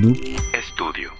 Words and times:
Noob 0.00 0.16
Studio. 0.72 1.10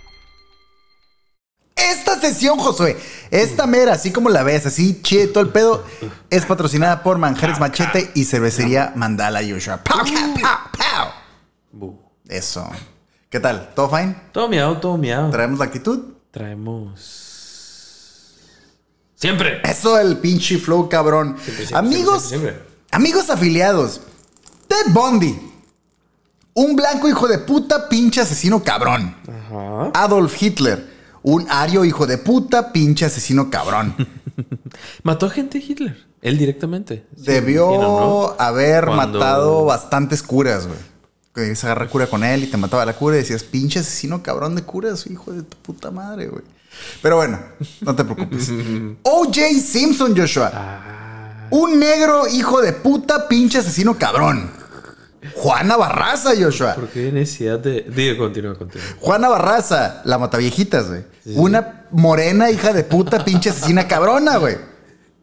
Esta 1.77 2.19
sesión, 2.19 2.59
Josué, 2.59 2.97
esta 3.31 3.67
mera, 3.67 3.93
así 3.93 4.11
como 4.11 4.31
la 4.31 4.43
ves, 4.43 4.65
así 4.65 5.03
chide 5.03 5.27
todo 5.27 5.43
el 5.45 5.51
pedo, 5.51 5.85
es 6.31 6.47
patrocinada 6.47 7.03
por 7.03 7.19
Manjares 7.19 7.61
Machete 7.61 8.11
y 8.15 8.25
Cervecería 8.25 8.93
Mandala 8.97 9.41
Joshua. 9.47 9.79
¡Pow, 9.85 9.99
pow, 9.99 10.35
pow, 10.35 10.43
pow! 10.73 11.09
Bu. 11.73 11.99
Eso. 12.27 12.71
¿Qué 13.29 13.39
tal? 13.39 13.71
¿Todo 13.75 13.91
fine? 13.91 14.17
Todo 14.33 14.49
miado, 14.49 14.79
todo 14.79 14.97
miado. 14.97 15.29
¿Traemos 15.31 15.59
la 15.59 15.67
actitud? 15.67 16.15
Traemos. 16.31 16.99
Siempre. 19.15 19.61
Eso, 19.63 19.99
el 19.99 20.17
pinche 20.19 20.57
flow, 20.57 20.89
cabrón. 20.89 21.37
Siempre, 21.43 21.67
siempre, 21.67 21.77
amigos, 21.77 22.23
siempre, 22.23 22.51
siempre. 22.53 22.73
amigos 22.93 23.29
afiliados, 23.29 24.01
Ted 24.67 24.93
Bundy, 24.93 25.50
un 26.55 26.77
blanco 26.77 27.09
hijo 27.09 27.29
de 27.29 27.39
puta, 27.39 27.89
pinche 27.89 28.21
asesino 28.21 28.63
cabrón. 28.63 29.15
Ajá. 29.29 29.91
Adolf 29.95 30.41
Hitler, 30.43 30.89
un 31.23 31.47
ario 31.51 31.85
hijo 31.85 32.07
de 32.07 32.19
puta, 32.19 32.73
pinche 32.73 33.05
asesino 33.07 33.51
cabrón. 33.51 33.95
Mató 35.03 35.27
a 35.27 35.31
gente 35.31 35.59
Hitler. 35.59 36.07
Él 36.23 36.37
directamente. 36.39 37.07
Sí, 37.17 37.23
Debió 37.25 37.71
¿no? 37.81 38.35
haber 38.39 38.85
Cuando- 38.87 39.19
matado 39.19 39.65
bastantes 39.65 40.23
curas, 40.23 40.67
güey. 40.67 40.79
Que 41.35 41.55
se 41.55 41.67
agarra 41.67 41.89
cura 41.89 42.09
con 42.09 42.25
él 42.25 42.43
y 42.45 42.47
te 42.49 42.57
mataba 42.57 42.85
la 42.85 42.93
cura 42.95 43.15
y 43.17 43.21
decías, 43.21 43.45
pinche 43.45 43.79
asesino 43.79 44.23
cabrón 44.23 44.57
de 44.57 44.63
curas, 44.63 45.07
hijo 45.07 45.33
de 45.33 45.43
tu 45.45 45.57
puta 45.59 45.91
madre, 45.91 46.27
güey. 46.27 46.43
Pero 47.03 47.17
bueno, 47.17 47.39
no 47.83 47.95
te 47.95 48.05
preocupes. 48.05 48.51
O.J. 49.03 49.41
Simpson, 49.65 50.15
Joshua. 50.17 50.51
Ah, 50.53 51.47
Un 51.51 51.79
negro 51.79 52.27
hijo 52.29 52.61
de 52.61 52.73
puta, 52.73 53.29
pinche 53.29 53.59
asesino 53.59 53.97
cabrón. 53.97 54.51
Juana 55.35 55.77
Barraza, 55.77 56.31
Joshua. 56.39 56.75
¿Por 56.75 56.89
qué 56.89 57.13
necesidad 57.13 57.59
de.? 57.59 57.83
Digo, 57.83 58.17
continúa, 58.25 58.55
continúa. 58.57 58.87
Juana 59.01 59.29
Barraza, 59.29 60.03
la 60.05 60.19
mataviejitas, 60.19 60.89
güey. 60.89 61.05
Una 61.37 61.87
morena 61.91 62.51
hija 62.51 62.73
de 62.73 62.85
puta, 62.85 63.25
pinche 63.25 63.51
asesina 63.51 63.87
cabrona, 63.87 64.39
güey. 64.39 64.57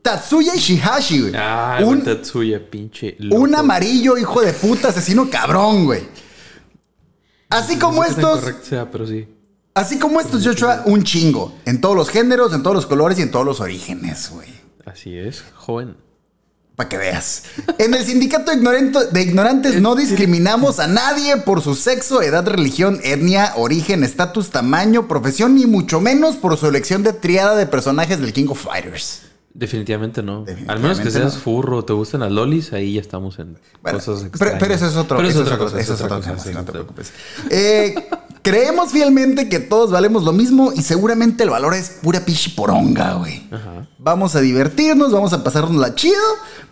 Tatsuya 0.01 0.55
Ishihashi, 0.55 1.21
güey. 1.21 1.33
Ah, 1.35 1.79
un, 1.83 2.03
Tatsuya, 2.03 2.61
pinche. 2.69 3.15
loco. 3.19 3.41
un 3.41 3.55
amarillo 3.55 4.17
hijo 4.17 4.41
de 4.41 4.53
puta, 4.53 4.89
asesino 4.89 5.29
cabrón, 5.29 5.85
güey. 5.85 6.03
Así 7.49 7.77
como 7.77 8.03
No 8.03 8.09
tan 8.09 8.09
estos, 8.37 8.65
sea, 8.65 8.91
pero 8.91 9.07
sí. 9.07 9.27
así 9.73 9.97
como 9.97 10.19
estos, 10.21 10.45
Joshua, 10.45 10.83
un 10.85 11.03
chingo. 11.03 11.55
En 11.65 11.81
todos 11.81 11.95
los 11.95 12.09
géneros, 12.09 12.53
en 12.53 12.61
todos 12.61 12.75
los 12.75 12.85
colores 12.85 13.17
y 13.19 13.23
en 13.23 13.31
todos 13.31 13.45
los 13.45 13.59
orígenes, 13.61 14.29
güey. 14.29 14.47
Así 14.85 15.17
es, 15.17 15.43
joven. 15.55 15.97
Para 16.77 16.89
que 16.89 16.97
veas. 16.97 17.41
En 17.79 17.95
el 17.95 18.05
sindicato 18.05 18.51
de, 18.51 19.21
ignorantes 19.23 19.81
no 19.81 19.95
discriminamos 19.95 20.79
a 20.79 20.85
nadie 20.85 21.37
por 21.37 21.63
su 21.63 21.73
sexo, 21.73 22.21
edad, 22.21 22.47
religión, 22.47 22.99
etnia, 23.03 23.53
origen, 23.55 24.03
estatus, 24.03 24.51
tamaño, 24.51 25.07
profesión, 25.07 25.55
ni 25.55 25.65
mucho 25.65 25.99
menos 25.99 26.35
por 26.35 26.55
su 26.55 26.67
elección 26.67 27.01
de 27.01 27.13
triada 27.13 27.55
de 27.55 27.65
personajes 27.65 28.21
del 28.21 28.31
King 28.31 28.45
of 28.49 28.63
Fighters. 28.63 29.23
Definitivamente 29.55 30.21
no. 30.21 30.45
Al 30.67 30.79
menos 30.79 30.99
que 30.99 31.09
seas 31.09 31.33
no. 31.33 31.41
furro, 31.41 31.83
te 31.83 31.93
gustan 31.93 32.19
las 32.21 32.31
lolis, 32.31 32.71
ahí 32.73 32.93
ya 32.93 33.01
estamos 33.01 33.39
en 33.39 33.57
Bueno, 33.81 33.97
cosas 33.97 34.17
pero, 34.17 34.27
extrañas. 34.27 34.59
pero 34.59 34.73
eso 34.75 34.85
es 34.85 34.95
otro, 34.97 35.17
Pero 35.17 35.29
eso 35.29 35.39
es 35.41 35.45
otra 35.47 35.57
cosa. 35.57 35.79
eso 35.79 35.93
es 35.95 36.01
otra 36.01 36.17
cosa, 36.17 36.37
sí, 36.37 36.49
no 36.53 36.63
te 36.63 36.71
preocupes. 36.73 37.11
Eh, 37.49 37.95
creemos 38.47 38.93
fielmente 38.93 39.49
que 39.49 39.59
todos 39.59 39.91
valemos 39.91 40.23
lo 40.23 40.31
mismo 40.31 40.71
y 40.73 40.81
seguramente 40.81 41.43
el 41.43 41.49
valor 41.49 41.73
es 41.73 41.89
pura 42.01 42.23
pichi 42.23 42.51
poronga, 42.51 43.15
güey. 43.15 43.45
Vamos 43.97 44.35
a 44.35 44.39
divertirnos, 44.39 45.11
vamos 45.11 45.33
a 45.33 45.43
pasarnos 45.43 45.75
la 45.75 45.95
chido 45.95 46.15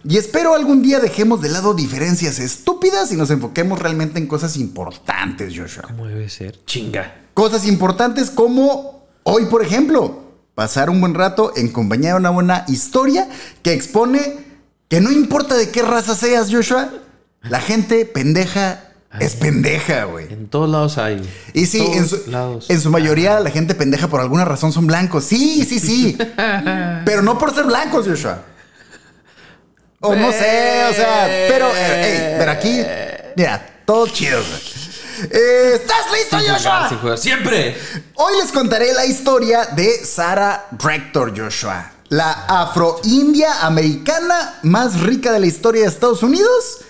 y 0.05 0.15
espero 0.15 0.55
algún 0.55 0.81
día 0.81 1.01
dejemos 1.01 1.41
de 1.41 1.49
lado 1.49 1.73
diferencias 1.73 2.39
estúpidas 2.39 3.11
y 3.11 3.17
nos 3.17 3.29
enfoquemos 3.29 3.79
realmente 3.79 4.19
en 4.19 4.27
cosas 4.27 4.55
importantes, 4.55 5.53
Joshua. 5.53 5.83
¿Cómo 5.83 6.07
debe 6.07 6.29
ser? 6.29 6.63
Chinga. 6.65 7.13
Cosas 7.33 7.67
importantes 7.67 8.29
como 8.29 9.05
hoy, 9.23 9.43
por 9.47 9.61
ejemplo, 9.61 10.31
pasar 10.55 10.89
un 10.89 11.01
buen 11.01 11.13
rato 11.13 11.51
en 11.57 11.73
compañía 11.73 12.11
de 12.11 12.19
una 12.19 12.30
buena 12.30 12.64
historia 12.69 13.27
que 13.64 13.73
expone 13.73 14.37
que 14.87 15.02
no 15.02 15.11
importa 15.11 15.55
de 15.58 15.71
qué 15.71 15.81
raza 15.81 16.15
seas, 16.15 16.49
Joshua, 16.49 16.89
la 17.41 17.59
gente 17.59 18.05
pendeja 18.05 18.95
es 19.20 19.36
pendeja, 19.36 20.05
güey. 20.05 20.31
En 20.31 20.48
todos 20.48 20.70
lados 20.70 20.98
hay. 20.98 21.21
Y 21.53 21.65
sí, 21.65 21.86
en 21.93 22.08
su, 22.08 22.23
lados. 22.27 22.70
en 22.70 22.81
su 22.81 22.89
mayoría 22.89 23.39
la 23.39 23.49
gente 23.49 23.76
pendeja 23.76 24.08
por 24.08 24.21
alguna 24.21 24.45
razón 24.45 24.71
son 24.71 24.87
blancos. 24.87 25.23
Sí, 25.26 25.65
sí, 25.65 25.80
sí. 25.80 26.17
pero 27.05 27.21
no 27.21 27.37
por 27.37 27.53
ser 27.53 27.65
blancos, 27.65 28.08
Joshua. 28.08 28.43
O 30.02 30.15
no 30.15 30.31
sé, 30.31 30.86
o 30.89 30.93
sea, 30.93 31.26
pero, 31.49 31.67
eh, 31.76 32.31
ey, 32.31 32.36
pero 32.37 32.52
aquí, 32.52 32.81
mira, 33.36 33.81
todo 33.86 34.08
chido, 34.08 34.39
güey. 34.39 35.32
Eh, 35.32 35.71
¿Estás 35.76 36.11
listo, 36.11 36.37
Sin 36.37 36.47
jugar, 36.47 36.58
Joshua? 36.58 36.89
sin 36.89 36.97
jugar. 36.99 37.17
¡Siempre! 37.17 37.77
Hoy 38.15 38.33
les 38.42 38.52
contaré 38.52 38.93
la 38.93 39.05
historia 39.05 39.65
de 39.67 40.05
Sarah 40.05 40.67
Rector, 40.77 41.33
Joshua. 41.36 41.92
La 42.09 42.45
afro-india 42.47 43.65
americana 43.65 44.59
más 44.64 44.99
rica 44.99 45.32
de 45.32 45.39
la 45.39 45.45
historia 45.47 45.83
de 45.83 45.87
Estados 45.87 46.21
Unidos. 46.21 46.82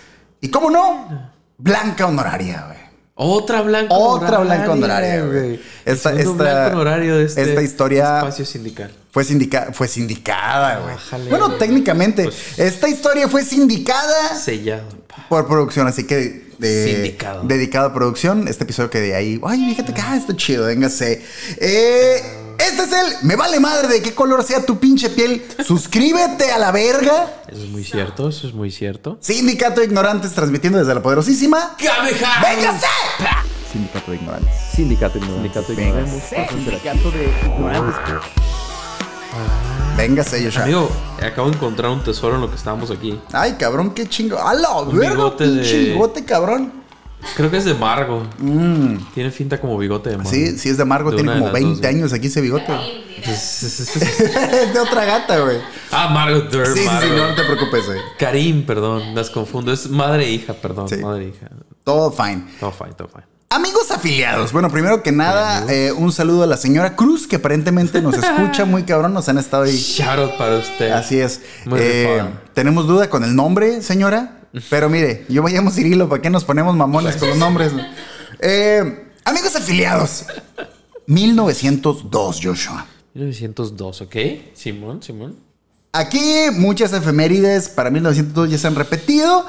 Y 0.42 0.50
cómo 0.50 0.70
no, 0.70 1.32
blanca 1.58 2.08
honoraria, 2.08 2.66
güey. 2.68 2.86
Otra 3.18 3.62
blanca 3.62 3.94
Otra 3.94 4.40
blanca 4.40 4.72
honoraria, 4.74 5.24
güey. 5.26 5.60
Esta, 5.86 6.12
Esta- 6.14 6.68
honorario 6.74 7.18
de 7.18 7.26
este 7.26 7.44
esta 7.50 7.62
historia- 7.62 8.18
espacio 8.18 8.46
sindical. 8.46 8.92
Fue, 9.12 9.24
sindica- 9.24 9.72
fue 9.72 9.88
sindicada, 9.88 10.80
güey. 10.80 11.30
Bueno, 11.30 11.54
técnicamente, 11.54 12.30
esta 12.58 12.90
historia 12.90 13.30
fue 13.30 13.44
sindicada 13.46 14.36
Sellado. 14.36 14.90
pa. 15.08 15.26
por 15.30 15.48
producción, 15.48 15.88
así 15.88 16.06
que 16.06 16.44
de, 16.58 16.94
Sindicado. 16.96 17.44
dedicado 17.44 17.88
a 17.88 17.94
producción. 17.94 18.50
Este 18.50 18.66
episodio 18.66 18.90
que 18.90 19.00
de 19.00 19.16
ahí, 19.16 19.40
ay, 19.46 19.66
fíjate 19.70 19.94
que 19.94 20.02
ah, 20.02 20.18
está 20.18 20.36
chido, 20.36 20.66
véngase. 20.66 21.22
Eh, 21.58 22.22
este 22.58 22.84
es 22.84 22.92
el, 22.92 23.28
me 23.28 23.36
vale 23.36 23.60
madre 23.60 23.88
de 23.88 24.02
qué 24.02 24.14
color 24.14 24.44
sea 24.44 24.66
tu 24.66 24.78
pinche 24.80 25.10
piel. 25.10 25.46
Suscríbete 25.66 26.52
a 26.52 26.58
la 26.60 26.72
verga. 26.72 27.42
Eso 27.48 27.64
es 27.64 27.70
muy 27.70 27.84
cierto, 27.84 28.30
eso 28.30 28.48
es 28.48 28.54
muy 28.54 28.72
cierto. 28.72 29.18
Sindicato 29.22 29.82
de 29.82 29.88
Ignorantes 29.88 30.34
transmitiendo 30.34 30.80
desde 30.80 30.94
la 30.94 31.02
poderosísima. 31.02 31.76
¡Cameja! 31.78 32.42
¡Véngase! 32.42 32.86
Sindicato 33.72 34.12
de 34.12 34.18
Ignorantes. 34.18 34.54
Sindicato 34.74 35.18
Ignorante. 35.18 35.50
Sindicato 35.50 35.76
Venga. 35.76 36.00
Ignorante. 36.02 36.50
Sindicato 36.50 37.12
de 37.12 37.24
Ignorantes. 37.46 37.96
Véngase, 39.98 40.44
Joshua. 40.44 40.64
Amigo, 40.64 40.90
acabo 41.22 41.50
de 41.50 41.56
encontrar 41.56 41.92
un 41.92 42.04
tesoro 42.04 42.36
en 42.36 42.42
lo 42.42 42.50
que 42.50 42.56
estábamos 42.58 42.92
aquí. 42.92 43.20
Ay, 43.32 43.54
cabrón, 43.54 43.92
qué 43.94 44.08
chingo. 44.08 44.38
¡A 44.38 44.54
la 44.54 44.70
verga, 44.84 45.10
bigote 45.12 45.46
pinche 45.46 45.78
de- 45.78 45.84
bigote, 45.94 46.26
cabrón! 46.26 46.85
Creo 47.36 47.52
que 47.52 47.58
es 47.58 47.66
de 47.66 47.74
Margo. 47.74 48.24
Tiene 49.14 49.32
finta 49.32 49.60
como 49.60 49.78
bigote 49.78 50.12
de 50.12 50.18
Margo. 50.18 50.30
Mm. 50.32 50.34
Sí, 50.34 50.58
sí 50.58 50.70
es 50.70 50.78
de 50.78 50.86
Margo, 50.86 51.12
De 51.12 51.18
tiene 51.18 51.34
como 51.34 51.46
las 51.46 51.54
20 51.54 51.70
dos, 51.72 51.80
güey. 51.82 51.90
años 51.96 52.14
aquí 52.14 52.28
ese 52.28 52.42
bigote. 52.42 52.66
Es 53.26 54.74
de 54.74 54.80
otra 54.80 55.04
gata, 55.06 55.40
güey. 55.40 55.58
ah, 55.92 56.10
Margo 56.10 56.42
Durr, 56.42 56.68
Sí, 56.68 56.82
sí, 56.82 57.08
no 57.18 57.34
te 57.34 57.44
preocupes, 57.44 57.86
güey. 57.88 58.00
Karim, 58.20 58.66
perdón, 58.66 59.16
las 59.16 59.30
confundo. 59.32 59.72
Es 59.74 59.90
madre 59.90 60.26
e 60.26 60.32
hija, 60.32 60.54
perdón. 60.54 60.88
Sí. 60.88 60.98
Madre 60.98 61.26
e 61.26 61.28
hija. 61.30 61.50
Todo 61.84 62.12
fine. 62.12 62.44
Todo 62.60 62.72
fine, 62.72 62.94
todo 62.96 63.08
fine. 63.08 63.24
Amigos 63.50 63.90
afiliados, 63.92 64.52
bueno, 64.52 64.70
primero 64.70 65.02
que 65.02 65.12
nada, 65.12 65.66
eh, 65.72 65.92
un 65.92 66.12
saludo 66.12 66.44
a 66.44 66.48
la 66.48 66.58
señora 66.58 66.96
Cruz, 66.96 67.26
que 67.26 67.38
aparentemente 67.38 68.02
nos 68.02 68.16
escucha 68.16 68.66
muy 68.66 68.84
cabrón, 68.84 69.14
nos 69.14 69.30
han 69.30 69.38
estado 69.38 69.64
ahí. 69.64 69.78
Shout 69.78 70.20
out 70.20 70.38
para 70.38 70.58
usted. 70.58 70.92
Así 70.92 71.20
es. 71.20 71.42
Muy 71.66 71.80
Eh. 71.82 72.22
Tenemos 72.54 72.86
duda 72.88 73.10
con 73.10 73.24
el 73.24 73.36
nombre, 73.36 73.82
señora, 73.82 74.40
pero 74.70 74.90
mire, 74.90 75.26
yo 75.30 75.42
vayamos 75.44 75.74
Cirilo, 75.76 76.08
¿para 76.10 76.22
qué 76.22 76.30
nos 76.30 76.44
ponemos 76.44 76.76
mamones 76.76 77.16
con 77.18 77.30
los 77.30 77.38
nombres? 77.38 77.72
Eh, 78.40 79.06
amigos 79.24 79.56
afiliados, 79.56 80.26
1902, 81.08 82.40
Joshua. 82.44 82.86
1902, 83.14 84.02
¿ok? 84.02 84.16
Simón, 84.54 85.02
Simón. 85.02 85.38
Aquí 85.94 86.48
muchas 86.54 86.92
efemérides 86.92 87.70
para 87.70 87.90
1902 87.90 88.50
ya 88.50 88.58
se 88.58 88.68
han 88.68 88.76
repetido. 88.76 89.46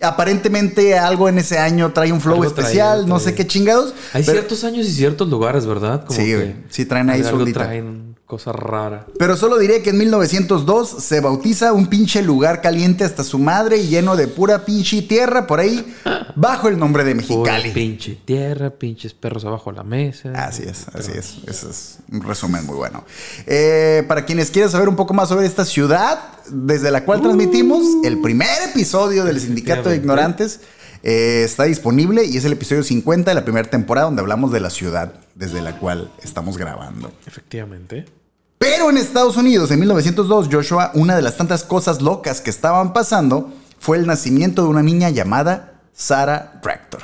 Aparentemente 0.00 0.96
algo 0.96 1.28
en 1.28 1.38
ese 1.38 1.58
año 1.58 1.92
trae 1.92 2.12
un 2.12 2.20
flow 2.20 2.36
Algo 2.36 2.46
especial, 2.46 3.08
no 3.08 3.16
trae. 3.16 3.24
sé 3.30 3.34
qué 3.34 3.46
chingados. 3.48 3.92
Hay 4.12 4.22
pero, 4.22 4.38
ciertos 4.38 4.62
años 4.62 4.86
y 4.86 4.92
ciertos 4.92 5.28
lugares, 5.28 5.66
¿verdad? 5.66 6.04
Como 6.06 6.16
Sí, 6.16 6.26
que. 6.26 6.54
Sí, 6.68 6.84
traen 6.84 7.10
ahí 7.10 7.24
su 7.24 7.44
traen 7.52 8.07
cosa 8.28 8.52
rara. 8.52 9.06
pero 9.18 9.36
solo 9.36 9.58
diré 9.58 9.82
que 9.82 9.90
en 9.90 9.98
1902 9.98 11.02
se 11.02 11.20
bautiza 11.20 11.72
un 11.72 11.86
pinche 11.86 12.22
lugar 12.22 12.60
caliente 12.60 13.02
hasta 13.02 13.24
su 13.24 13.38
madre 13.38 13.78
y 13.78 13.88
lleno 13.88 14.16
de 14.16 14.28
pura 14.28 14.66
pinche 14.66 15.00
tierra 15.02 15.46
por 15.46 15.60
ahí 15.60 15.96
bajo 16.36 16.68
el 16.68 16.78
nombre 16.78 17.04
de 17.04 17.14
Pura 17.14 17.54
Mexicali. 17.54 17.70
pinche 17.70 18.18
tierra, 18.24 18.70
pinches 18.70 19.14
perros 19.14 19.44
abajo 19.44 19.70
de 19.70 19.78
la 19.78 19.82
mesa. 19.82 20.30
Así 20.34 20.62
es, 20.62 20.86
así 20.92 21.12
es. 21.14 21.38
Ese 21.46 21.70
es 21.70 21.98
un 22.12 22.22
resumen 22.22 22.66
muy 22.66 22.76
bueno. 22.76 23.04
Eh, 23.46 24.04
para 24.06 24.24
quienes 24.24 24.50
quieran 24.50 24.70
saber 24.70 24.88
un 24.88 24.96
poco 24.96 25.14
más 25.14 25.30
sobre 25.30 25.46
esta 25.46 25.64
ciudad, 25.64 26.20
desde 26.50 26.90
la 26.90 27.04
cual 27.04 27.22
transmitimos 27.22 27.82
el 28.04 28.20
primer 28.20 28.68
episodio 28.70 29.24
del 29.24 29.40
Sindicato 29.40 29.88
de. 29.88 29.96
Ignorantes, 29.96 30.60
eh, 31.02 31.42
está 31.44 31.64
disponible 31.64 32.24
y 32.24 32.36
es 32.36 32.44
el 32.44 32.52
episodio 32.52 32.82
50 32.82 33.30
de 33.30 33.34
la 33.34 33.44
primera 33.44 33.68
temporada 33.68 34.06
donde 34.06 34.20
hablamos 34.20 34.52
de 34.52 34.60
la 34.60 34.70
ciudad 34.70 35.14
desde 35.34 35.60
la 35.62 35.78
cual 35.78 36.10
estamos 36.22 36.58
grabando. 36.58 37.12
Efectivamente. 37.26 38.17
Pero 38.58 38.90
en 38.90 38.96
Estados 38.98 39.36
Unidos, 39.36 39.70
en 39.70 39.80
1902, 39.80 40.48
Joshua, 40.50 40.90
una 40.94 41.14
de 41.16 41.22
las 41.22 41.36
tantas 41.36 41.62
cosas 41.64 42.02
locas 42.02 42.40
que 42.40 42.50
estaban 42.50 42.92
pasando 42.92 43.52
fue 43.78 43.96
el 43.98 44.06
nacimiento 44.06 44.62
de 44.62 44.68
una 44.68 44.82
niña 44.82 45.10
llamada 45.10 45.80
Sarah 45.92 46.60
Rector, 46.62 47.02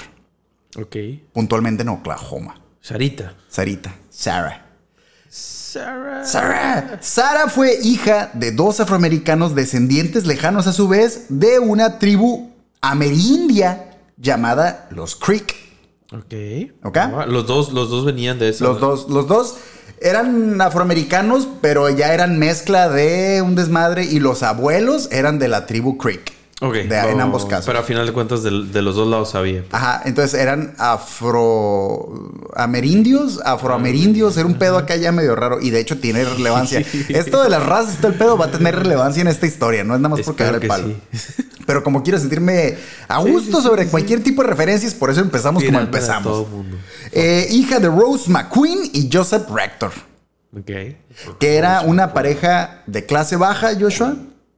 Ok. 0.77 0.97
puntualmente 1.33 1.83
en 1.83 1.91
Oklahoma. 1.91 2.61
Sarita. 2.81 3.35
Sarita. 3.49 3.95
Sarah. 4.11 4.67
Sarah. 5.29 6.25
Sarah. 6.25 6.99
Sara 7.01 7.49
fue 7.49 7.79
hija 7.83 8.31
de 8.35 8.53
dos 8.53 8.81
afroamericanos 8.81 9.55
descendientes 9.55 10.27
lejanos 10.27 10.67
a 10.67 10.73
su 10.73 10.87
vez 10.89 11.27
de 11.29 11.59
una 11.59 11.99
tribu 11.99 12.53
amerindia 12.81 13.99
llamada 14.17 14.87
los 14.91 15.17
Creek. 15.17 15.55
Ok. 16.12 16.35
¿Ok? 16.85 16.99
Los 17.29 17.47
dos, 17.47 17.73
los 17.73 17.91
dos 17.91 18.05
venían 18.05 18.39
de 18.39 18.50
eso. 18.50 18.65
Los 18.65 18.81
dos, 18.81 19.09
los 19.09 19.27
dos 19.27 19.57
eran 20.00 20.61
afroamericanos, 20.61 21.46
pero 21.61 21.88
ya 21.91 22.12
eran 22.14 22.38
mezcla 22.38 22.88
de 22.88 23.43
un 23.43 23.55
desmadre 23.55 24.05
y 24.05 24.19
los 24.20 24.43
abuelos 24.43 25.08
eran 25.12 25.38
de 25.38 25.49
la 25.49 25.67
tribu 25.67 25.99
Creek. 25.99 26.32
Ok. 26.61 26.73
De- 26.75 26.99
en 27.11 27.20
Oh, 27.20 27.25
ambos 27.25 27.44
casos. 27.46 27.67
Pero 27.67 27.79
a 27.81 27.82
final 27.82 28.06
de 28.06 28.12
cuentas, 28.12 28.43
de, 28.43 28.50
de 28.73 28.82
los 28.82 28.96
dos 28.96 29.08
lados 29.08 29.35
había. 29.35 29.64
Ajá, 29.73 30.02
entonces 30.05 30.38
eran 30.41 30.75
afroamerindios, 30.79 33.41
afroamerindios, 33.44 34.37
era 34.37 34.46
un 34.46 34.55
pedo 34.55 34.79
acá 34.79 34.96
ya 34.96 35.11
medio 35.12 35.35
raro 35.37 35.61
y 35.61 35.70
de 35.70 35.81
hecho 35.81 35.99
tiene 35.99 36.25
relevancia. 36.25 36.81
Esto 37.08 37.43
de 37.43 37.50
las 37.50 37.64
razas 37.67 37.97
todo 37.97 38.08
el 38.12 38.19
pedo 38.19 38.38
va 38.38 38.47
a 38.47 38.50
tener 38.50 38.76
relevancia 38.76 39.20
en 39.20 39.29
esta 39.29 39.47
historia, 39.47 39.85
no 39.85 39.94
es 39.94 40.00
nada 40.00 40.17
más 40.17 40.25
por 40.25 40.40
el 40.40 40.67
palo. 40.67 40.88
sí. 41.12 41.43
Pero 41.66 41.82
como 41.82 42.02
quiero 42.02 42.19
sentirme 42.19 42.76
a 43.08 43.20
gusto 43.20 43.61
sobre 43.62 43.87
cualquier 43.87 44.22
tipo 44.22 44.43
de 44.43 44.49
referencias, 44.49 44.94
por 44.94 45.11
eso 45.11 45.20
empezamos 45.20 45.62
como 45.64 45.81
empezamos. 45.81 46.25
todo 46.32 46.46
mundo. 46.46 46.76
Eh, 47.12 47.46
hija 47.50 47.78
de 47.81 47.88
Rose 47.88 48.31
McQueen 48.31 48.90
y 48.93 49.08
Joseph 49.12 49.49
Rector, 49.50 49.93
Ok. 50.56 50.70
que 51.38 51.56
era 51.56 51.81
una 51.82 52.12
pareja 52.12 52.82
de 52.87 53.06
clase 53.06 53.37
baja, 53.37 53.70
Joshua. 53.78 54.16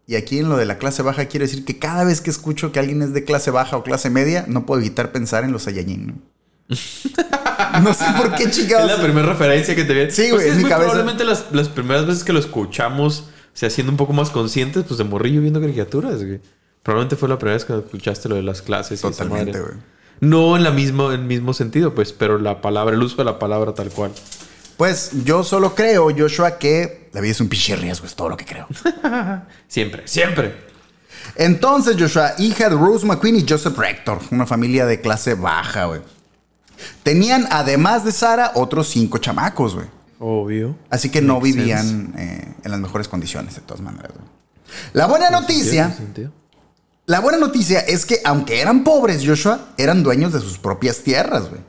Y 0.08 0.14
aquí 0.14 0.38
en 0.38 0.48
lo 0.48 0.56
de 0.56 0.66
la 0.66 0.78
clase 0.78 1.02
baja 1.02 1.24
quiero 1.26 1.46
decir 1.46 1.64
que 1.64 1.78
cada 1.80 2.04
vez 2.04 2.20
que 2.20 2.30
escucho 2.30 2.70
que 2.70 2.78
alguien 2.78 3.02
es 3.02 3.12
de 3.12 3.24
clase 3.24 3.50
baja 3.50 3.76
o 3.76 3.82
clase 3.82 4.08
media, 4.08 4.44
no 4.46 4.64
puedo 4.64 4.80
evitar 4.80 5.10
pensar 5.10 5.42
en 5.44 5.50
los 5.52 5.62
Saiyajin. 5.64 6.06
¿no? 6.06 6.14
No 7.82 7.92
sé 7.92 8.04
por 8.16 8.34
qué, 8.34 8.44
Es 8.44 8.50
chingados. 8.56 8.90
la 8.90 9.02
primera 9.02 9.26
referencia 9.26 9.74
que 9.74 9.84
te 9.84 9.92
viene. 9.92 10.10
Sí, 10.10 10.26
Pues 10.30 10.32
güey, 10.32 10.46
es 10.46 10.52
en 10.52 10.56
mi 10.58 10.62
muy 10.62 10.70
cabeza. 10.70 10.90
Probablemente 10.92 11.24
las, 11.24 11.46
las 11.52 11.68
primeras 11.68 12.06
veces 12.06 12.24
que 12.24 12.32
lo 12.32 12.38
escuchamos, 12.38 13.20
o 13.20 13.24
sea, 13.52 13.68
siendo 13.70 13.90
un 13.92 13.96
poco 13.96 14.12
más 14.12 14.30
conscientes, 14.30 14.84
pues 14.86 14.98
de 14.98 15.04
morrillo 15.04 15.40
viendo 15.40 15.60
caricaturas, 15.60 16.24
güey. 16.24 16.40
Probablemente 16.86 17.16
fue 17.16 17.28
la 17.28 17.36
primera 17.36 17.54
vez 17.56 17.64
que 17.64 17.76
escuchaste 17.76 18.28
lo 18.28 18.36
de 18.36 18.44
las 18.44 18.62
clases. 18.62 19.00
Totalmente, 19.00 19.58
güey. 19.58 19.72
No 20.20 20.56
en 20.56 20.62
la 20.62 20.70
misma, 20.70 21.06
en 21.06 21.22
el 21.22 21.26
mismo 21.26 21.52
sentido, 21.52 21.96
pues, 21.96 22.12
pero 22.12 22.38
la 22.38 22.60
palabra, 22.60 22.94
el 22.94 23.02
uso 23.02 23.16
de 23.16 23.24
la 23.24 23.40
palabra 23.40 23.74
tal 23.74 23.90
cual. 23.90 24.12
Pues 24.76 25.10
yo 25.24 25.42
solo 25.42 25.74
creo, 25.74 26.14
Joshua, 26.16 26.58
que 26.58 27.10
la 27.12 27.20
vida 27.20 27.32
es 27.32 27.40
un 27.40 27.48
pinche 27.48 27.74
riesgo, 27.74 28.06
es 28.06 28.14
todo 28.14 28.28
lo 28.28 28.36
que 28.36 28.44
creo. 28.44 28.68
Siempre, 29.66 30.06
siempre. 30.06 30.54
Entonces, 31.34 31.96
Joshua, 31.98 32.34
hija 32.38 32.68
de 32.68 32.76
Rose 32.76 33.04
McQueen 33.04 33.34
y 33.34 33.44
Joseph 33.48 33.76
Rector, 33.76 34.20
una 34.30 34.46
familia 34.46 34.86
de 34.86 35.00
clase 35.00 35.34
baja, 35.34 35.86
güey. 35.86 36.02
Tenían, 37.02 37.48
además 37.50 38.04
de 38.04 38.12
Sara, 38.12 38.52
otros 38.54 38.86
cinco 38.86 39.18
chamacos, 39.18 39.74
güey. 39.74 39.88
Obvio. 40.20 40.76
Así 40.88 41.10
que 41.10 41.20
no 41.20 41.40
vivían 41.40 42.14
eh, 42.16 42.54
en 42.62 42.70
las 42.70 42.78
mejores 42.78 43.08
condiciones, 43.08 43.56
de 43.56 43.62
todas 43.62 43.80
maneras. 43.82 44.12
güey. 44.14 44.28
La 44.92 45.06
buena 45.08 45.30
noticia, 45.30 45.88
¿Tiene 45.88 45.96
sentido? 45.96 46.45
La 47.06 47.20
buena 47.20 47.38
noticia 47.38 47.80
es 47.80 48.04
que 48.04 48.20
aunque 48.24 48.60
eran 48.60 48.82
pobres, 48.82 49.22
Joshua, 49.24 49.68
eran 49.78 50.02
dueños 50.02 50.32
de 50.32 50.40
sus 50.40 50.58
propias 50.58 50.98
tierras, 50.98 51.48
güey. 51.48 51.62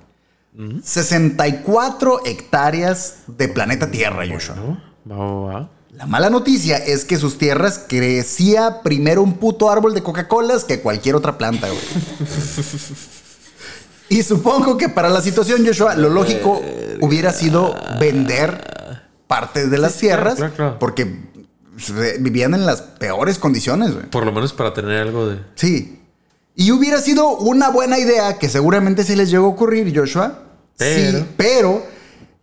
64 0.83 2.25
hectáreas 2.25 3.17
de 3.27 3.47
planeta 3.47 3.91
Tierra, 3.91 4.23
Joshua. 4.27 4.55
La 5.91 6.05
mala 6.07 6.31
noticia 6.31 6.77
es 6.77 7.05
que 7.05 7.17
sus 7.17 7.37
tierras 7.37 7.83
crecía 7.87 8.81
primero 8.81 9.21
un 9.21 9.33
puto 9.33 9.69
árbol 9.69 9.93
de 9.93 10.01
Coca-Colas 10.01 10.63
que 10.63 10.81
cualquier 10.81 11.15
otra 11.15 11.37
planta, 11.37 11.67
güey. 11.67 11.81
y 14.09 14.23
supongo 14.23 14.77
que 14.77 14.89
para 14.89 15.09
la 15.09 15.21
situación, 15.21 15.65
Joshua, 15.65 15.95
lo 15.95 16.09
lógico 16.09 16.59
hubiera 17.01 17.31
sido 17.31 17.75
vender 17.99 18.63
parte 19.27 19.67
de 19.67 19.77
las 19.77 19.97
tierras 19.97 20.39
porque 20.79 21.26
vivían 22.19 22.53
en 22.53 22.65
las 22.65 22.81
peores 22.81 23.37
condiciones, 23.39 23.93
güey. 23.93 24.05
Por 24.07 24.25
lo 24.25 24.31
menos 24.31 24.53
para 24.53 24.73
tener 24.73 25.01
algo 25.01 25.27
de. 25.27 25.39
Sí. 25.55 25.99
Y 26.55 26.71
hubiera 26.71 26.99
sido 27.01 27.37
una 27.37 27.69
buena 27.69 27.99
idea 27.99 28.37
que 28.39 28.49
seguramente 28.49 29.03
se 29.03 29.15
les 29.15 29.29
llegó 29.29 29.45
a 29.45 29.49
ocurrir, 29.49 29.95
Joshua. 29.97 30.43
Pero- 30.77 31.19
Sí, 31.19 31.25
pero 31.37 31.85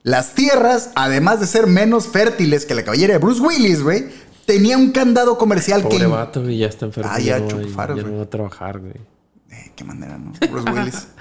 las 0.02 0.34
tierras, 0.34 0.90
además 0.94 1.40
de 1.40 1.46
ser 1.46 1.66
menos 1.66 2.06
fértiles 2.06 2.64
que 2.66 2.74
la 2.74 2.84
cabellera 2.84 3.14
de 3.14 3.18
Bruce 3.18 3.40
Willis, 3.40 3.82
güey, 3.82 4.06
tenía 4.46 4.76
un 4.78 4.92
candado 4.92 5.36
comercial 5.38 5.82
Pobre 5.82 5.98
que... 5.98 6.06
vato, 6.06 6.42
güey, 6.42 6.58
ya 6.58 6.66
está 6.66 6.86
enfermo. 6.86 7.10
Ah, 7.12 7.18
ya, 7.18 7.38
no, 7.40 7.48
chuparos, 7.48 7.96
ya 7.96 8.02
no 8.08 8.16
va 8.18 8.22
a 8.24 8.30
trabajar, 8.30 8.78
güey. 8.78 8.94
Eh, 9.50 9.72
qué 9.74 9.84
manera, 9.84 10.16
¿no? 10.18 10.32
Bruce 10.50 10.70
Willis. 10.70 11.06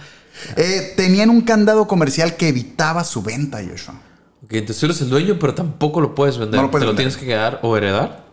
Eh, 0.58 0.94
tenían 0.98 1.30
un 1.30 1.42
candado 1.42 1.88
comercial 1.88 2.36
que 2.36 2.48
evitaba 2.50 3.04
su 3.04 3.22
venta, 3.22 3.62
Joshua. 3.64 3.94
Ok, 4.44 4.54
entonces 4.54 4.80
tú 4.80 4.86
eres 4.88 5.02
el 5.02 5.10
dueño, 5.10 5.38
pero 5.40 5.54
tampoco 5.54 6.02
lo 6.02 6.16
puedes 6.16 6.38
vender. 6.38 6.58
No 6.58 6.64
lo 6.64 6.72
puedes 6.72 6.86
Te 6.86 6.92
lo 6.92 6.96
tienes 6.96 7.16
que 7.18 7.26
quedar 7.26 7.60
o 7.64 7.78
heredar, 7.78 8.26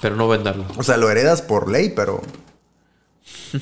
pero 0.00 0.16
no 0.16 0.26
venderlo. 0.28 0.66
O 0.76 0.82
sea, 0.82 0.96
lo 0.96 1.10
heredas 1.10 1.42
por 1.42 1.70
ley, 1.70 1.92
pero... 1.94 2.20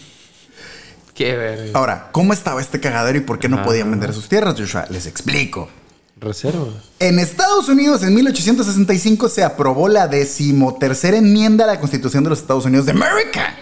Qué 1.14 1.37
verga. 1.37 1.79
Ahora, 1.79 2.09
¿cómo 2.12 2.32
estaba 2.32 2.61
este 2.62 2.81
cagadero 2.81 3.19
y 3.19 3.20
por 3.20 3.38
qué 3.38 3.49
no 3.49 3.62
podían 3.62 3.91
vender 3.91 4.14
sus 4.14 4.29
tierras, 4.29 4.55
Joshua? 4.59 4.87
Les 4.88 5.06
explico. 5.06 5.69
Reserva. 6.17 6.69
En 7.00 7.19
Estados 7.19 7.69
Unidos, 7.69 8.03
en 8.03 8.14
1865, 8.14 9.29
se 9.29 9.44
aprobó 9.44 9.88
la 9.88 10.09
decimotercera 10.09 11.19
enmienda 11.19 11.64
a 11.64 11.67
la 11.67 11.81
Constitución 11.81 12.25
de 12.25 12.31
los 12.31 12.38
Estados 12.38 12.64
Unidos 12.64 12.87
de 12.87 12.93
América, 12.93 13.56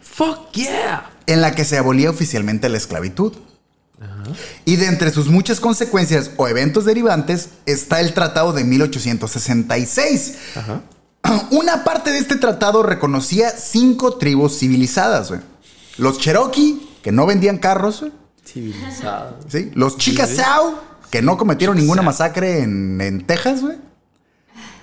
Fuck 0.00 0.52
yeah. 0.52 1.10
en 1.26 1.40
la 1.40 1.54
que 1.54 1.64
se 1.64 1.76
abolía 1.76 2.08
oficialmente 2.08 2.68
la 2.68 2.78
esclavitud. 2.78 3.32
Y 4.64 4.76
de 4.76 4.86
entre 4.86 5.10
sus 5.10 5.28
muchas 5.28 5.60
consecuencias 5.60 6.30
o 6.36 6.48
eventos 6.48 6.84
derivantes 6.84 7.50
está 7.66 8.00
el 8.00 8.14
Tratado 8.14 8.52
de 8.52 8.64
1866. 8.64 10.34
Ajá. 10.56 10.82
Una 11.50 11.84
parte 11.84 12.10
de 12.10 12.18
este 12.18 12.36
tratado 12.36 12.82
reconocía 12.82 13.50
cinco 13.50 14.16
tribus 14.16 14.58
civilizadas, 14.58 15.28
güey. 15.28 15.40
Los 15.96 16.18
Cherokee, 16.18 16.80
que 17.02 17.12
no 17.12 17.26
vendían 17.26 17.58
carros, 17.58 18.00
güey. 18.00 18.12
Civilizado. 18.44 19.38
¿sí? 19.48 19.70
Los 19.74 19.96
Chickasaw, 19.96 20.74
que 21.10 21.22
no 21.22 21.36
cometieron 21.36 21.76
ninguna 21.76 22.02
masacre 22.02 22.60
en, 22.60 23.00
en 23.00 23.26
Texas, 23.26 23.62
güey. 23.62 23.78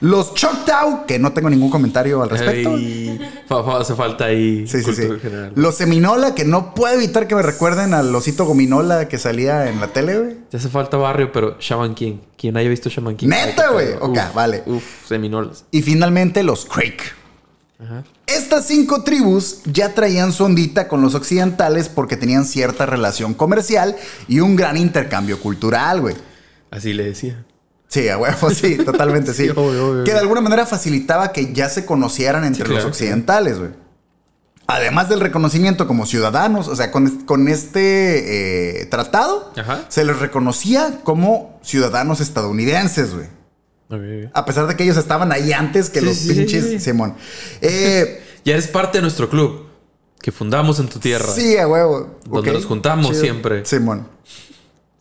Los 0.01 0.33
Choctaw, 0.33 1.05
que 1.05 1.19
no 1.19 1.31
tengo 1.31 1.49
ningún 1.49 1.69
comentario 1.69 2.21
al 2.23 2.29
respecto. 2.29 2.73
Ay, 2.73 3.19
hace 3.79 3.93
falta 3.95 4.25
ahí 4.25 4.67
Sí, 4.67 4.81
sí, 4.81 4.93
sí. 4.95 5.03
general. 5.21 5.51
Los 5.55 5.75
Seminola, 5.75 6.33
que 6.33 6.43
no 6.43 6.73
puedo 6.73 6.95
evitar 6.95 7.27
que 7.27 7.35
me 7.35 7.43
recuerden 7.43 7.93
al 7.93 8.13
osito 8.15 8.45
gominola 8.45 9.07
que 9.07 9.19
salía 9.19 9.69
en 9.69 9.79
la 9.79 9.87
tele, 9.87 10.17
güey. 10.19 10.37
Te 10.49 10.57
hace 10.57 10.69
falta 10.69 10.97
barrio, 10.97 11.31
pero 11.31 11.55
Shaman 11.59 11.93
King. 11.93 12.17
Quien 12.35 12.57
haya 12.57 12.67
visto 12.67 12.89
Shaman 12.89 13.15
King. 13.15 13.27
¿Neta, 13.29 13.69
güey? 13.69 13.93
Ok, 13.99 14.17
Uf, 14.17 14.33
vale. 14.33 14.63
Uf, 14.65 14.83
seminolas. 15.07 15.65
Y 15.69 15.83
finalmente 15.83 16.41
los 16.41 16.65
Creek. 16.65 17.01
Ajá. 17.79 18.03
Estas 18.25 18.65
cinco 18.67 19.03
tribus 19.03 19.61
ya 19.65 19.93
traían 19.93 20.33
su 20.33 20.45
ondita 20.45 20.87
con 20.87 21.01
los 21.01 21.13
occidentales 21.15 21.89
porque 21.89 22.17
tenían 22.17 22.45
cierta 22.45 22.85
relación 22.85 23.33
comercial 23.33 23.95
y 24.27 24.39
un 24.39 24.55
gran 24.55 24.77
intercambio 24.77 25.39
cultural, 25.39 26.01
güey. 26.01 26.15
Así 26.71 26.93
le 26.93 27.03
decía. 27.03 27.43
Sí, 27.91 28.07
a 28.09 28.17
huevo, 28.17 28.49
sí, 28.49 28.77
totalmente 28.85 29.33
sí. 29.33 29.43
Sí, 29.45 29.49
obvio, 29.49 29.89
obvio, 29.89 30.03
que 30.05 30.13
de 30.13 30.19
alguna 30.19 30.39
manera 30.41 30.65
facilitaba 30.65 31.31
que 31.33 31.51
ya 31.53 31.69
se 31.69 31.85
conocieran 31.85 32.43
entre 32.45 32.65
Sí, 32.65 32.73
los 32.73 32.85
occidentales, 32.85 33.59
güey. 33.59 33.71
Además 34.67 35.09
del 35.09 35.19
reconocimiento 35.19 35.85
como 35.87 36.05
ciudadanos, 36.05 36.69
o 36.69 36.75
sea, 36.77 36.91
con, 36.91 37.09
con 37.25 37.49
este 37.49 38.79
eh, 38.81 38.85
tratado, 38.85 39.51
Ajá. 39.57 39.81
se 39.89 40.05
les 40.05 40.17
reconocía 40.19 41.01
como 41.03 41.59
ciudadanos 41.61 42.21
estadounidenses, 42.21 43.13
güey. 43.13 43.27
A 44.33 44.45
pesar 44.45 44.67
de 44.67 44.77
que 44.77 44.83
ellos 44.85 44.95
estaban 44.95 45.33
ahí 45.33 45.51
antes 45.51 45.89
que 45.89 45.99
Sí, 45.99 46.05
los 46.05 46.17
pinches 46.19 46.63
sí. 46.69 46.79
Simón. 46.79 47.15
Eh, 47.61 48.23
Ya 48.45 48.53
eres 48.53 48.69
parte 48.69 48.99
de 48.99 49.01
nuestro 49.01 49.29
club. 49.29 49.65
Que 50.21 50.31
fundamos 50.31 50.79
en 50.79 50.87
tu 50.87 50.99
tierra. 50.99 51.27
sí, 51.33 51.57
a 51.57 51.67
huevo. 51.67 52.17
Donde 52.23 52.51
Ok, 52.51 52.55
nos 52.55 52.65
juntamos 52.65 53.07
chido. 53.09 53.21
siempre. 53.21 53.65
Simón. 53.65 54.07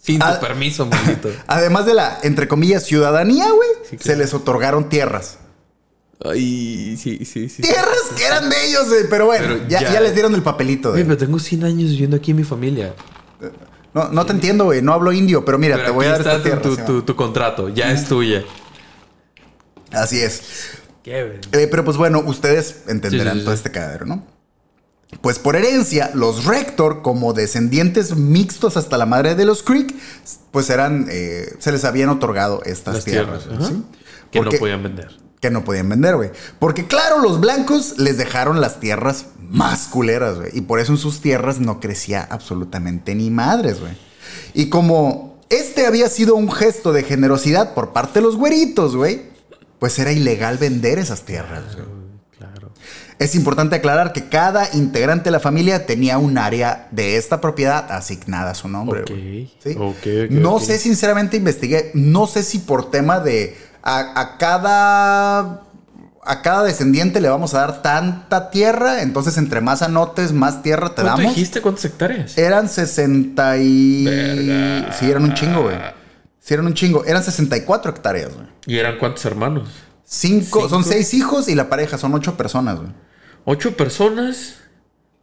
Sin 0.03 0.19
tu 0.19 0.25
Ah. 0.27 0.41
permiso, 0.41 0.87
maldito. 0.91 1.31
Además 1.47 1.85
de 1.87 1.95
la, 1.95 2.19
entre 2.23 2.49
comillas, 2.49 2.85
ciudadanía, 2.85 3.47
güey, 3.51 3.69
Sí, 3.89 3.97
claro. 3.97 4.03
se 4.05 4.17
les 4.17 4.33
otorgaron 4.35 4.89
tierras. 4.89 5.39
Ay, 6.25 6.97
sí, 6.97 7.25
sí, 7.25 7.49
sí. 7.49 7.63
Tierras 7.63 7.97
que 8.17 8.25
eran 8.27 8.49
de 8.51 8.67
ellos, 8.67 8.89
güey, 8.89 9.05
pero 9.09 9.27
bueno, 9.27 9.47
Pero 9.49 9.69
ya, 9.69 9.81
ya- 9.81 9.93
ya 9.95 10.01
les 10.01 10.13
dieron 10.15 10.35
el 10.35 10.43
papelito. 10.43 10.91
Güey, 10.93 11.05
pero 11.05 11.17
tengo 11.17 11.39
100 11.39 11.65
años 11.65 11.91
viviendo 11.91 12.17
aquí 12.17 12.31
en 12.33 12.37
mi 12.39 12.45
familia. 12.45 12.95
No, 13.95 14.09
no 14.11 14.25
te 14.27 14.33
entiendo, 14.33 14.65
güey, 14.67 14.83
no 14.83 14.93
hablo 14.93 15.13
indio, 15.13 15.45
pero 15.45 15.59
mira, 15.59 15.77
Pero 15.77 15.87
te 15.89 15.93
voy 15.93 16.07
a 16.07 16.11
dar 16.11 16.21
esta 16.21 16.37
está 16.37 16.43
tierra. 16.45 16.63
tu, 16.63 16.77
tu, 16.77 17.03
tu 17.03 17.17
contrato. 17.17 17.69
Ya 17.71 17.91
es 17.91 18.07
tuya. 18.07 18.45
Así 19.93 20.21
es. 20.21 20.43
Qué 21.03 21.25
güey. 21.25 21.39
Eh, 21.65 21.69
pero 21.71 21.85
pues 21.85 21.97
bueno, 21.97 22.21
ustedes 22.25 22.83
entenderán 22.87 23.33
Sí, 23.35 23.39
sí, 23.39 23.39
sí, 23.41 23.45
todo 23.47 23.55
este 23.55 23.71
cagadero, 23.71 24.07
¿no? 24.07 24.25
Pues 25.23 25.39
por 25.39 25.57
herencia, 25.57 26.11
los 26.15 26.45
Rector, 26.45 27.03
como 27.03 27.33
descendientes 27.33 28.17
mixtos 28.17 28.77
hasta 28.77 28.97
la 28.97 29.07
madre 29.07 29.35
de 29.35 29.45
los 29.45 29.63
Creek, 29.63 29.95
pues 30.53 30.71
eran, 30.71 31.07
eh, 31.11 31.53
se 31.59 31.73
les 31.73 31.85
habían 31.85 32.09
otorgado 32.11 32.63
estas 32.65 32.95
Las 32.97 33.05
tierras. 33.05 33.45
Que 34.31 34.39
Porque- 34.39 34.57
no 34.57 34.61
podían 34.61 34.83
vender. 34.85 35.09
que 35.41 35.51
no 35.51 35.65
podían 35.65 35.89
vender, 35.89 36.17
güey. 36.17 36.31
Porque 36.59 36.87
claro, 36.87 37.19
los 37.19 37.41
blancos 37.41 37.99
les 37.99 38.19
dejaron 38.19 38.61
las 38.61 38.79
tierras 38.79 39.27
más 39.51 39.89
culeras, 39.89 40.37
güey. 40.37 40.51
Y 40.57 40.61
por 40.61 40.79
eso 40.81 40.93
en 40.93 40.99
sus 40.99 41.21
tierras 41.21 41.59
no 41.61 41.81
crecía 41.81 42.23
absolutamente 42.31 43.15
ni 43.15 43.31
madres, 43.31 43.81
güey. 43.81 43.93
Y 44.55 44.69
como 44.69 45.41
este 45.49 45.87
había 45.87 46.09
sido 46.09 46.37
un 46.37 46.53
gesto 46.53 46.93
de 46.93 47.03
generosidad 47.03 47.75
por 47.75 47.93
parte 47.93 48.21
de 48.21 48.27
los 48.27 48.37
güeritos, 48.37 48.95
güey, 48.95 49.23
pues 49.81 49.99
era 49.99 50.13
ilegal 50.13 50.59
vender 50.59 50.99
esas 51.01 51.23
tierras. 51.23 51.75
güey. 51.75 51.87
Es 53.21 53.35
importante 53.35 53.77
aclarar 53.77 54.15
que 54.15 54.31
cada 54.31 54.75
integrante 54.75 55.25
de 55.25 55.31
la 55.33 55.41
familia 55.41 55.85
tenía 55.85 56.17
un 56.17 56.39
área 56.39 56.89
de 56.91 57.17
esta 57.17 57.41
propiedad 57.43 57.93
asignada 57.93 58.53
a 58.53 58.55
su 58.55 58.67
nombre. 58.67 59.03
Ok. 59.03 59.11
güey. 59.11 59.51
¿Sí? 59.63 59.77
No 60.31 60.59
sé, 60.59 60.79
sinceramente, 60.79 61.37
investigué. 61.37 61.91
No 61.93 62.27
sé 62.27 62.43
si 62.43 62.61
por 62.61 62.91
tema 62.91 63.21
de 63.21 63.57
a, 63.83 64.19
a 64.19 64.39
cada. 64.39 65.61
A 66.23 66.43
cada 66.43 66.63
descendiente 66.65 67.21
le 67.21 67.29
vamos 67.29 67.55
a 67.55 67.59
dar 67.61 67.83
tanta 67.83 68.51
tierra, 68.51 69.01
entonces 69.03 69.37
entre 69.39 69.61
más 69.63 69.81
anotes, 69.83 70.33
más 70.33 70.63
tierra 70.63 70.91
te 70.95 71.03
¿Cuánto 71.03 71.23
damos. 71.23 71.35
dijiste? 71.35 71.61
¿Cuántas 71.63 71.85
hectáreas? 71.87 72.37
Eran 72.37 72.69
60 72.69 73.57
y... 73.57 74.05
Verga. 74.05 74.93
Sí, 74.93 75.11
eran 75.11 75.25
un 75.25 75.35
chingo, 75.35 75.63
güey. 75.63 75.77
Sí, 76.39 76.53
eran 76.55 76.67
un 76.67 76.75
chingo. 76.75 77.05
Eran 77.07 77.23
64 77.25 77.91
hectáreas, 77.91 78.35
güey. 78.35 78.47
¿Y 78.67 78.79
eran 78.79 78.99
cuántos 78.99 79.25
hermanos? 79.25 79.69
Cinco, 80.05 80.69
son 80.69 80.85
seis 80.85 81.15
hijos 81.15 81.49
y 81.49 81.55
la 81.55 81.69
pareja 81.69 81.97
son 81.99 82.13
ocho 82.15 82.37
personas, 82.37 82.77
güey. 82.77 82.91
¿Ocho 83.51 83.77
personas? 83.77 84.55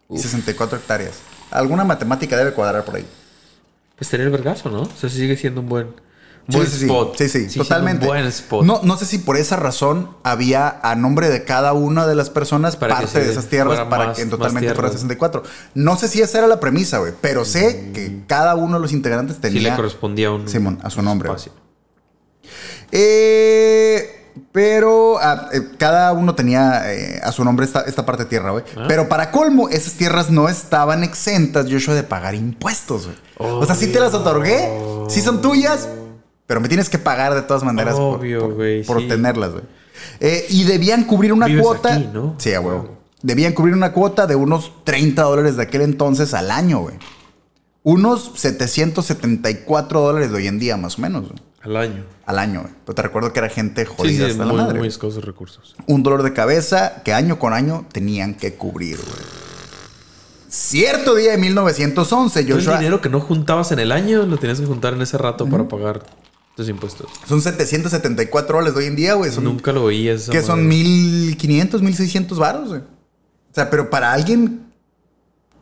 Y 0.09 0.17
64 0.17 0.77
hectáreas. 0.77 1.15
Alguna 1.51 1.83
matemática 1.83 2.35
debe 2.37 2.51
cuadrar 2.53 2.83
por 2.85 2.95
ahí. 2.95 3.05
Pues 3.97 4.09
tenía 4.09 4.25
el 4.25 4.31
vergazo, 4.31 4.69
¿no? 4.69 4.81
O 4.81 4.91
sea, 4.99 5.09
sí 5.09 5.17
sigue 5.17 5.37
siendo 5.37 5.61
un 5.61 5.69
buen, 5.69 5.87
Sí, 6.49 6.55
buen 6.57 6.67
sí, 6.67 6.77
sí. 6.79 6.85
spot. 6.85 7.17
Sí, 7.17 7.29
sí, 7.29 7.39
siendo 7.49 7.63
totalmente. 7.63 8.05
Un 8.05 8.07
buen 8.09 8.25
spot. 8.25 8.65
No, 8.65 8.81
no 8.83 8.97
sé 8.97 9.05
si 9.05 9.17
por 9.19 9.37
esa 9.37 9.55
razón 9.55 10.11
había 10.23 10.79
a 10.83 10.95
nombre 10.95 11.29
de 11.29 11.43
cada 11.45 11.73
una 11.73 12.05
de 12.05 12.15
las 12.15 12.29
personas 12.29 12.75
Para 12.75 12.95
parte 12.95 13.19
de 13.19 13.31
esas 13.31 13.47
tierras 13.47 13.79
para 13.89 14.07
más- 14.07 14.15
que 14.17 14.23
en 14.23 14.29
totalmente 14.29 14.67
fuera 14.67 14.89
tierras. 14.89 14.91
64. 14.93 15.43
No 15.73 15.95
sé 15.97 16.07
si 16.09 16.21
esa 16.21 16.37
era 16.39 16.47
la 16.47 16.59
premisa, 16.59 16.99
güey, 16.99 17.13
pero 17.21 17.43
sé 17.45 17.91
que 17.93 18.23
cada 18.27 18.55
uno 18.55 18.75
de 18.75 18.81
los 18.81 18.91
integrantes 18.93 19.37
sí 19.37 19.41
tenía 19.41 19.69
le 19.71 19.75
correspondía 19.75 20.31
un... 20.31 20.47
Simón, 20.49 20.79
a 20.83 20.89
su 20.89 21.01
nombre. 21.01 21.29
Eh, 22.91 24.16
pero 24.57 25.19
ah, 25.19 25.49
eh, 25.53 25.61
cada 25.77 26.13
uno 26.13 26.33
tenía 26.33 26.91
eh, 26.91 27.21
a 27.23 27.31
su 27.31 27.45
nombre 27.45 27.63
esta, 27.63 27.81
esta 27.81 28.07
parte 28.07 28.23
de 28.23 28.29
tierra, 28.29 28.49
güey. 28.49 28.63
Ah. 28.75 28.85
Pero 28.87 29.07
para 29.07 29.29
colmo, 29.29 29.69
esas 29.69 29.93
tierras 29.93 30.31
no 30.31 30.49
estaban 30.49 31.03
exentas, 31.03 31.67
Joshua, 31.69 31.93
de 31.93 32.01
pagar 32.01 32.33
impuestos, 32.33 33.05
güey. 33.05 33.17
o 33.37 33.63
sea, 33.67 33.75
sí 33.75 33.85
te 33.91 33.99
las 33.99 34.15
otorgué, 34.15 34.67
sí 35.09 35.21
son 35.21 35.43
tuyas, 35.43 35.87
pero 36.47 36.59
me 36.59 36.69
tienes 36.69 36.89
que 36.89 36.97
pagar 36.97 37.35
de 37.35 37.43
todas 37.43 37.61
maneras 37.61 37.97
por- 37.97 38.17
Obvio, 38.17 38.57
por, 38.87 38.99
sí. 38.99 39.07
tenerlas, 39.07 39.51
güey. 39.51 39.63
Eh, 40.21 40.47
y 40.49 40.63
debían 40.63 41.03
cubrir 41.03 41.33
una 41.33 41.45
Vives 41.45 41.61
cuota. 41.61 41.93
aquí, 41.93 42.09
¿no? 42.11 42.33
Sí, 42.39 42.51
a 42.55 42.59
huevo. 42.59 42.97
Debían 43.21 43.53
cubrir 43.53 43.75
una 43.75 43.91
cuota 43.93 44.25
de 44.25 44.33
unos 44.35 44.71
30 44.85 45.21
dólares 45.21 45.55
de 45.57 45.61
aquel 45.61 45.81
entonces 45.81 46.33
al 46.33 46.49
año, 46.49 46.79
güey. 46.79 46.95
Unos 47.83 48.31
774 48.33 50.01
dólares 50.01 50.31
de 50.31 50.37
hoy 50.37 50.47
en 50.47 50.57
día, 50.57 50.77
más 50.77 50.97
o 50.97 51.01
menos, 51.03 51.27
güey 51.29 51.39
Al 51.61 51.77
año. 51.77 52.16
Al 52.27 52.39
año, 52.39 52.61
güey. 52.61 52.73
Pero 52.85 52.93
te 52.93 53.01
recuerdo 53.01 53.33
que 53.33 53.39
era 53.39 53.49
gente 53.49 53.85
jodida 53.85 54.25
sí, 54.25 54.31
hasta 54.31 54.45
muy, 54.45 54.55
la 54.57 54.61
madre. 54.63 54.73
muy 54.73 54.79
güey. 54.79 54.89
escasos 54.89 55.23
recursos. 55.23 55.75
Un 55.87 56.03
dolor 56.03 56.21
de 56.23 56.33
cabeza 56.33 57.01
que 57.03 57.13
año 57.13 57.39
con 57.39 57.53
año 57.53 57.87
tenían 57.91 58.35
que 58.35 58.53
cubrir, 58.53 58.97
güey. 58.97 59.47
Cierto 60.49 61.15
día 61.15 61.31
de 61.31 61.37
1911, 61.37 62.43
Todo 62.43 62.53
el 62.53 62.59
Joshua. 62.59 62.77
dinero 62.77 63.01
que 63.01 63.09
no 63.09 63.19
juntabas 63.21 63.71
en 63.71 63.79
el 63.79 63.91
año 63.91 64.25
lo 64.25 64.37
tenías 64.37 64.59
que 64.59 64.65
juntar 64.65 64.93
en 64.93 65.01
ese 65.01 65.17
rato 65.17 65.47
para 65.47 65.67
pagar 65.67 66.03
tus 66.55 66.67
impuestos. 66.67 67.07
Son 67.27 67.41
774 67.41 68.57
dólares 68.57 68.73
de 68.75 68.81
hoy 68.81 68.87
en 68.87 68.95
día, 68.95 69.13
güey. 69.13 69.31
Son, 69.31 69.43
Nunca 69.43 69.71
lo 69.71 69.89
esa 69.89 70.31
que 70.31 70.41
son 70.41 70.63
madre. 70.65 70.77
1500, 70.79 71.81
1600 71.81 72.39
varos, 72.39 72.69
güey. 72.69 72.81
O 72.81 73.53
sea, 73.53 73.69
pero 73.69 73.89
para 73.89 74.11
alguien 74.11 74.67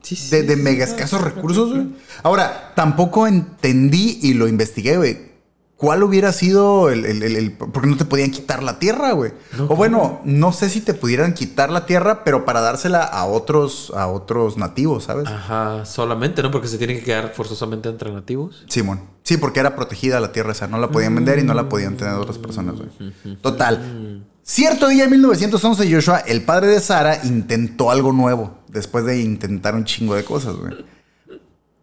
Sí, 0.02 0.16
sí, 0.16 0.30
de, 0.30 0.44
de 0.44 0.56
sí, 0.56 0.62
mega 0.62 0.86
escasos 0.86 1.22
recursos, 1.22 1.72
güey. 1.74 1.88
Ahora, 2.24 2.74
tampoco 2.76 3.28
entendí 3.28 4.20
y 4.22 4.34
lo 4.34 4.48
investigué, 4.48 4.98
güey. 4.98 5.35
¿Cuál 5.78 6.04
hubiera 6.04 6.32
sido 6.32 6.90
el, 6.90 7.06
el, 7.06 7.22
el- 7.22 7.36
el- 7.36 7.52
Porque 7.52 7.88
no 7.90 7.98
te 7.98 8.06
podían 8.06 8.32
quitar 8.32 8.64
la 8.64 8.80
tierra, 8.80 9.12
güey. 9.12 9.34
No, 9.58 9.66
o 9.66 9.76
bueno, 9.76 10.22
no 10.24 10.54
sé 10.54 10.70
si 10.70 10.80
te 10.80 10.94
pudieran 10.94 11.34
quitar 11.34 11.70
la 11.70 11.86
tierra, 11.86 12.24
pero 12.24 12.46
para 12.46 12.62
dársela 12.62 13.04
a 13.04 13.26
otros, 13.26 13.92
a 13.94 14.08
otros 14.08 14.56
nativos, 14.58 15.04
¿sabes? 15.04 15.28
Ajá, 15.28 15.86
solamente, 15.86 16.42
¿no? 16.42 16.50
Porque 16.50 16.70
se 16.70 16.78
tienen 16.78 16.98
que 17.00 17.04
quedar 17.04 17.34
forzosamente 17.34 17.90
entre 17.90 18.10
nativos. 18.14 18.64
Simón. 18.70 19.02
Sí, 19.24 19.36
porque 19.36 19.60
era 19.60 19.76
protegida 19.76 20.22
la 20.22 20.32
tierra 20.32 20.54
esa. 20.54 20.68
No 20.68 20.78
la 20.78 20.90
podían 20.90 21.14
vender 21.14 21.40
y 21.40 21.44
no 21.44 21.54
la 21.54 21.68
podían 21.68 21.98
tener 21.98 22.14
otras 22.14 22.38
personas, 22.38 22.76
güey. 22.76 23.36
Total. 23.42 24.24
Cierto 24.44 24.88
día 24.88 25.06
en 25.06 25.10
1911, 25.10 25.92
Joshua, 25.94 26.20
el 26.20 26.44
padre 26.46 26.68
de 26.68 26.80
Sara, 26.80 27.20
intentó 27.26 27.92
algo 27.92 28.14
nuevo. 28.14 28.60
Después 28.70 29.04
de 29.04 29.20
intentar 29.20 29.76
un 29.76 29.84
chingo 29.84 30.16
de 30.16 30.24
cosas, 30.24 30.56
güey. 30.56 30.86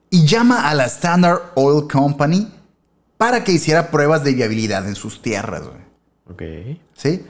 Y 0.08 0.24
llama 0.26 0.68
a 0.70 0.74
la 0.74 0.84
Standard 0.86 1.40
Oil 1.56 1.88
Company 1.90 2.48
para 3.22 3.44
que 3.44 3.52
hiciera 3.52 3.92
pruebas 3.92 4.24
de 4.24 4.34
viabilidad 4.34 4.88
en 4.88 4.96
sus 4.96 5.22
tierras, 5.22 5.62
güey. 5.62 5.80
Ok. 6.28 6.42
¿Sí? 6.94 7.24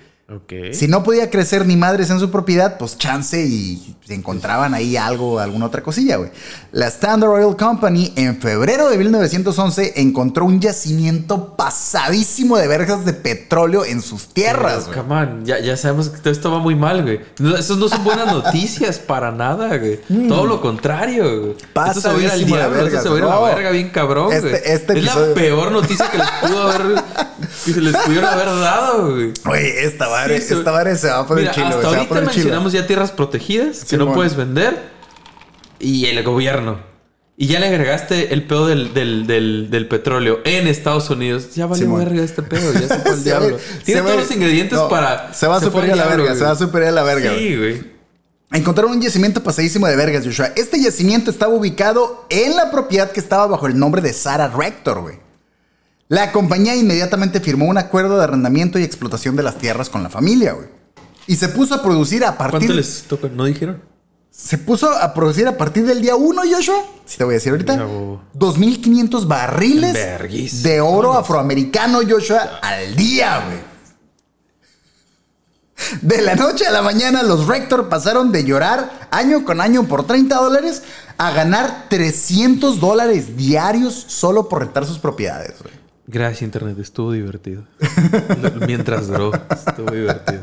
Si 0.73 0.89
no 0.89 1.03
podía 1.03 1.31
crecer 1.31 1.67
ni 1.67 1.77
madres 1.77 2.11
en 2.11 2.19
su 2.21 2.31
propiedad, 2.31 2.79
pues 2.79 2.97
chance 2.99 3.41
y 3.45 3.97
se 4.07 4.15
encontraban 4.15 4.75
ahí 4.75 4.97
algo, 4.97 5.39
alguna 5.39 5.67
otra 5.67 5.83
cosilla, 5.83 6.17
güey. 6.17 6.31
La 6.73 6.87
Standard 6.89 7.31
Oil 7.31 7.57
Company 7.57 8.13
en 8.17 8.41
febrero 8.41 8.89
de 8.91 8.99
1911 8.99 9.95
encontró 10.01 10.45
un 10.45 10.61
yacimiento 10.61 11.57
pasadísimo 11.57 12.57
de 12.57 12.67
vergas 12.69 13.05
de 13.05 13.13
petróleo 13.13 13.85
en 13.85 14.03
sus 14.03 14.27
tierras, 14.29 14.87
güey. 14.87 14.99
Come 14.99 15.15
on, 15.15 15.45
ya, 15.45 15.59
ya 15.61 15.77
sabemos 15.77 16.09
que 16.09 16.19
todo 16.19 16.31
esto 16.33 16.51
va 16.51 16.59
muy 16.59 16.75
mal, 16.75 17.03
güey. 17.03 17.21
No, 17.39 17.57
esas 17.57 17.77
no 17.77 17.89
son 17.89 18.03
buenas 18.05 18.27
noticias 18.33 18.99
para 19.07 19.31
nada, 19.33 19.77
güey. 19.79 20.01
Todo 20.29 20.47
lo 20.47 20.61
contrario, 20.61 21.41
güey. 21.41 21.53
Esto 21.89 22.01
se 22.01 22.09
va 22.09 22.15
a 22.15 22.21
ir 22.23 22.31
al 22.31 22.45
diablo, 22.45 22.65
esto 22.77 22.85
vergas, 22.85 23.03
se 23.03 23.09
va 23.09 23.15
a 23.15 23.19
ir 23.19 23.25
a 23.25 23.29
la 23.29 23.41
verga 23.55 23.71
bien 23.71 23.91
cabrón, 23.91 24.33
Este- 24.33 24.49
güey. 24.49 24.63
este 24.65 24.93
es 24.93 24.99
episodio- 25.05 25.29
la 25.29 25.35
peor 25.35 25.73
noticia 25.73 26.11
que 26.11 26.19
les 26.19 26.29
pudo 26.43 26.63
haber... 26.71 27.03
que 27.65 27.73
se 27.73 27.81
les 27.81 27.97
pudiera 27.97 28.33
haber 28.33 28.47
dado, 28.47 29.11
güey. 29.13 29.33
Güey, 29.45 29.67
esta 29.85 30.09
madre, 30.23 30.41
Sí, 30.41 30.55
esta 30.55 30.73
madre 30.73 30.97
se 30.97 31.09
va 31.09 31.27
por 31.27 31.37
Mira, 31.39 31.51
el 31.51 31.55
chilo, 31.55 31.67
hasta 31.69 31.81
va 31.83 31.89
ahorita 31.89 32.09
por 32.09 32.19
el 32.19 32.25
chilo. 32.25 32.35
mencionamos 32.37 32.73
ya 32.73 32.87
tierras 32.87 33.11
protegidas 33.13 33.85
que 33.85 33.97
no 33.97 34.13
puedes 34.13 34.37
vender 34.37 34.91
y 35.79 36.07
el 36.07 36.23
gobierno. 36.23 36.79
Y 37.37 37.47
ya 37.47 37.59
le 37.59 37.67
agregaste 37.67 38.35
el 38.35 38.47
pedo 38.47 38.67
del, 38.67 38.93
del, 38.95 39.27
del, 39.27 39.69
del 39.71 39.89
petróleo 39.89 40.41
en 40.45 40.69
Estados 40.69 41.09
Unidos. 41.11 41.55
Ya 41.55 41.67
valió 41.67 41.95
verga 41.95 42.23
este 42.23 42.43
pedo, 42.43 42.73
ya 42.73 42.81
se 42.87 42.99
fue 43.01 43.11
al 43.13 43.25
diablo. 43.25 43.59
Tiene 43.85 44.03
todos 44.03 44.17
los 44.17 44.31
ingredientes 44.31 44.79
no, 44.79 44.89
para. 44.89 45.33
Se 45.35 45.47
va 45.47 45.57
a 45.57 45.61
superar 45.61 45.93
a 45.93 45.97
la 45.97 46.07
verga, 46.07 46.35
se 46.35 46.45
va 46.45 46.51
a 46.51 46.57
superar 46.57 46.89
a 46.89 46.93
la 46.93 47.03
verga, 47.03 47.31
güey. 47.33 47.49
Sí, 47.49 47.57
güey. 47.57 47.93
Encontraron 48.53 48.93
un 48.93 49.01
yacimiento 49.01 49.43
pasadísimo 49.43 49.87
de 49.87 49.97
vergas, 49.97 50.25
Joshua. 50.27 50.53
Este 50.57 50.81
yacimiento 50.81 51.31
estaba 51.31 51.55
ubicado 51.55 52.27
en 52.29 52.55
la 52.55 52.71
propiedad 52.71 53.11
que 53.11 53.19
estaba 53.19 53.47
bajo 53.47 53.67
el 53.67 53.79
nombre 53.79 54.03
de 54.03 54.13
Sarah 54.13 54.49
Rector, 54.49 55.01
güey. 55.01 55.17
La 56.13 56.31
compañía 56.31 56.77
inmediatamente 56.77 57.41
firmó 57.41 57.65
un 57.65 57.79
acuerdo 57.79 58.19
de 58.19 58.25
arrendamiento 58.25 58.79
y 58.79 58.83
explotación 58.83 59.35
de 59.35 59.43
las 59.43 59.57
tierras 59.57 59.89
con 59.89 60.03
la 60.03 60.11
familia, 60.11 60.53
güey. 60.53 60.69
Y 61.27 61.37
se 61.37 61.49
puso 61.49 61.75
a 61.75 61.83
producir 61.83 62.23
a 62.23 62.37
partir... 62.37 62.59
¿Cuánto 62.59 62.75
les 62.75 63.05
toca? 63.05 63.29
¿No 63.29 63.47
dijeron? 63.47 63.83
Se 64.31 64.59
puso 64.59 64.91
a 64.91 65.15
producir 65.15 65.49
a 65.49 65.57
partir 65.57 65.87
del 65.87 66.03
día 66.03 66.15
1, 66.15 66.43
Joshua. 66.53 66.85
Si 67.07 67.17
te 67.17 67.25
voy 67.25 67.33
a 67.33 67.37
decir 67.37 67.53
ahorita. 67.53 67.79
No. 67.79 68.21
2.500 68.35 69.27
barriles 69.27 70.63
de 70.63 70.83
oro 70.83 71.15
afroamericano, 71.15 72.01
Joshua, 72.07 72.59
al 72.61 72.95
día, 72.95 73.47
güey. 73.47 73.73
De 76.03 76.21
la 76.21 76.35
noche 76.35 76.67
a 76.67 76.73
la 76.73 76.83
mañana, 76.83 77.23
los 77.23 77.47
Rector 77.47 77.89
pasaron 77.89 78.33
de 78.33 78.45
llorar 78.45 79.09
año 79.11 79.47
con 79.47 79.63
año 79.63 79.89
por 79.89 80.07
30 80.07 80.37
dólares 80.37 80.83
a 81.17 81.31
ganar 81.31 81.87
300 81.89 82.81
dólares 82.81 83.35
diarios 83.35 83.95
solo 84.09 84.51
por 84.51 84.61
rentar 84.61 84.85
sus 84.85 84.99
propiedades, 84.99 85.55
güey. 85.63 85.82
Gracias, 86.07 86.43
Internet. 86.43 86.79
Estuvo 86.81 87.13
divertido. 87.13 87.63
Mientras 88.67 89.07
duró. 89.09 89.31
Estuvo 89.51 89.91
divertido. 89.91 90.43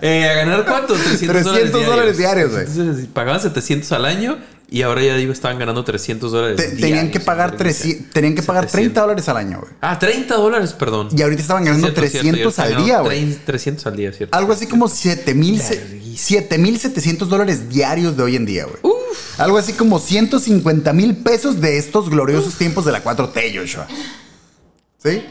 Eh, 0.00 0.28
¿A 0.28 0.34
ganar 0.34 0.64
cuánto? 0.64 0.94
300, 0.94 1.42
300 1.52 1.86
dólares 1.86 2.16
diarios, 2.18 2.52
güey. 2.52 3.06
Pagaban 3.06 3.40
700 3.40 3.92
al 3.92 4.06
año 4.06 4.38
y 4.70 4.82
ahora 4.82 5.02
ya 5.02 5.14
digo, 5.16 5.32
estaban 5.32 5.58
ganando 5.58 5.84
300 5.84 6.32
dólares. 6.32 6.56
Te- 6.56 6.76
tenían 6.76 7.10
que 7.10 7.20
pagar, 7.20 7.50
verga. 7.50 7.64
300 7.64 8.10
tenían 8.12 8.34
que 8.34 8.42
pagar 8.42 8.66
30 8.66 9.00
dólares 9.02 9.28
al 9.28 9.36
año, 9.36 9.60
güey. 9.60 9.72
Ah, 9.82 9.98
30 9.98 10.34
dólares, 10.36 10.72
perdón. 10.72 11.08
Y 11.16 11.22
ahorita 11.22 11.42
estaban 11.42 11.64
ganando 11.64 11.86
Cierto, 11.88 12.00
cierto, 12.00 12.18
300 12.30 12.56
ya 12.56 12.62
estaban 12.62 12.72
al 12.80 12.84
día, 12.84 13.00
güey. 13.00 13.18
30, 13.20 13.44
300 13.44 13.86
al 13.86 13.96
día, 13.96 14.12
¿cierto? 14.12 14.36
Algo 14.36 14.52
así 14.52 14.66
como 14.66 14.88
7000 14.88 15.60
se- 15.60 15.76
Verguísima. 15.76 16.16
7700 16.40 17.28
dólares 17.28 17.68
diarios 17.68 18.16
de 18.16 18.22
hoy 18.22 18.36
en 18.36 18.46
día, 18.46 18.64
güey. 18.64 18.94
Algo 19.38 19.58
así 19.58 19.74
como 19.74 19.98
150 19.98 20.92
mil 20.92 21.16
pesos 21.18 21.60
de 21.60 21.76
estos 21.76 22.08
gloriosos 22.08 22.54
tiempos 22.54 22.84
de 22.84 22.92
la 22.92 23.02
4T, 23.04 23.52
Joshua. 23.54 23.86
¿Sí? 25.04 25.24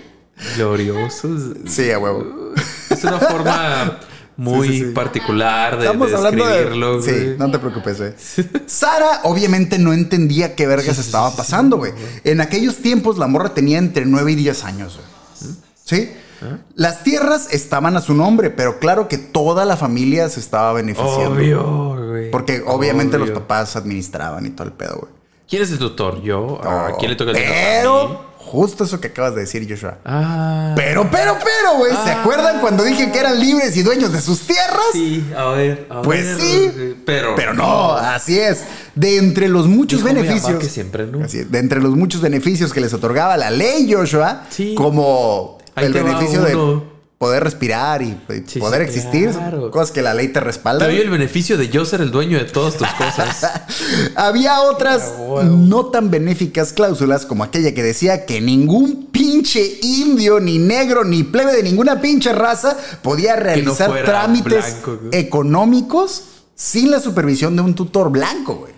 Gloriosos. 0.55 1.57
Sí, 1.67 1.91
a 1.91 1.99
huevo. 1.99 2.53
Es 2.89 3.03
una 3.03 3.19
forma 3.19 3.99
muy 4.37 4.67
Sí, 4.67 4.79
sí, 4.79 4.85
sí. 4.85 4.91
particular 4.91 5.77
de, 5.77 5.85
Estamos 5.85 6.11
de 6.11 6.17
describirlo, 6.17 7.01
de. 7.01 7.11
Sí, 7.31 7.35
no 7.37 7.51
te 7.51 7.59
preocupes, 7.59 7.97
güey. 7.99 8.13
Sara 8.65 9.21
obviamente 9.23 9.77
no 9.79 9.93
entendía 9.93 10.55
qué 10.55 10.67
vergas 10.67 10.97
estaba 10.97 11.35
pasando, 11.35 11.77
güey. 11.77 11.93
En 12.23 12.41
aquellos 12.41 12.77
tiempos 12.77 13.17
la 13.17 13.27
morra 13.27 13.53
tenía 13.53 13.77
entre 13.77 14.05
9 14.05 14.31
y 14.31 14.35
10 14.35 14.63
años, 14.63 14.95
güey. 14.97 15.53
¿Sí? 15.85 16.11
Las 16.75 17.03
tierras 17.03 17.53
estaban 17.53 17.95
a 17.95 18.01
su 18.01 18.13
nombre, 18.13 18.49
pero 18.49 18.77
claro 18.79 19.07
que 19.07 19.17
toda 19.17 19.63
la 19.63 19.77
familia 19.77 20.27
se 20.27 20.41
estaba 20.41 20.73
beneficiando. 20.73 21.31
Obvio, 21.35 21.95
güey. 22.09 22.31
Porque 22.31 22.63
obviamente 22.65 23.17
los 23.17 23.31
papás 23.31 23.75
administraban 23.77 24.45
y 24.45 24.49
todo 24.49 24.67
el 24.67 24.73
pedo, 24.73 24.97
güey. 24.99 25.13
¿Quién 25.47 25.61
es 25.61 25.71
el 25.71 25.77
tutor? 25.77 26.21
¿Yo? 26.21 26.59
¿A 26.63 26.97
quién 26.97 27.11
le 27.11 27.17
toca 27.17 27.31
el 27.31 27.37
tutor? 27.37 27.53
Pero 27.53 28.32
justo 28.45 28.83
eso 28.83 28.99
que 28.99 29.07
acabas 29.07 29.35
de 29.35 29.41
decir, 29.41 29.65
Joshua. 29.69 29.97
Ah. 30.05 30.73
Pero, 30.75 31.07
pero, 31.11 31.37
pero, 31.43 31.77
güey, 31.77 31.91
¿se 31.91 32.11
Ah. 32.11 32.21
acuerdan 32.21 32.59
cuando 32.61 32.83
dije 32.83 33.11
que 33.11 33.19
eran 33.19 33.39
libres 33.39 33.75
y 33.77 33.83
dueños 33.83 34.11
de 34.11 34.21
sus 34.21 34.41
tierras? 34.41 34.83
Sí, 34.91 35.25
a 35.37 35.45
ver. 35.49 35.87
a 35.89 36.01
Pues 36.01 36.25
ver, 36.25 36.39
sí, 36.39 36.95
Pero. 37.05 37.35
Pero 37.35 37.53
no, 37.53 37.93
así 37.93 38.37
es. 38.39 38.63
De 38.95 39.17
entre 39.17 39.47
los 39.47 39.67
muchos 39.67 40.03
Dijo 40.03 40.13
beneficios. 40.13 40.59
que 40.59 40.69
siempre 40.69 41.07
no. 41.07 41.23
Así 41.25 41.39
es, 41.39 41.51
de 41.51 41.59
entre 41.59 41.81
los 41.81 41.95
muchos 41.95 42.21
beneficios 42.21 42.71
que 42.73 42.81
les 42.81 42.93
otorgaba 42.93 43.37
la 43.37 43.49
ley, 43.49 43.91
Joshua, 43.91 44.43
Sí. 44.49 44.75
como 44.75 45.57
Ahí 45.75 45.85
el 45.85 45.93
beneficio 45.93 46.41
de. 46.43 46.92
Poder 47.23 47.41
respirar 47.45 48.01
y, 48.01 48.07
y 48.07 48.43
Sí, 48.47 48.59
poder 48.59 48.81
sí, 48.81 48.87
existir, 48.97 49.29
claro. 49.29 49.71
cosas 49.71 49.91
que 49.91 50.01
la 50.01 50.13
ley 50.13 50.27
te 50.27 50.41
respalda. 50.41 50.85
Te 50.85 50.91
doy 50.91 51.01
el 51.01 51.09
beneficio 51.09 51.57
de 51.57 51.69
yo 51.69 51.85
ser 51.85 52.01
el 52.01 52.11
dueño 52.11 52.37
de 52.37 52.43
todas 52.43 52.75
tus 52.75 52.87
cosas. 52.89 53.49
Había 54.15 54.59
otras 54.59 55.13
no 55.45 55.85
tan 55.85 56.11
benéficas 56.11 56.73
cláusulas 56.73 57.25
como 57.25 57.45
aquella 57.45 57.73
que 57.73 57.81
decía 57.81 58.25
que 58.25 58.41
ningún 58.41 59.05
pinche 59.09 59.79
indio, 59.83 60.41
ni 60.41 60.57
negro, 60.59 61.05
ni 61.05 61.23
plebe 61.23 61.53
de 61.53 61.63
ninguna 61.63 62.01
pinche 62.01 62.33
raza 62.33 62.75
podía 63.01 63.37
realizar 63.37 64.03
trámites 64.03 64.83
blanco, 64.83 64.99
económicos 65.13 66.25
sin 66.55 66.91
la 66.91 66.99
supervisión 66.99 67.55
de 67.55 67.61
un 67.61 67.73
tutor 67.73 68.09
blanco, 68.11 68.55
güey. 68.55 68.73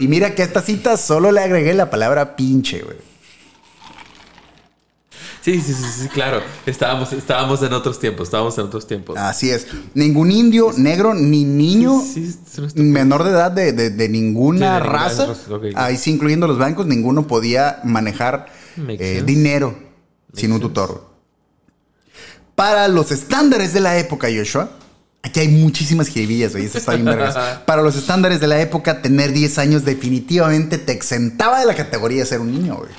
Y 0.00 0.08
mira 0.08 0.34
que 0.34 0.40
a 0.40 0.46
esta 0.46 0.62
cita 0.62 0.96
solo 0.96 1.32
le 1.32 1.40
agregué 1.42 1.74
la 1.74 1.90
palabra 1.90 2.34
pinche, 2.34 2.80
güey. 2.80 2.96
Sí, 5.44 5.60
sí, 5.60 5.74
sí, 5.74 5.84
sí, 6.02 6.08
claro. 6.08 6.40
Estábamos, 6.64 7.12
estábamos 7.12 7.62
en 7.62 7.72
otros 7.74 8.00
tiempos, 8.00 8.28
estábamos 8.28 8.56
en 8.56 8.64
otros 8.64 8.86
tiempos. 8.86 9.18
Así 9.18 9.50
es. 9.50 9.66
Ningún 9.92 10.30
indio, 10.30 10.72
negro, 10.76 11.12
ni 11.12 11.44
niño 11.44 12.00
Sí, 12.00 12.32
sí, 12.32 12.62
menor 12.80 13.24
de 13.24 13.30
edad 13.30 13.50
de, 13.52 13.72
de- 13.72 13.90
de 13.90 14.08
ninguna 14.08 14.58
Sí, 14.58 14.64
de 14.64 14.70
ninguna 14.70 14.80
raza, 14.80 15.26
ahí 15.76 15.98
sí 15.98 16.12
incluyendo 16.12 16.46
los 16.46 16.56
blancos, 16.56 16.86
ninguno 16.86 17.26
podía 17.26 17.80
manejar 17.84 18.46
eh, 18.88 19.22
dinero 19.26 19.78
sin 20.32 20.52
un 20.52 20.60
tutor. 20.60 21.12
Para 22.54 22.88
los 22.88 23.10
estándares 23.12 23.72
de 23.74 23.80
la 23.80 23.98
época, 23.98 24.28
Joshua, 24.34 24.70
aquí 25.22 25.40
hay 25.40 25.48
muchísimas 25.48 26.08
jiribillas, 26.08 26.52
güey, 26.52 26.66
eso 26.66 26.78
está 26.78 26.92
bien 26.94 27.04
vergas. 27.04 27.36
Para 27.66 27.82
los 27.82 27.96
estándares 27.96 28.40
de 28.40 28.46
la 28.46 28.60
época, 28.60 29.02
tener 29.02 29.32
10 29.32 29.58
años 29.58 29.84
definitivamente 29.84 30.78
te 30.78 30.92
exentaba 30.92 31.60
de 31.60 31.66
la 31.66 31.74
categoría 31.74 32.20
de 32.20 32.26
ser 32.26 32.40
un 32.40 32.52
niño, 32.52 32.76
güey. 32.76 32.90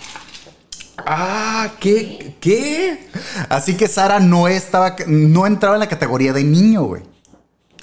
Ah, 0.98 1.72
¿qué? 1.80 2.36
¿Qué? 2.40 3.08
Así 3.50 3.76
que 3.76 3.88
Sara 3.88 4.20
no 4.20 4.48
estaba, 4.48 4.96
no 5.08 5.46
entraba 5.48 5.76
en 5.76 5.82
la 5.82 5.90
categoría 5.90 6.32
de 6.34 6.44
niño, 6.44 6.84
güey. 6.84 7.04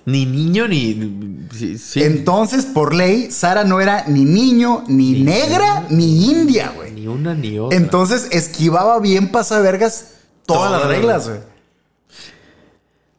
Ni 0.04 0.26
niño 0.26 0.66
ni. 0.66 1.46
Sí, 1.56 1.78
sí. 1.78 2.02
Entonces, 2.02 2.64
por 2.64 2.94
ley, 2.94 3.30
Sara 3.30 3.62
no 3.64 3.80
era 3.80 4.04
ni 4.08 4.24
niño, 4.24 4.82
ni, 4.88 5.20
negra, 5.22 5.84
ni 5.90 6.30
india, 6.30 6.72
güey. 6.74 6.90
Ni 6.92 7.06
una 7.06 7.34
ni 7.34 7.58
otra. 7.58 7.76
Entonces, 7.76 8.28
esquivaba 8.32 8.98
bien 8.98 9.30
pasavergas 9.30 10.06
todas 10.46 10.70
Todas. 10.70 10.80
las 10.80 10.88
reglas, 10.88 11.28
güey. 11.28 11.40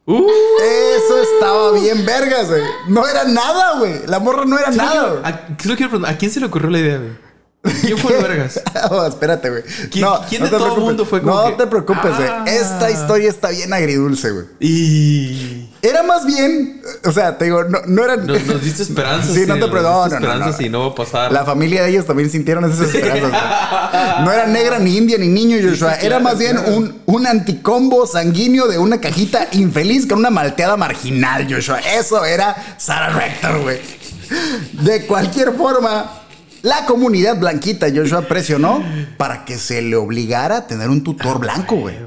Uh, 0.06 0.28
Eso 0.28 1.22
estaba 1.36 1.72
bien 1.80 2.06
vergas, 2.06 2.50
güey. 2.50 2.62
No 2.90 3.08
era 3.08 3.24
nada, 3.24 3.80
güey. 3.80 4.02
La 4.08 4.20
morra 4.20 4.44
no 4.44 4.60
era 4.60 4.70
nada, 4.72 4.92
quiero- 4.92 5.20
güey. 5.22 5.32
¿a, 5.34 5.48
¿qué 5.48 5.54
es 5.60 5.66
lo 5.66 5.72
que 5.74 5.78
quiero 5.78 5.90
preguntar? 5.92 6.14
¿A 6.14 6.18
quién 6.18 6.32
se 6.32 6.40
le 6.42 6.46
ocurrió 6.48 6.70
la 6.70 6.80
idea, 6.80 6.98
güey? 6.98 7.12
¿Quién 7.82 7.98
fue 7.98 8.18
el 8.18 8.22
vergas? 8.24 8.62
Oh, 8.92 9.06
espérate, 9.06 9.50
güey. 9.50 9.64
¿Quién- 9.90 10.04
no, 10.04 10.20
quién 10.28 10.42
no 10.42 10.46
de 10.48 10.52
todo 10.52 10.60
preocupes. 10.66 10.84
mundo 10.84 11.06
fue 11.06 11.22
como 11.22 11.34
No 11.36 11.46
que- 11.48 11.64
te 11.64 11.68
preocupes, 11.68 12.16
güey. 12.18 12.28
Ah. 12.30 12.44
Esta 12.46 12.92
historia 12.92 13.30
está 13.30 13.50
bien 13.50 13.72
agridulce, 13.74 14.32
güey. 14.32 14.46
Y. 14.60 15.70
Era 15.82 16.02
más 16.04 16.26
bien, 16.26 16.82
o 17.06 17.12
sea, 17.12 17.38
te 17.38 17.46
digo, 17.46 17.64
no, 17.66 17.80
no 17.88 18.04
era. 18.04 18.18
Nos, 18.18 18.46
nos 18.46 18.62
diste 18.62 18.84
esperanzas. 18.84 19.32
Sí, 19.34 19.46
no 19.48 19.54
te 19.56 19.60
nos 19.62 19.70
pre- 19.70 19.80
diste 19.80 19.92
no, 19.92 20.04
no, 20.04 20.08
no, 20.10 20.16
esperanzas 20.16 20.62
y 20.62 20.70
no 20.70 20.80
va 20.82 20.88
a 20.88 20.96
pasar. 20.96 21.32
La 21.32 21.46
familia 21.46 21.84
de 21.84 21.90
ellos 21.92 22.06
también 22.06 22.30
sintieron 22.30 22.66
esas 22.70 22.82
esperanzas. 22.94 23.30
güey. 23.30 24.24
No 24.26 24.32
era 24.32 24.46
negra, 24.48 24.80
ni 24.80 24.98
india, 24.98 25.18
ni 25.18 25.28
niño, 25.30 25.58
Joshua. 25.62 25.96
era 25.96 26.20
más 26.20 26.38
bien 26.38 26.58
un, 26.58 27.02
un 27.06 27.28
anticombo 27.28 28.06
sanguíneo 28.06 28.68
de 28.68 28.78
una 28.78 29.00
cajita 29.00 29.48
infeliz 29.54 30.06
con 30.08 30.20
una 30.20 30.30
malteada 30.30 30.76
marginal, 30.78 31.48
Joshua. 31.50 31.80
Eso 31.80 32.24
era 32.26 32.76
Sarah 32.78 33.10
Rector, 33.14 33.62
güey. 33.62 33.80
De 34.74 35.06
cualquier 35.06 35.54
forma, 35.54 36.23
la 36.64 36.86
comunidad 36.86 37.38
blanquita, 37.38 37.88
Joshua, 37.94 38.22
presionó 38.22 38.82
para 39.18 39.44
que 39.46 39.58
se 39.60 39.82
le 39.82 39.98
obligara 39.98 40.58
a 40.58 40.68
tener 40.68 40.90
un 40.90 41.04
tutor 41.04 41.38
blanco, 41.40 41.76
güey. 41.76 41.98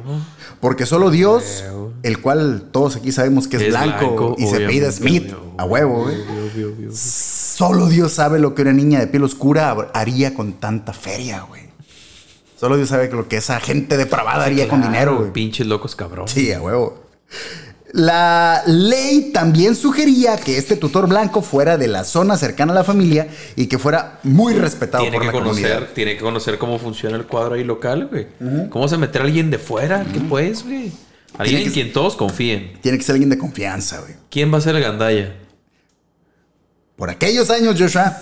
Porque 0.61 0.87
solo 0.87 1.11
Dios, 1.11 1.63
el 2.03 2.21
cual 2.23 2.71
todos 2.73 2.97
aquí 2.97 3.13
sabemos 3.13 3.49
que 3.49 3.59
es, 3.59 3.63
Es 3.65 3.69
blanco, 3.69 3.99
blanco, 3.99 4.35
y 4.39 4.47
se 4.47 4.57
apellida 4.57 4.89
obviamente, 4.89 4.93
Smith, 4.93 5.33
obvio, 5.33 5.55
a 5.59 5.65
huevo, 5.67 6.03
güey. 6.05 6.17
Solo 6.91 7.89
Dios 7.89 8.13
sabe 8.13 8.39
lo 8.39 8.55
que 8.55 8.63
una 8.63 8.73
niña 8.73 8.99
de 8.99 9.07
piel 9.07 9.25
oscura 9.25 9.77
haría 9.93 10.33
con 10.35 10.55
tanta 10.55 10.95
feria, 10.95 11.43
güey. 11.43 11.63
Solo 12.59 12.79
Dios 12.79 12.89
sabe 12.89 13.11
lo 13.13 13.29
que 13.29 13.37
esa 13.37 13.61
gente 13.61 13.99
depravada 13.99 14.47
haría 14.47 14.69
con 14.69 14.81
dinero, 14.81 15.19
güey. 15.19 15.33
Pinches 15.33 15.67
locos 15.67 15.95
cabrón. 15.95 16.29
Sí, 16.29 16.51
a 16.53 16.63
huevo. 16.63 17.05
La 17.93 18.63
ley 18.67 19.31
también 19.33 19.75
sugería 19.75 20.37
que 20.37 20.59
este 20.59 20.77
tutor 20.77 21.09
blanco 21.09 21.41
fuera 21.41 21.79
de 21.79 21.87
la 21.89 22.05
zona 22.05 22.37
cercana 22.37 22.73
a 22.73 22.75
la 22.75 22.85
familia 22.85 23.29
y 23.55 23.67
que 23.69 23.79
fuera 23.79 24.19
muy 24.25 24.55
respetado 24.55 25.03
Tiene 25.05 25.17
por 25.17 25.23
que 25.23 25.27
la 25.29 25.33
conocer, 25.33 25.69
comunidad. 25.71 25.93
tiene 25.95 26.15
que 26.17 26.21
conocer 26.23 26.59
cómo 26.59 26.79
funciona 26.79 27.17
el 27.17 27.27
cuadro 27.27 27.55
ahí 27.55 27.65
local, 27.65 28.09
güey. 28.11 28.27
¿Cómo 28.71 28.89
se 28.89 28.99
meter 28.99 29.23
a 29.23 29.25
alguien 29.25 29.51
de 29.51 29.59
fuera? 29.59 30.05
¿Qué 30.13 30.21
pues, 30.21 30.65
güey? 30.65 30.93
Alguien 31.39 31.63
en 31.63 31.73
quien 31.73 31.93
todos 31.93 32.17
confíen. 32.17 32.79
Tiene 32.83 32.99
que 32.99 33.05
ser 33.05 33.15
alguien 33.15 33.31
de 33.31 33.39
confianza, 33.39 34.01
güey. 34.01 34.15
¿Quién 34.31 34.53
va 34.53 34.59
a 34.59 34.61
ser 34.61 34.75
el 34.77 34.83
gandaya? 34.83 35.35
Por 36.97 37.11
aquellos 37.11 37.51
años, 37.51 37.77
Joshua. 37.79 38.19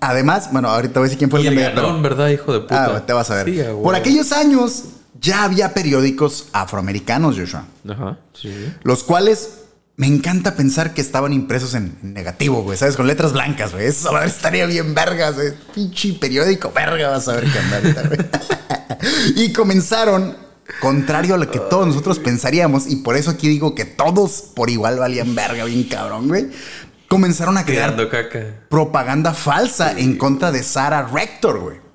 Además, 0.00 0.50
bueno, 0.52 0.68
ahorita 0.68 1.00
voy 1.00 1.06
a 1.06 1.08
decir 1.08 1.18
quién 1.18 1.30
fue 1.30 1.42
Y 1.42 1.46
el 1.46 1.58
el 1.58 1.74
ganón, 1.74 2.02
¿verdad, 2.02 2.28
hijo 2.28 2.52
de 2.52 2.60
puta? 2.60 2.96
Ah, 2.96 3.06
te 3.06 3.12
vas 3.12 3.30
a 3.30 3.42
ver. 3.42 3.46
Sí, 3.46 3.60
Por 3.82 3.94
aquellos 3.94 4.30
años 4.32 4.84
ya 5.20 5.44
había 5.44 5.74
periódicos 5.74 6.48
afroamericanos, 6.52 7.36
Joshua. 7.36 7.64
Ajá, 7.88 8.18
sí. 8.34 8.72
Los 8.82 9.02
cuales 9.02 9.50
me 9.98 10.06
encanta 10.06 10.54
pensar 10.54 10.94
que 10.94 11.00
estaban 11.00 11.32
impresos 11.32 11.74
en 11.74 11.98
negativo, 12.02 12.62
güey, 12.62 12.78
¿sabes? 12.78 12.96
Con 12.96 13.08
letras 13.08 13.32
blancas, 13.32 13.72
güey. 13.72 13.86
Eso 13.86 14.16
estaría 14.22 14.64
bien 14.66 14.94
vergas, 14.94 15.34
güey. 15.34 15.52
Pinche 15.74 16.12
periódico, 16.12 16.70
verga, 16.72 17.08
vas 17.08 17.26
a 17.26 17.32
ver 17.34 17.50
qué 17.50 17.58
anda 17.58 17.76
ahorita, 17.78 18.02
güey. 18.06 18.18
y 19.44 19.52
comenzaron, 19.52 20.36
contrario 20.80 21.34
a 21.34 21.38
lo 21.38 21.50
que 21.50 21.58
todos 21.58 21.88
nosotros 21.88 22.20
pensaríamos, 22.20 22.86
y 22.86 22.96
por 22.96 23.16
eso 23.16 23.32
aquí 23.32 23.48
digo 23.48 23.74
que 23.74 23.84
todos 23.84 24.52
por 24.54 24.70
igual 24.70 25.00
valían 25.00 25.34
verga, 25.34 25.64
bien 25.64 25.82
cabrón, 25.82 26.28
güey. 26.28 26.46
Comenzaron 27.08 27.58
a 27.58 27.64
crear 27.64 27.96
caca. 28.08 28.66
propaganda 28.68 29.34
falsa 29.34 29.98
en 29.98 30.16
contra 30.16 30.52
de 30.52 30.62
Sarah 30.62 31.08
Rector, 31.12 31.58
güey. 31.58 31.87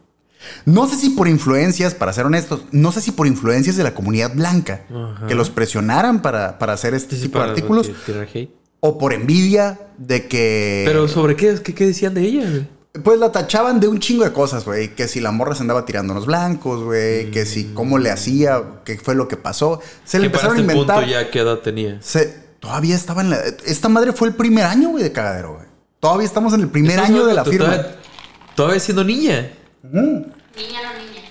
No 0.65 0.87
sé 0.87 0.95
si 0.95 1.09
por 1.11 1.27
influencias, 1.27 1.93
para 1.93 2.13
ser 2.13 2.25
honestos, 2.25 2.61
no 2.71 2.91
sé 2.91 3.01
si 3.01 3.11
por 3.11 3.27
influencias 3.27 3.75
de 3.75 3.83
la 3.83 3.93
comunidad 3.93 4.33
blanca 4.33 4.81
Ajá. 4.89 5.27
que 5.27 5.35
los 5.35 5.49
presionaran 5.49 6.21
para, 6.21 6.57
para 6.59 6.73
hacer 6.73 6.93
este 6.93 7.15
Sí, 7.15 7.23
tipo 7.23 7.39
de 7.39 7.45
artículos, 7.45 7.89
hate. 8.33 8.49
o 8.79 8.97
por 8.97 9.13
envidia 9.13 9.79
de 9.97 10.27
que. 10.27 10.83
Pero 10.85 11.07
¿sobre 11.07 11.35
qué? 11.35 11.55
¿Qué, 11.63 11.73
qué 11.73 11.87
decían 11.87 12.13
de 12.13 12.21
ella, 12.21 12.49
güey? 12.49 12.67
Pues 13.03 13.17
la 13.19 13.31
tachaban 13.31 13.79
de 13.79 13.87
un 13.87 13.99
chingo 13.99 14.23
de 14.23 14.31
cosas, 14.33 14.65
güey. 14.65 14.93
Que 14.93 15.07
si 15.07 15.19
la 15.19 15.31
morra 15.31 15.55
se 15.55 15.61
andaba 15.61 15.83
tirando 15.83 16.13
a 16.13 16.15
los 16.15 16.27
blancos, 16.27 16.83
güey. 16.83 17.31
Que 17.31 17.45
si 17.47 17.71
cómo 17.73 17.97
le 17.97 18.11
hacía, 18.11 18.61
qué 18.85 18.99
fue 18.99 19.15
lo 19.15 19.27
que 19.27 19.35
pasó. 19.35 19.79
Se 20.05 20.19
le 20.19 20.27
empezaron 20.27 20.57
a 20.57 20.59
este 20.59 20.71
inventar. 20.73 20.97
punto 20.97 21.09
ya 21.11 21.31
qué 21.31 21.39
edad 21.39 21.57
tenía. 21.59 21.97
Se- 22.03 22.43
todavía 22.59 22.95
estaba 22.95 23.21
en 23.21 23.31
la. 23.31 23.37
Esta 23.65 23.89
madre 23.89 24.13
fue 24.13 24.27
el 24.27 24.35
primer 24.35 24.65
año, 24.65 24.89
güey, 24.89 25.03
de 25.03 25.11
cagadero, 25.11 25.55
güey. 25.55 25.65
Todavía 25.99 26.27
estamos 26.27 26.53
en 26.53 26.61
el 26.61 26.67
primer 26.67 26.99
año 26.99 27.25
de 27.25 27.33
la 27.33 27.43
firma. 27.45 27.65
Todavía, 27.71 27.95
todavía 28.55 28.79
siendo 28.79 29.03
niña. 29.03 29.51
Niña 29.91 30.79
no 30.83 30.93
niña. 30.99 31.21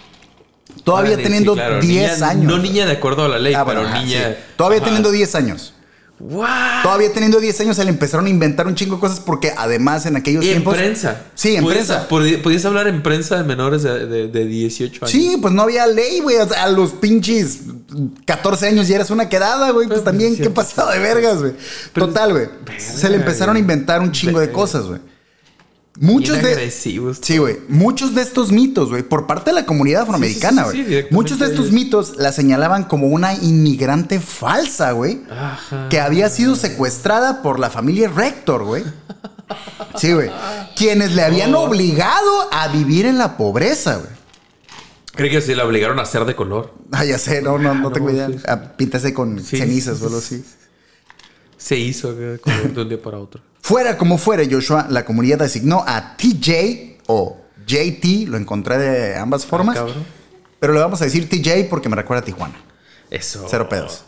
Todavía 0.85 1.13
Vale, 1.13 1.23
teniendo 1.23 1.53
sí, 1.53 1.59
claro, 1.59 1.81
10 1.81 2.13
niña- 2.19 2.29
años. 2.29 2.45
No 2.45 2.59
niña 2.59 2.87
de 2.87 2.93
acuerdo 2.93 3.25
a 3.25 3.29
la 3.29 3.39
ley, 3.39 3.55
Ah, 3.55 3.65
pero 3.65 3.83
bueno, 3.83 4.01
niña. 4.01 4.29
sí. 4.31 4.35
Todavía 4.57 4.79
Ajá. 4.79 4.85
teniendo 4.87 5.11
10 5.11 5.35
años. 5.35 5.75
What? 6.19 6.83
Todavía 6.85 7.13
teniendo 7.13 7.41
10 7.41 7.59
años 7.61 7.77
se 7.77 7.85
le 7.85 7.91
empezaron 7.91 8.27
a 8.27 8.29
inventar 8.29 8.67
un 8.69 8.75
chingo 8.77 8.95
de 8.95 9.01
cosas 9.01 9.19
porque 9.21 9.53
además 9.57 10.07
en 10.07 10.15
aquellos 10.17 10.45
Y 10.45 10.49
en 10.49 10.53
tiempos. 10.55 10.77
prensa. 10.77 11.23
Sí, 11.35 11.57
en 11.57 11.65
Podías- 11.65 11.87
prensa. 11.87 12.09
podí- 12.09 12.37
Podías 12.37 12.65
hablar 12.65 12.87
en 12.87 13.03
prensa 13.03 13.37
de 13.39 13.43
menores 13.45 13.83
de, 13.83 14.07
de- 14.07 14.29
de 14.29 14.45
18 14.45 15.05
años. 15.05 15.11
Sí, 15.11 15.37
pues 15.41 15.53
no 15.53 15.63
había 15.63 15.87
ley, 15.89 16.21
güey. 16.21 16.37
O 16.37 16.49
sea, 16.49 16.65
a 16.65 16.69
los 16.69 16.93
pinches 16.93 17.61
14 18.25 18.69
años 18.69 18.87
ya 18.87 18.97
eras 18.97 19.11
una 19.11 19.29
quedada, 19.29 19.71
güey. 19.73 19.89
Pues 19.89 20.01
Pero, 20.01 20.11
también, 20.11 20.37
qué 20.37 20.49
pasado 20.51 20.91
de 20.93 20.99
vergas, 21.01 21.41
güey. 21.41 21.55
Total, 21.93 22.33
güey. 22.33 22.47
Se 22.79 23.09
le 23.11 23.17
empezaron 23.17 23.57
a 23.57 23.59
inventar 23.59 24.01
un 24.01 24.13
chingo 24.13 24.39
de 24.39 24.51
cosas, 24.53 24.85
güey. 24.85 25.01
Muchos 26.01 26.41
Bien 26.41 26.57
de. 26.57 26.71
Sí, 26.71 26.99
güey. 27.39 27.59
Muchos 27.69 28.15
de 28.15 28.23
estos 28.23 28.51
mitos, 28.51 28.89
güey, 28.89 29.03
por 29.03 29.27
parte 29.27 29.51
de 29.51 29.55
la 29.57 29.67
comunidad 29.67 30.03
afroamericana, 30.03 30.65
sí, 30.71 30.83
güey. 30.83 31.03
sí, 31.03 31.09
muchos 31.11 31.39
de 31.39 31.47
estos 31.47 31.71
mitos 31.71 32.17
la 32.17 32.33
señalaban 32.33 32.85
como 32.85 33.09
una 33.09 33.35
inmigrante 33.35 34.19
falsa, 34.19 34.93
güey. 34.93 35.21
Que 35.91 36.01
había 36.01 36.31
sido 36.31 36.57
secuestrada 36.57 37.43
por 37.43 37.59
la 37.61 37.69
familia 37.69 38.09
Rector, 38.09 38.65
güey. 38.65 38.85
Sí, 39.99 40.13
güey. 40.15 40.31
Quienes 40.77 41.15
le 41.15 41.23
habían 41.23 41.55
Oh. 41.55 41.65
obligado 41.65 42.49
a 42.53 42.69
vivir 42.69 43.05
en 43.05 43.19
la 43.19 43.37
pobreza, 43.37 43.97
güey. 43.97 44.11
Creo 45.15 45.31
que 45.31 45.43
se 45.43 45.55
la 45.55 45.67
obligaron 45.67 45.99
a 45.99 46.03
hacer 46.05 46.25
de 46.25 46.35
color. 46.35 46.73
Ah, 46.91 47.05
ya 47.05 47.19
sé, 47.19 47.43
no, 47.43 47.59
no, 47.59 47.75
no 47.75 47.89
Ah, 47.89 47.93
tengo 47.93 48.09
no, 48.09 48.15
idea. 48.15 48.29
sí, 48.29 48.35
sí. 48.39 48.45
A 48.49 48.77
pintarse 48.79 49.13
con 49.13 49.39
cenizas 49.45 50.01
o 50.01 50.07
algo 50.07 50.23
sí. 50.23 50.37
así. 50.37 50.45
Se 51.59 51.77
hizo 51.77 52.15
de 52.15 52.41
un 52.77 52.89
día 52.89 53.01
para 53.03 53.19
otro. 53.19 53.43
Fuera 53.63 53.97
como 53.97 54.19
fuere, 54.19 54.49
Joshua, 54.51 54.87
la 54.91 55.05
comunidad 55.05 55.39
designó 55.39 55.85
a 55.87 56.17
TJ 56.17 56.99
o 57.07 57.39
JT, 57.67 58.27
lo 58.27 58.37
encontré 58.37 58.77
de 58.77 59.17
ambas 59.17 59.47
formas, 59.47 59.77
Ah, 59.77 59.81
cabrón. 59.87 60.05
pero 60.59 60.73
le 60.75 60.81
vamos 60.81 61.01
a 61.01 61.05
decir 61.05 61.29
TJ 61.29 61.69
porque 61.71 61.89
me 61.89 61.97
recuerda 61.97 62.23
a 62.23 62.25
Tijuana. 62.25 62.57
Eso. 63.09 63.47
Cero 63.49 63.69
pedos. 63.69 64.05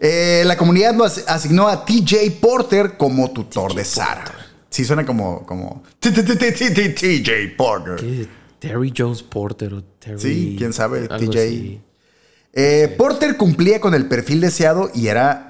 Eh, 0.00 0.42
la 0.46 0.56
comunidad 0.56 0.94
lo 0.94 1.04
as- 1.04 1.24
asignó 1.28 1.68
a 1.68 1.84
TJ 1.84 2.30
Porter 2.40 2.96
como 2.96 3.30
tutor 3.30 3.74
de 3.74 3.84
Sara. 3.84 4.24
Sí, 4.70 4.84
suena 4.84 5.06
como, 5.06 5.46
como 5.46 5.82
TJ 6.00 7.54
Porter. 7.56 8.28
Terry 8.58 8.92
Jones 8.96 9.22
Porter 9.22 9.74
o 9.74 9.84
Terry. 9.98 10.20
Sí, 10.20 10.54
quién 10.58 10.72
sabe, 10.72 11.06
TJ. 11.08 11.80
Eh, 12.52 12.94
Porter 12.98 13.36
cumplía 13.36 13.80
con 13.80 13.94
el 13.94 14.06
perfil 14.06 14.40
deseado 14.40 14.90
y 14.94 15.06
era 15.08 15.47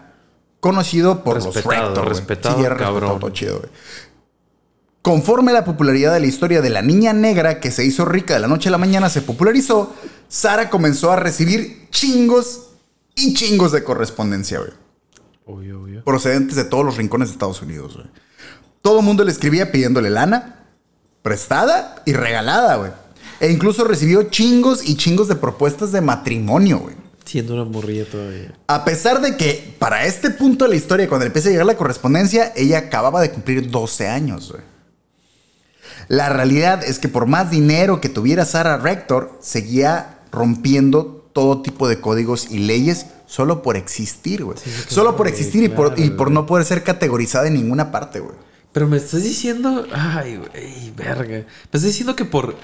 conocido 0.60 1.22
por 1.24 1.36
Respetado, 1.42 1.94
los 1.94 2.08
respetado, 2.08 2.56
Sí, 2.56 2.62
cabrón. 2.62 2.78
respetado, 2.92 3.18
todo 3.18 3.30
chido, 3.30 3.58
güey. 3.58 3.70
Conforme 5.02 5.52
la 5.52 5.64
popularidad 5.64 6.12
de 6.12 6.20
la 6.20 6.26
historia 6.26 6.60
de 6.60 6.70
la 6.70 6.82
niña 6.82 7.12
negra 7.12 7.60
que 7.60 7.70
se 7.70 7.84
hizo 7.84 8.04
rica 8.04 8.34
de 8.34 8.40
la 8.40 8.48
noche 8.48 8.68
a 8.68 8.72
la 8.72 8.78
mañana 8.78 9.08
se 9.08 9.22
popularizó, 9.22 9.94
Sara 10.28 10.68
comenzó 10.70 11.10
a 11.12 11.16
recibir 11.16 11.88
chingos 11.90 12.70
y 13.14 13.32
chingos 13.34 13.72
de 13.72 13.84
correspondencia, 13.84 14.58
güey. 14.58 14.72
Obvio, 15.46 15.82
obvio. 15.82 16.04
Procedentes 16.04 16.56
de 16.56 16.64
todos 16.64 16.84
los 16.84 16.96
rincones 16.96 17.28
de 17.28 17.32
Estados 17.32 17.62
Unidos, 17.62 17.94
güey. 17.94 18.06
Todo 18.82 18.98
el 19.00 19.04
mundo 19.04 19.24
le 19.24 19.32
escribía 19.32 19.72
pidiéndole 19.72 20.10
lana, 20.10 20.66
prestada 21.22 22.02
y 22.04 22.12
regalada, 22.12 22.76
güey. 22.76 22.90
E 23.40 23.50
incluso 23.50 23.84
recibió 23.84 24.24
chingos 24.24 24.84
y 24.86 24.96
chingos 24.96 25.28
de 25.28 25.36
propuestas 25.36 25.90
de 25.92 26.00
matrimonio, 26.00 26.80
güey. 26.80 26.96
Siendo 27.28 27.52
una 27.52 27.64
morrilla 27.64 28.06
todavía. 28.06 28.54
A 28.68 28.86
pesar 28.86 29.20
de 29.20 29.36
que 29.36 29.74
para 29.78 30.06
este 30.06 30.30
punto 30.30 30.64
de 30.64 30.70
la 30.70 30.76
historia, 30.76 31.06
cuando 31.10 31.26
empieza 31.26 31.50
a 31.50 31.52
llegar 31.52 31.66
la 31.66 31.76
correspondencia, 31.76 32.54
ella 32.56 32.78
acababa 32.78 33.20
de 33.20 33.30
cumplir 33.30 33.70
12 33.70 34.08
años. 34.08 34.50
güey. 34.50 34.62
La 36.08 36.30
realidad 36.30 36.82
es 36.82 36.98
que 36.98 37.08
por 37.08 37.26
más 37.26 37.50
dinero 37.50 38.00
que 38.00 38.08
tuviera 38.08 38.46
Sarah 38.46 38.78
Rector, 38.78 39.38
seguía 39.42 40.20
rompiendo 40.32 41.28
todo 41.34 41.60
tipo 41.60 41.86
de 41.86 42.00
códigos 42.00 42.50
y 42.50 42.60
leyes 42.60 43.04
solo 43.26 43.60
por 43.60 43.76
existir, 43.76 44.42
güey. 44.44 44.56
solo 44.88 45.14
por 45.14 45.28
existir 45.28 45.62
y, 45.62 45.68
por, 45.68 46.00
y 46.00 46.08
por 46.08 46.30
no 46.30 46.46
poder 46.46 46.64
ser 46.64 46.82
categorizada 46.82 47.46
en 47.46 47.54
ninguna 47.54 47.92
parte, 47.92 48.20
güey. 48.20 48.36
Pero 48.72 48.88
me 48.88 48.96
estás 48.96 49.22
diciendo. 49.22 49.86
Ay, 49.92 50.38
güey, 50.38 50.92
verga. 50.96 51.28
Me 51.28 51.46
estás 51.64 51.82
diciendo 51.82 52.16
que 52.16 52.24
por. 52.24 52.56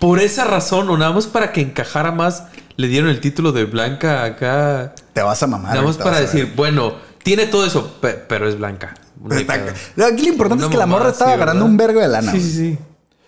Por 0.00 0.18
esa 0.18 0.44
razón, 0.44 0.90
o 0.90 0.98
nada 0.98 1.12
más 1.12 1.28
para 1.28 1.52
que 1.52 1.60
encajara 1.60 2.10
más, 2.10 2.42
le 2.76 2.88
dieron 2.88 3.10
el 3.10 3.20
título 3.20 3.52
de 3.52 3.64
blanca 3.64 4.24
acá. 4.24 4.94
Te 5.12 5.22
vas 5.22 5.42
a 5.42 5.46
mamar. 5.46 5.74
nada 5.74 5.86
más 5.86 5.96
para 5.98 6.20
decir, 6.20 6.52
bueno, 6.56 6.94
tiene 7.22 7.46
todo 7.46 7.66
eso, 7.66 7.98
pe- 8.00 8.14
pero 8.28 8.48
es 8.48 8.56
blanca. 8.58 8.94
Pedo. 9.28 10.06
Aquí 10.06 10.22
lo 10.26 10.32
importante 10.32 10.64
Una 10.64 10.66
es 10.66 10.70
que 10.72 10.76
la 10.78 10.86
morra 10.86 11.10
estaba 11.10 11.32
agarrando 11.34 11.60
¿verdad? 11.64 11.70
un 11.70 11.76
vergo 11.76 12.00
de 12.00 12.08
lana. 12.08 12.32
Sí, 12.32 12.40
sí, 12.40 12.50
sí. 12.52 12.78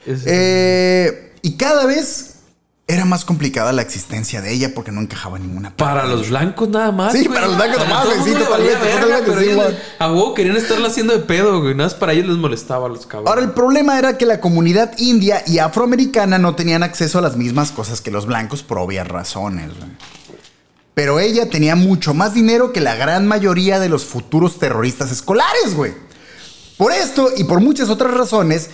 Es- 0.07 0.23
Eh, 0.27 1.35
y 1.43 1.57
cada 1.57 1.87
vez 1.87 2.34
era 2.87 3.07
más 3.07 3.25
complicada 3.25 3.73
la 3.73 3.81
existencia 3.81 4.43
de 4.43 4.53
ella 4.53 4.73
porque 4.75 4.93
no 4.93 5.01
encajaba 5.01 5.39
en 5.39 5.47
ninguna 5.47 5.75
parte. 5.75 5.85
Para 5.85 6.07
los 6.07 6.29
blancos 6.29 6.69
nada 6.69 6.93
más. 6.93 7.13
Sí, 7.13 7.25
güey. 7.25 7.35
para 7.35 7.47
los 7.47 7.57
blancos 7.57 7.79
nomás, 7.79 8.03
todo 8.03 8.15
güey, 8.17 8.35
sí, 8.35 8.39
totalmente, 8.39 8.75
totalmente, 8.75 9.23
pero 9.25 9.41
sí, 9.41 9.49
ellos. 9.49 9.75
A 9.99 10.13
huevo 10.13 10.35
querían 10.35 10.57
estarla 10.57 10.89
haciendo 10.89 11.15
de 11.15 11.21
pedo, 11.21 11.61
güey. 11.63 11.75
Nada 11.75 11.89
más 11.89 11.95
para 11.95 12.13
ellos 12.13 12.27
les 12.27 12.37
molestaba 12.37 12.87
a 12.87 12.89
los 12.91 13.07
cabrones. 13.07 13.31
Ahora, 13.31 13.43
el 13.43 13.53
problema 13.53 13.99
era 13.99 14.19
que 14.19 14.27
la 14.27 14.39
comunidad 14.41 14.93
india 14.99 15.43
y 15.47 15.59
afroamericana 15.59 16.37
no 16.39 16.55
tenían 16.55 16.83
acceso 16.83 17.19
a 17.19 17.23
las 17.23 17.37
mismas 17.37 17.73
cosas 17.73 18.03
que 18.03 18.11
los 18.11 18.27
blancos 18.27 18.63
por 18.63 18.79
obvias 18.79 19.09
razones. 19.09 19.69
güey. 19.79 19.91
Pero 20.93 21.21
ella 21.21 21.49
tenía 21.49 21.77
mucho 21.77 22.13
más 22.13 22.35
dinero 22.35 22.73
que 22.73 22.81
la 22.81 22.95
gran 22.97 23.27
mayoría 23.27 23.81
de 23.81 23.89
los 23.89 24.05
futuros 24.05 24.59
terroristas 24.59 25.11
escolares, 25.11 25.75
güey. 25.75 25.95
Por 26.77 26.93
esto 26.93 27.31
y 27.37 27.45
por 27.45 27.61
muchas 27.61 27.89
otras 27.89 28.13
razones, 28.13 28.69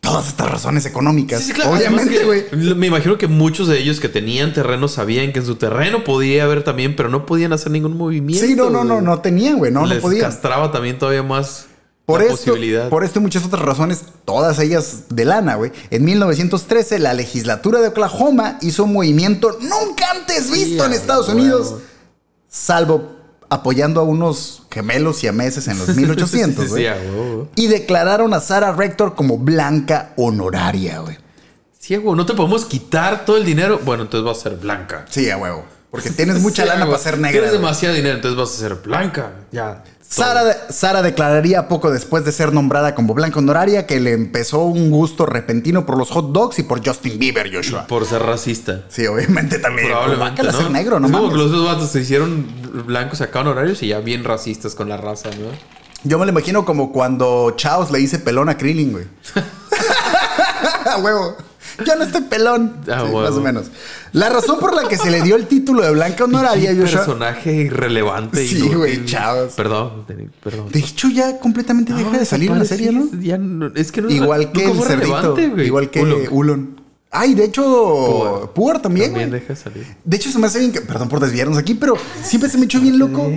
todas 0.00 0.28
estas 0.28 0.50
razones 0.50 0.86
económicas, 0.86 1.40
Sí, 1.40 1.46
sí, 1.48 1.52
claro. 1.52 1.72
obviamente, 1.72 2.24
güey. 2.24 2.44
Me 2.76 2.86
imagino 2.86 3.18
que 3.18 3.26
muchos 3.26 3.68
de 3.68 3.78
ellos 3.78 4.00
que 4.00 4.08
tenían 4.08 4.52
terreno 4.54 4.88
sabían 4.88 5.32
que 5.32 5.40
en 5.40 5.46
su 5.46 5.56
terreno 5.56 6.04
podía 6.04 6.44
haber 6.44 6.64
también, 6.64 6.96
pero 6.96 7.08
no 7.08 7.26
podían 7.26 7.52
hacer 7.52 7.70
ningún 7.72 7.96
movimiento. 7.96 8.46
Sí, 8.46 8.54
no, 8.54 8.70
no, 8.70 8.84
no, 8.84 9.00
no 9.00 9.20
tenían, 9.20 9.58
güey, 9.58 9.70
no, 9.72 9.80
no 9.80 9.86
Les 9.86 10.00
podían. 10.00 10.22
castraba 10.22 10.70
también 10.72 10.98
todavía 10.98 11.22
más 11.22 11.66
Por 12.06 12.20
la 12.20 12.26
esto, 12.26 12.36
posibilidad. 12.38 12.88
por 12.88 13.04
esto 13.04 13.18
y 13.18 13.22
muchas 13.22 13.44
otras 13.44 13.60
razones, 13.62 14.02
todas 14.24 14.58
ellas 14.60 15.04
de 15.10 15.24
lana, 15.26 15.56
güey. 15.56 15.72
En 15.90 16.04
1913, 16.04 16.98
la 17.00 17.12
legislatura 17.12 17.80
de 17.80 17.88
Oklahoma 17.88 18.56
hizo 18.62 18.84
un 18.84 18.94
movimiento 18.94 19.58
nunca 19.60 20.06
antes 20.14 20.50
visto 20.50 20.84
en 20.86 20.92
Estados. 20.94 21.28
Unidos, 21.28 21.74
salvo 22.48 23.17
apoyando 23.50 24.00
a 24.00 24.04
unos 24.04 24.62
gemelos 24.70 25.18
siameses 25.18 25.68
en 25.68 25.78
los 25.78 25.96
1800, 25.96 26.64
Sí, 26.64 26.70
güey. 26.70 26.82
sí, 26.84 26.88
a 26.88 26.96
y 27.56 27.66
declararon 27.68 28.34
a 28.34 28.40
Sarah 28.40 28.72
Rector 28.72 29.14
como 29.14 29.38
blanca 29.38 30.12
honoraria, 30.16 31.00
güey. 31.00 31.16
Sí, 31.78 31.94
a 31.94 31.98
huevo, 31.98 32.14
no 32.16 32.26
te 32.26 32.34
podemos 32.34 32.66
quitar 32.66 33.24
todo 33.24 33.36
el 33.38 33.44
dinero. 33.44 33.80
Bueno, 33.84 34.02
entonces 34.02 34.24
vas 34.24 34.38
a 34.38 34.42
ser 34.50 34.56
blanca. 34.58 35.06
Sí, 35.08 35.30
a 35.30 35.36
huevo. 35.38 35.64
Porque 35.90 36.10
tienes 36.10 36.38
mucha 36.40 36.64
Sí, 36.64 36.68
a 36.68 36.74
lana 36.74 36.86
para 36.86 36.98
ser 36.98 37.14
negra. 37.16 37.30
Tienes 37.32 37.50
güey. 37.50 37.60
demasiado 37.62 37.94
dinero, 37.94 38.16
entonces 38.16 38.36
vas 38.38 38.50
a 38.54 38.58
ser 38.58 38.74
blanca. 38.76 39.32
Ya. 39.52 39.82
Sara, 40.10 40.66
Sara 40.70 41.02
declararía 41.02 41.68
poco 41.68 41.90
después 41.90 42.24
de 42.24 42.32
ser 42.32 42.52
nombrada 42.52 42.94
como 42.94 43.12
blanca 43.12 43.38
honoraria 43.40 43.86
que 43.86 44.00
le 44.00 44.12
empezó 44.12 44.62
un 44.62 44.90
gusto 44.90 45.26
repentino 45.26 45.84
por 45.84 45.98
los 45.98 46.10
hot 46.10 46.32
dogs 46.32 46.58
y 46.58 46.62
por 46.62 46.84
Justin 46.86 47.18
Bieber, 47.18 47.54
Joshua. 47.54 47.86
Por 47.86 48.06
ser 48.06 48.22
racista. 48.22 48.84
Sí, 48.88 49.06
obviamente 49.06 49.58
también. 49.58 49.88
Probablemente. 49.88 50.42
¿no? 50.42 50.52
ser 50.52 50.70
negro, 50.70 50.98
no 50.98 51.06
Es 51.08 51.12
como 51.12 51.24
mames. 51.28 51.36
que 51.38 51.42
los 51.44 51.52
dos 51.52 51.66
vatos 51.66 51.90
se 51.90 52.00
hicieron 52.00 52.46
blancos 52.86 53.20
acá 53.20 53.40
honorarios 53.40 53.82
y 53.82 53.88
ya 53.88 54.00
bien 54.00 54.24
racistas 54.24 54.74
con 54.74 54.88
la 54.88 54.96
raza, 54.96 55.28
¿no? 55.30 55.48
Yo 56.04 56.18
me 56.18 56.24
lo 56.24 56.30
imagino 56.32 56.64
como 56.64 56.90
cuando 56.92 57.52
Chaos 57.56 57.90
le 57.90 57.98
dice 57.98 58.18
pelón 58.18 58.48
a 58.48 58.56
Krillin, 58.56 58.92
güey. 58.92 59.04
A 60.86 60.96
huevo. 60.98 61.36
Yo 61.86 61.96
no 61.96 62.04
estoy 62.04 62.22
pelón. 62.22 62.76
A 62.90 63.06
Sí, 63.06 63.12
más 63.14 63.30
o 63.32 63.40
menos. 63.40 63.66
La 64.12 64.28
razón 64.30 64.58
por 64.58 64.74
la 64.74 64.88
que 64.88 64.96
se 64.96 65.10
le 65.10 65.22
dio 65.22 65.36
el 65.36 65.46
título 65.46 65.82
de 65.82 65.90
blanca 65.92 66.24
honoraria, 66.24 66.70
Joshua. 66.74 66.98
personaje 67.04 67.52
irrelevante. 67.52 68.46
Sí, 68.46 68.56
inútil. 68.58 68.76
güey, 68.78 69.04
chavos. 69.06 69.52
Perdón, 69.54 70.04
perdón. 70.42 70.70
De 70.72 70.78
hecho, 70.80 71.08
ya 71.08 71.38
completamente 71.38 71.92
deja 71.92 72.18
de 72.18 72.24
salir 72.24 72.50
en 72.50 72.58
la 72.58 72.64
serie, 72.64 72.90
¿no? 72.92 73.08
Ya 73.20 73.38
no- 73.38 73.70
es 73.74 73.92
que 73.92 74.02
no 74.02 74.10
Igual 74.10 74.50
que 74.52 74.64
el 74.64 74.82
cerdito. 74.82 75.34
güey. 75.34 75.66
Igual 75.66 75.90
que 75.90 76.02
Ulon. 76.02 76.20
Ulon. 76.30 76.80
Ay, 77.10 77.34
de 77.34 77.44
hecho, 77.44 78.50
Puar 78.54 78.82
también, 78.82 79.06
También 79.12 79.28
güey. 79.30 79.40
deja 79.40 79.54
de 79.54 79.58
salir. 79.60 79.86
De 80.04 80.16
hecho, 80.16 80.30
se 80.30 80.38
me 80.38 80.46
hace 80.46 80.58
bien. 80.58 80.72
que- 80.72 80.82
Perdón 80.82 81.08
por 81.08 81.20
desviarnos 81.20 81.56
aquí, 81.56 81.74
pero 81.74 81.94
siempre 82.22 82.50
se 82.50 82.58
me 82.58 82.64
echó 82.66 82.80
bien 82.80 82.98
loco. 82.98 83.30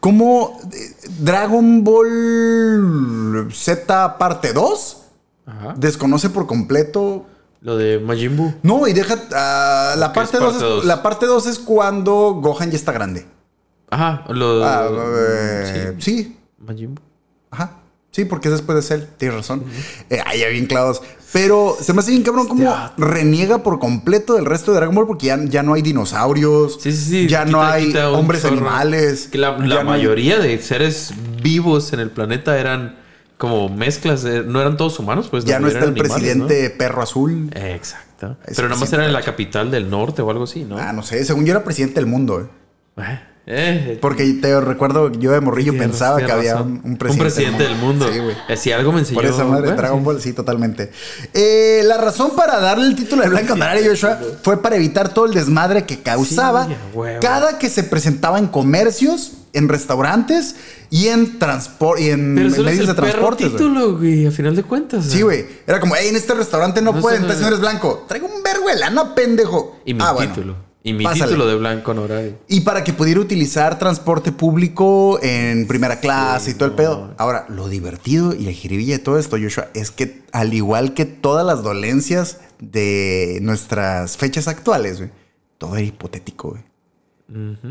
Como 0.00 0.60
eh, 0.72 0.94
Dragon 1.20 1.82
Ball 1.82 3.48
Z 3.52 4.18
parte 4.18 4.52
2 4.52 4.98
Ajá. 5.46 5.74
desconoce 5.78 6.30
por 6.30 6.46
completo. 6.46 7.26
Lo 7.66 7.76
de 7.76 7.98
Majin 7.98 8.36
Buu. 8.36 8.54
No, 8.62 8.86
y 8.86 8.92
deja. 8.92 9.16
ah, 9.34 9.96
la, 9.98 10.12
parte 10.12 10.36
es 10.36 10.40
2 10.40 10.52
parte 10.52 10.64
es, 10.64 10.70
dos. 10.70 10.84
la 10.84 11.02
parte 11.02 11.26
2 11.26 11.46
es 11.48 11.58
cuando 11.58 12.34
Gohan 12.40 12.70
ya 12.70 12.76
está 12.76 12.92
grande. 12.92 13.26
Ajá, 13.90 14.22
lo 14.28 14.64
Ah, 14.64 14.88
eh, 15.18 15.94
sí. 15.98 16.12
sí. 16.22 16.36
Majin 16.64 16.94
Buu. 16.94 17.02
Ajá. 17.50 17.78
Sí, 18.12 18.24
porque 18.24 18.46
es 18.48 18.52
después 18.52 18.76
de 18.76 18.82
Cell, 18.82 19.02
tienes 19.18 19.36
razón. 19.38 19.64
Eh, 20.10 20.20
ahí 20.24 20.38
ya 20.40 20.46
bien 20.48 20.66
clavados. 20.66 21.02
Pero 21.32 21.76
se 21.80 21.92
me 21.92 21.98
hace 22.00 22.12
bien 22.12 22.22
cabrón 22.22 22.46
como 22.46 22.62
Hostia. 22.70 22.92
reniega 22.98 23.58
por 23.64 23.80
completo 23.80 24.34
del 24.34 24.44
resto 24.46 24.70
de 24.70 24.76
Dragon 24.78 24.94
Ball 24.94 25.06
porque 25.08 25.26
ya, 25.26 25.38
ya 25.44 25.62
no 25.64 25.74
hay 25.74 25.82
dinosaurios. 25.82 26.78
Sí, 26.80 26.92
sí, 26.92 27.04
sí. 27.10 27.26
Ya 27.26 27.40
quita- 27.44 27.50
no 27.50 27.62
hay 27.64 27.92
hombres 27.96 28.42
chorro. 28.42 28.54
animales. 28.54 29.26
Que 29.26 29.38
la, 29.38 29.58
no 29.58 29.78
hay- 29.80 29.84
mayoría 29.84 30.38
de 30.38 30.56
seres 30.62 31.12
vivos 31.42 31.92
en 31.92 31.98
el 32.00 32.10
planeta 32.10 32.58
eran 32.58 32.96
como 33.38 33.68
mezclas, 33.68 34.22
de- 34.22 34.42
no 34.44 34.60
eran 34.60 34.76
todos 34.76 34.98
humanos, 34.98 35.28
pues. 35.30 35.44
ya 35.44 35.58
no 35.60 35.66
está 35.68 35.80
el 35.80 35.90
animales, 35.90 36.12
presidente 36.12 36.70
perro 36.70 37.02
azul. 37.02 37.50
Exacto. 37.54 38.36
Pero 38.46 38.62
nada 38.68 38.80
más 38.80 38.88
presidente 38.88 38.96
era 38.96 39.06
en 39.06 39.12
la 39.12 39.22
capital 39.22 39.70
del 39.70 39.90
norte 39.90 40.22
o 40.22 40.30
algo 40.30 40.44
así, 40.44 40.64
¿no? 40.64 40.78
Ah, 40.78 40.92
no 40.92 41.02
sé. 41.02 41.24
Según 41.24 41.44
yo 41.44 41.52
era 41.52 41.62
presidente 41.64 41.96
del 42.00 42.06
mundo. 42.06 42.48
eh. 42.98 43.20
Eh, 43.48 43.92
eh, 43.92 43.98
Porque 44.00 44.24
te 44.42 44.60
recuerdo, 44.60 45.12
yo 45.12 45.30
de 45.30 45.40
morrillo 45.40 45.76
pensaba 45.78 46.16
que 46.20 46.32
había 46.32 46.54
razón. 46.54 46.80
un, 46.82 46.90
un 46.92 46.96
presidente, 46.96 47.62
del 47.62 47.76
mundo. 47.76 48.08
Sí, 48.12 48.18
güey. 48.18 48.34
Eh, 48.48 48.56
Si 48.56 48.72
algo 48.72 48.90
me 48.90 48.98
enseñó. 49.00 49.14
Por 49.20 49.24
esa 49.26 49.44
madre, 49.44 49.66
bueno, 49.66 49.76
Dragon. 49.76 50.02
Ball, 50.02 50.20
sí, 50.20 50.32
totalmente. 50.32 50.90
Eh, 51.32 51.82
la 51.84 51.96
razón 51.96 52.32
para 52.34 52.58
darle 52.58 52.86
el 52.88 52.96
título 52.96 53.22
de 53.22 53.28
Blanca 53.28 53.52
Honoraria 53.52 53.86
a 53.86 53.88
Joshua 53.90 54.18
fue 54.42 54.60
para 54.60 54.74
evitar 54.74 55.10
todo 55.14 55.26
el 55.26 55.32
desmadre 55.34 55.84
que 55.86 56.00
causaba 56.00 56.66
Sí, 56.66 56.74
cada 57.20 57.56
que 57.60 57.68
se 57.70 57.84
presentaba 57.84 58.40
en 58.40 58.48
comercios, 58.48 59.34
en 59.56 59.68
restaurantes 59.68 60.56
y 60.90 61.08
en 61.08 61.38
transporte 61.38 62.02
y 62.04 62.10
en 62.10 62.34
Pero 62.36 62.50
solo 62.50 62.62
es 62.68 62.76
medios 62.76 62.80
el 62.88 62.94
de 62.96 63.02
transporte. 63.02 63.44
título, 63.50 63.96
güey, 63.98 64.26
a 64.26 64.30
final 64.30 64.54
de 64.54 64.62
cuentas. 64.62 65.04
Sí, 65.06 65.22
güey. 65.22 65.44
Era 65.66 65.80
como, 65.80 65.94
hey, 65.98 66.08
en 66.08 66.16
este 66.16 66.34
restaurante 66.34 66.80
no, 66.82 66.92
No 66.92 67.00
pueden, 67.00 67.22
entonces 67.22 67.42
no 67.42 67.48
eres 67.48 67.60
blanco. 67.60 68.04
Traigo 68.08 68.26
un 68.26 68.42
vergo 68.42 68.68
de 68.68 68.76
lana, 68.76 69.14
pendejo. 69.14 69.80
Y 69.84 69.94
mi 69.94 70.00
Ah, 70.02 70.12
bueno. 70.12 70.32
título. 70.32 70.66
Y 70.82 70.92
mi 70.92 71.02
Pásale. 71.02 71.24
título 71.32 71.46
de 71.48 71.56
blanco 71.56 71.90
honorario. 71.90 72.38
Y 72.46 72.60
para 72.60 72.84
que 72.84 72.92
pudiera 72.92 73.18
utilizar 73.20 73.76
transporte 73.76 74.30
público 74.30 75.18
en 75.20 75.66
primera 75.66 75.98
clase 75.98 76.52
y 76.52 76.54
todo 76.54 76.68
el 76.68 76.76
pedo. 76.76 77.12
Ahora, 77.18 77.44
lo 77.48 77.68
divertido 77.68 78.32
y 78.34 78.44
la 78.44 78.52
jiribilla 78.52 78.98
de 78.98 79.02
todo 79.02 79.18
esto, 79.18 79.36
Joshua, 79.36 79.66
es 79.74 79.90
que 79.90 80.22
al 80.30 80.54
igual 80.54 80.94
que 80.94 81.04
todas 81.04 81.44
las 81.44 81.64
dolencias 81.64 82.38
de 82.60 83.40
nuestras 83.42 84.16
fechas 84.16 84.46
actuales, 84.46 84.98
güey, 84.98 85.10
todo 85.58 85.74
era 85.76 85.84
hipotético, 85.86 86.50
güey. 86.50 86.62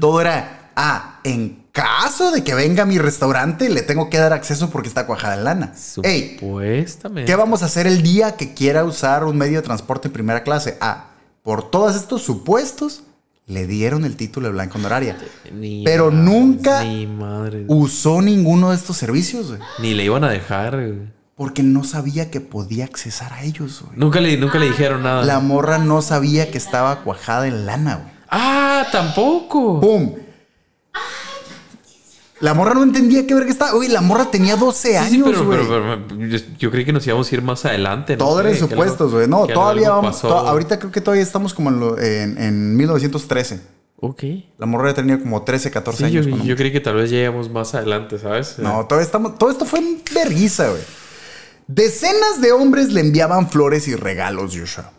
Todo 0.01 0.19
era, 0.19 0.71
ah, 0.75 1.21
en 1.23 1.63
caso 1.75 2.31
de 2.31 2.43
que 2.43 2.55
venga 2.55 2.83
a 2.83 2.85
mi 2.85 2.97
restaurante, 2.97 3.69
le 3.69 3.81
tengo 3.81 4.09
que 4.09 4.17
dar 4.17 4.31
acceso 4.33 4.69
porque 4.69 4.87
está 4.87 5.05
cuajada 5.05 5.35
en 5.35 5.43
lana. 5.43 5.73
Ey, 6.03 6.37
Supuestamente. 6.39 7.29
¿Qué 7.29 7.35
vamos 7.35 7.61
a 7.61 7.65
hacer 7.65 7.85
el 7.85 8.01
día 8.01 8.37
que 8.37 8.53
quiera 8.53 8.85
usar 8.85 9.25
un 9.25 9.37
medio 9.37 9.57
de 9.57 9.61
transporte 9.61 10.07
en 10.07 10.13
primera 10.13 10.41
clase? 10.43 10.77
Ah, 10.79 11.07
por 11.43 11.69
todos 11.69 11.95
estos 11.97 12.21
supuestos, 12.23 13.03
le 13.45 13.67
dieron 13.67 14.05
el 14.05 14.15
título 14.15 14.47
de 14.47 14.53
blanca 14.53 14.79
honoraria. 14.79 15.17
Ni 15.53 15.83
Pero 15.83 16.09
nunca 16.11 16.83
Ni 16.83 17.05
madre. 17.05 17.65
usó 17.67 18.21
ninguno 18.21 18.69
de 18.69 18.77
estos 18.77 18.95
servicios, 18.97 19.49
güey. 19.49 19.59
Ni 19.79 19.93
le 19.93 20.05
iban 20.05 20.23
a 20.23 20.29
dejar, 20.29 20.75
güey. 20.77 21.13
Porque 21.35 21.61
no 21.61 21.83
sabía 21.83 22.31
que 22.31 22.39
podía 22.39 22.85
accesar 22.85 23.33
a 23.33 23.43
ellos, 23.43 23.83
güey. 23.85 23.99
Nunca 23.99 24.21
le, 24.21 24.37
nunca 24.37 24.57
le 24.57 24.67
dijeron 24.67 25.03
nada. 25.03 25.23
La 25.25 25.41
morra 25.41 25.77
no 25.77 26.01
sabía 26.01 26.49
que 26.49 26.57
estaba 26.57 27.01
cuajada 27.03 27.47
en 27.47 27.65
lana, 27.65 27.95
güey. 27.97 28.15
Ah, 28.29 28.87
tampoco. 28.91 29.81
¡Pum! 29.81 30.13
La 32.41 32.53
morra 32.53 32.73
no 32.73 32.83
entendía 32.83 33.25
qué 33.25 33.33
ver 33.33 33.45
que 33.45 33.51
estaba. 33.51 33.75
Uy, 33.75 33.87
la 33.87 34.01
morra 34.01 34.29
tenía 34.29 34.55
12 34.57 34.89
Sí, 34.89 34.95
años, 34.95 35.11
sí, 35.11 35.23
pero, 35.25 35.45
güey. 35.45 35.59
pero- 35.59 35.99
pero 36.07 36.27
yo, 36.27 36.37
yo 36.59 36.71
creí 36.71 36.83
que 36.83 36.91
nos 36.91 37.07
íbamos 37.07 37.31
a 37.31 37.35
ir 37.35 37.41
más 37.41 37.63
adelante. 37.65 38.17
¿no? 38.17 38.25
Todo 38.25 38.41
era 38.41 38.53
supuestos, 38.55 39.11
güey. 39.13 39.27
No, 39.27 39.47
todavía 39.47 39.89
vamos. 39.91 40.19
to- 40.21 40.27
ahorita 40.37 40.77
creo 40.79 40.91
que 40.91 40.99
todavía 41.01 41.23
estamos 41.23 41.53
como 41.53 41.69
en, 41.69 41.79
lo- 41.79 41.97
en, 41.99 42.37
en 42.41 42.75
1913. 42.75 43.61
Ok. 43.97 44.23
La 44.57 44.65
morra 44.65 44.89
ya 44.89 44.95
tenía 44.95 45.17
como 45.19 45.43
13, 45.43 45.71
14 45.71 46.05
Sí, 46.07 46.11
yo, 46.11 46.19
años. 46.19 46.27
cuando- 46.29 46.45
yo 46.45 46.55
creí 46.57 46.71
que 46.73 46.81
tal 46.81 46.95
vez 46.95 47.09
lleguemos 47.09 47.49
más 47.49 47.73
adelante, 47.73 48.19
¿sabes? 48.19 48.59
No, 48.59 48.85
todo, 48.85 48.99
estamos, 48.99 49.37
todo 49.37 49.49
esto 49.49 49.63
fue 49.65 49.79
en 49.79 50.01
vergüenza, 50.13 50.67
güey. 50.69 50.81
Decenas 51.67 52.41
de 52.41 52.51
hombres 52.51 52.91
le 52.91 53.01
enviaban 53.01 53.49
flores 53.49 53.87
y 53.87 53.95
regalos, 53.95 54.55
Joshua. 54.55 54.91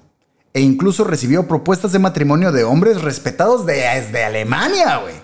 E 0.53 0.61
incluso 0.63 1.05
recibió 1.05 1.47
propuestas 1.47 1.93
de 1.93 1.99
matrimonio 1.99 2.51
de 2.51 2.65
hombres 2.65 3.03
respetados 3.03 3.67
de, 3.67 3.75
desde 3.75 4.25
Alemania, 4.25 4.97
güey. 4.97 5.15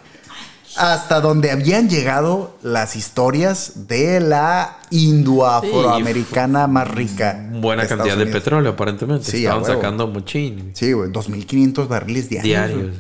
Hasta 0.77 1.21
donde 1.21 1.51
habían 1.51 1.89
llegado 1.89 2.57
las 2.63 2.97
historias 2.97 3.89
de 3.89 4.21
la 4.21 4.79
indoafroamericana 4.91 6.67
más 6.67 6.91
rica. 6.91 7.49
Buena 7.53 7.83
de 7.83 7.89
cantidad 7.89 8.17
de 8.17 8.27
petróleo, 8.27 8.73
aparentemente. 8.73 9.31
Sí, 9.31 9.45
Estaban 9.45 9.65
sacando 9.65 10.07
muchín. 10.07 10.73
Sí, 10.75 10.93
güey, 10.93 11.11
2.500 11.11 11.89
barriles 11.89 12.29
diarios. 12.29 12.69
Diarios. 12.69 12.97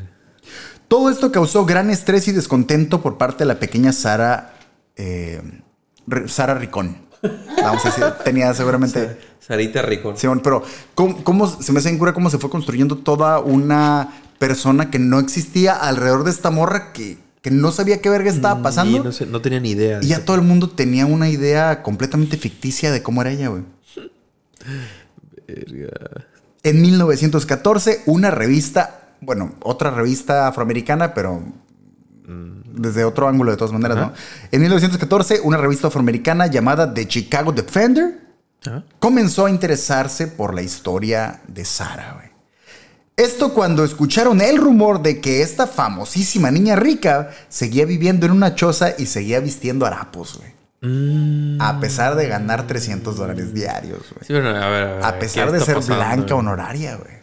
Todo 0.88 1.08
esto 1.08 1.32
causó 1.32 1.64
gran 1.64 1.88
estrés 1.88 2.28
y 2.28 2.32
descontento 2.32 3.00
por 3.00 3.16
parte 3.16 3.38
de 3.40 3.46
la 3.46 3.58
pequeña 3.58 3.92
Sara, 3.92 4.54
eh, 4.96 5.40
Sara 6.26 6.54
Ricón. 6.54 6.98
Vamos 7.62 7.84
a 7.86 7.88
decir, 7.88 8.04
tenía 8.24 8.52
seguramente... 8.52 9.18
Sarita 9.40 9.82
Ricón. 9.82 10.16
Simón, 10.16 10.40
pero 10.44 10.62
¿cómo, 10.94 11.24
cómo 11.24 11.46
se 11.46 11.72
me 11.72 11.78
hace 11.78 11.88
en 11.88 11.98
cura 11.98 12.12
cómo 12.12 12.28
se 12.30 12.38
fue 12.38 12.50
construyendo 12.50 12.98
toda 12.98 13.40
una 13.40 14.22
persona 14.38 14.90
que 14.90 14.98
no 14.98 15.18
existía 15.18 15.72
alrededor 15.72 16.24
de 16.24 16.30
esta 16.30 16.50
morra 16.50 16.92
que, 16.92 17.16
que 17.42 17.50
no 17.50 17.72
sabía 17.72 18.00
qué 18.00 18.08
verga 18.08 18.30
estaba 18.30 18.62
pasando? 18.62 19.02
No, 19.02 19.12
sé, 19.12 19.26
no 19.26 19.42
tenía 19.42 19.60
ni 19.60 19.70
idea. 19.70 19.98
Y 20.00 20.06
ya 20.06 20.24
todo 20.24 20.36
el 20.36 20.42
mundo 20.42 20.70
tenía 20.70 21.06
una 21.06 21.28
idea 21.28 21.82
completamente 21.82 22.36
ficticia 22.36 22.92
de 22.92 23.02
cómo 23.02 23.20
era 23.20 23.32
ella, 23.32 23.48
güey. 23.48 23.64
En 26.62 26.80
1914, 26.80 28.02
una 28.06 28.30
revista, 28.30 29.16
bueno, 29.20 29.56
otra 29.60 29.90
revista 29.90 30.46
afroamericana, 30.46 31.14
pero 31.14 31.42
desde 32.74 33.04
otro 33.04 33.28
ángulo 33.28 33.50
de 33.50 33.56
todas 33.56 33.72
maneras, 33.72 33.98
¿no? 33.98 34.12
En 34.52 34.60
1914, 34.60 35.40
una 35.42 35.56
revista 35.56 35.88
afroamericana 35.88 36.46
llamada 36.46 36.94
The 36.94 37.08
Chicago 37.08 37.52
Defender 37.52 38.20
comenzó 39.00 39.46
a 39.46 39.50
interesarse 39.50 40.28
por 40.28 40.54
la 40.54 40.62
historia 40.62 41.42
de 41.48 41.64
Sara, 41.64 42.14
güey. 42.14 42.31
Esto 43.16 43.52
cuando 43.52 43.84
escucharon 43.84 44.40
el 44.40 44.56
rumor 44.56 45.02
de 45.02 45.20
que 45.20 45.42
esta 45.42 45.66
famosísima 45.66 46.50
niña 46.50 46.76
rica 46.76 47.30
seguía 47.48 47.84
viviendo 47.84 48.24
en 48.26 48.32
una 48.32 48.54
choza 48.54 48.94
y 48.98 49.06
seguía 49.06 49.40
vistiendo 49.40 49.84
harapos, 49.86 50.38
güey. 50.38 50.52
A 51.60 51.78
pesar 51.78 52.16
de 52.16 52.26
ganar 52.26 52.66
300 52.66 53.16
dólares 53.16 53.54
diarios, 53.54 54.00
güey. 54.14 54.26
Sí, 54.26 54.32
bueno, 54.32 54.48
a 54.48 54.52
ver, 54.68 54.82
a 54.82 54.94
ver, 54.96 55.04
A 55.04 55.12
¿qué 55.14 55.18
pesar 55.20 55.52
de 55.52 55.60
ser 55.60 55.76
pasando? 55.76 55.96
blanca 55.96 56.34
honoraria, 56.34 56.96
güey. 56.96 57.22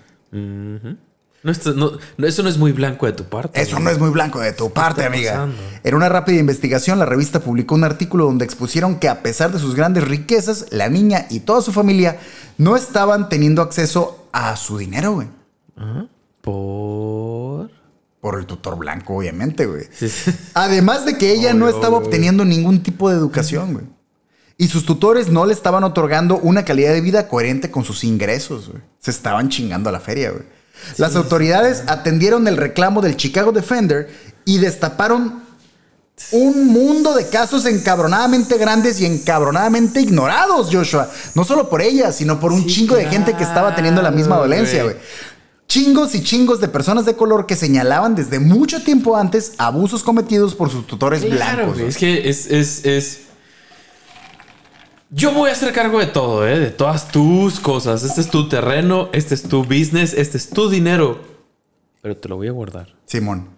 No, 1.42 1.52
esto- 1.52 1.74
no- 1.74 1.92
no, 2.18 2.28
eso 2.28 2.44
no 2.44 2.50
es 2.50 2.58
muy 2.58 2.72
blanco 2.74 3.06
de 3.06 3.14
tu 3.14 3.24
parte. 3.26 3.60
Eso 3.62 3.80
no 3.80 3.90
es 3.90 3.98
muy 3.98 4.10
blanco 4.12 4.40
de 4.40 4.52
tu 4.54 4.72
parte, 4.72 5.06
amiga. 5.06 5.32
pasando? 5.32 5.56
En 5.84 5.96
una 5.96 6.08
rápida 6.10 6.38
investigación, 6.40 7.00
la 7.00 7.06
revista 7.06 7.40
publicó 7.40 7.76
un 7.76 7.84
artículo 7.86 8.26
donde 8.26 8.46
expusieron 8.46 9.00
que 9.00 9.10
a 9.10 9.24
pesar 9.24 9.52
de 9.52 9.60
sus 9.60 9.74
grandes 9.76 10.06
riquezas, 10.08 10.66
la 10.72 10.88
niña 10.90 11.26
y 11.30 11.40
toda 11.42 11.62
su 11.62 11.72
familia 11.74 12.18
no 12.58 12.76
estaban 12.76 13.28
teniendo 13.30 13.62
acceso 13.62 14.28
a 14.32 14.56
su 14.58 14.78
dinero, 14.78 15.14
güey. 15.14 15.28
Por. 16.42 17.70
Por 18.22 18.38
el 18.38 18.46
tutor 18.46 18.78
blanco, 18.78 19.16
obviamente, 19.16 19.66
güey. 19.66 19.84
Sí, 19.98 20.10
sí. 20.10 20.32
Además 20.54 21.06
de 21.06 21.18
que 21.18 21.32
ella 21.32 21.54
no 21.54 21.70
estaba 21.70 21.98
obteniendo 21.98 22.44
ningún 22.44 22.84
tipo 22.84 23.10
de 23.10 23.16
educación, 23.16 23.74
güey. 23.74 23.86
Y 24.58 24.68
sus 24.68 24.86
tutores 24.86 25.30
no 25.30 25.46
le 25.46 25.54
estaban 25.54 25.86
otorgando 25.86 26.38
una 26.38 26.66
calidad 26.66 26.92
de 26.92 27.00
vida 27.00 27.30
coherente 27.30 27.72
con 27.72 27.86
sus 27.86 28.04
ingresos, 28.04 28.68
güey. 28.68 28.82
Se 29.00 29.10
estaban 29.10 29.48
chingando 29.48 29.88
a 29.88 29.94
la 29.94 30.02
feria, 30.02 30.32
güey. 30.32 30.44
Las 30.98 31.16
autoridades 31.16 31.84
atendieron 31.88 32.46
el 32.48 32.58
reclamo 32.58 33.02
del 33.02 33.16
Chicago 33.16 33.54
Defender 33.54 34.10
y 34.44 34.58
destaparon 34.58 35.44
un 36.32 36.68
mundo 36.68 37.14
de 37.16 37.28
casos 37.30 37.66
encabronadamente 37.66 38.58
grandes 38.58 39.00
y 39.00 39.06
encabronadamente 39.06 40.02
ignorados, 40.02 40.70
Joshua. 40.72 41.10
No 41.36 41.46
solo 41.46 41.70
por 41.70 41.82
ella, 41.82 42.12
sino 42.12 42.40
por 42.42 42.52
un 42.52 42.64
Sí, 42.64 42.68
chingo 42.68 42.96
de 42.96 43.06
gente 43.06 43.34
que 43.38 43.44
estaba 43.44 43.76
teniendo 43.76 44.02
la 44.02 44.12
misma 44.12 44.36
dolencia, 44.38 44.84
güey. 44.84 44.98
Chingos 45.70 46.16
y 46.16 46.24
chingos 46.24 46.60
de 46.60 46.68
personas 46.68 47.06
de 47.06 47.16
color 47.16 47.46
que 47.46 47.56
señalaban 47.56 48.16
desde 48.16 48.40
mucho 48.40 48.82
tiempo 48.84 49.16
antes 49.16 49.54
abusos 49.60 50.02
cometidos 50.04 50.56
por 50.56 50.72
sus 50.72 50.88
tutores 50.88 51.24
Claro, 51.24 51.66
blancos. 51.68 51.80
Es 51.80 51.96
que 51.98 52.28
es, 52.28 52.48
es, 52.48 52.86
es. 52.86 53.22
Yo 55.12 55.32
voy 55.32 55.52
a 55.52 55.54
hacer 55.54 55.72
cargo 55.72 56.00
de 56.00 56.08
todo, 56.08 56.48
¿eh? 56.48 56.58
De 56.60 56.72
todas 56.72 57.12
tus 57.12 57.60
cosas. 57.60 58.04
Este 58.04 58.20
es 58.20 58.30
tu 58.32 58.50
terreno, 58.50 59.10
este 59.14 59.36
es 59.36 59.44
tu 59.44 59.64
business, 59.64 60.14
este 60.16 60.38
es 60.40 60.50
tu 60.50 60.70
dinero. 60.72 61.22
Pero 62.02 62.18
te 62.18 62.28
lo 62.30 62.38
voy 62.38 62.48
a 62.48 62.52
guardar. 62.52 62.96
Simón. 63.06 63.50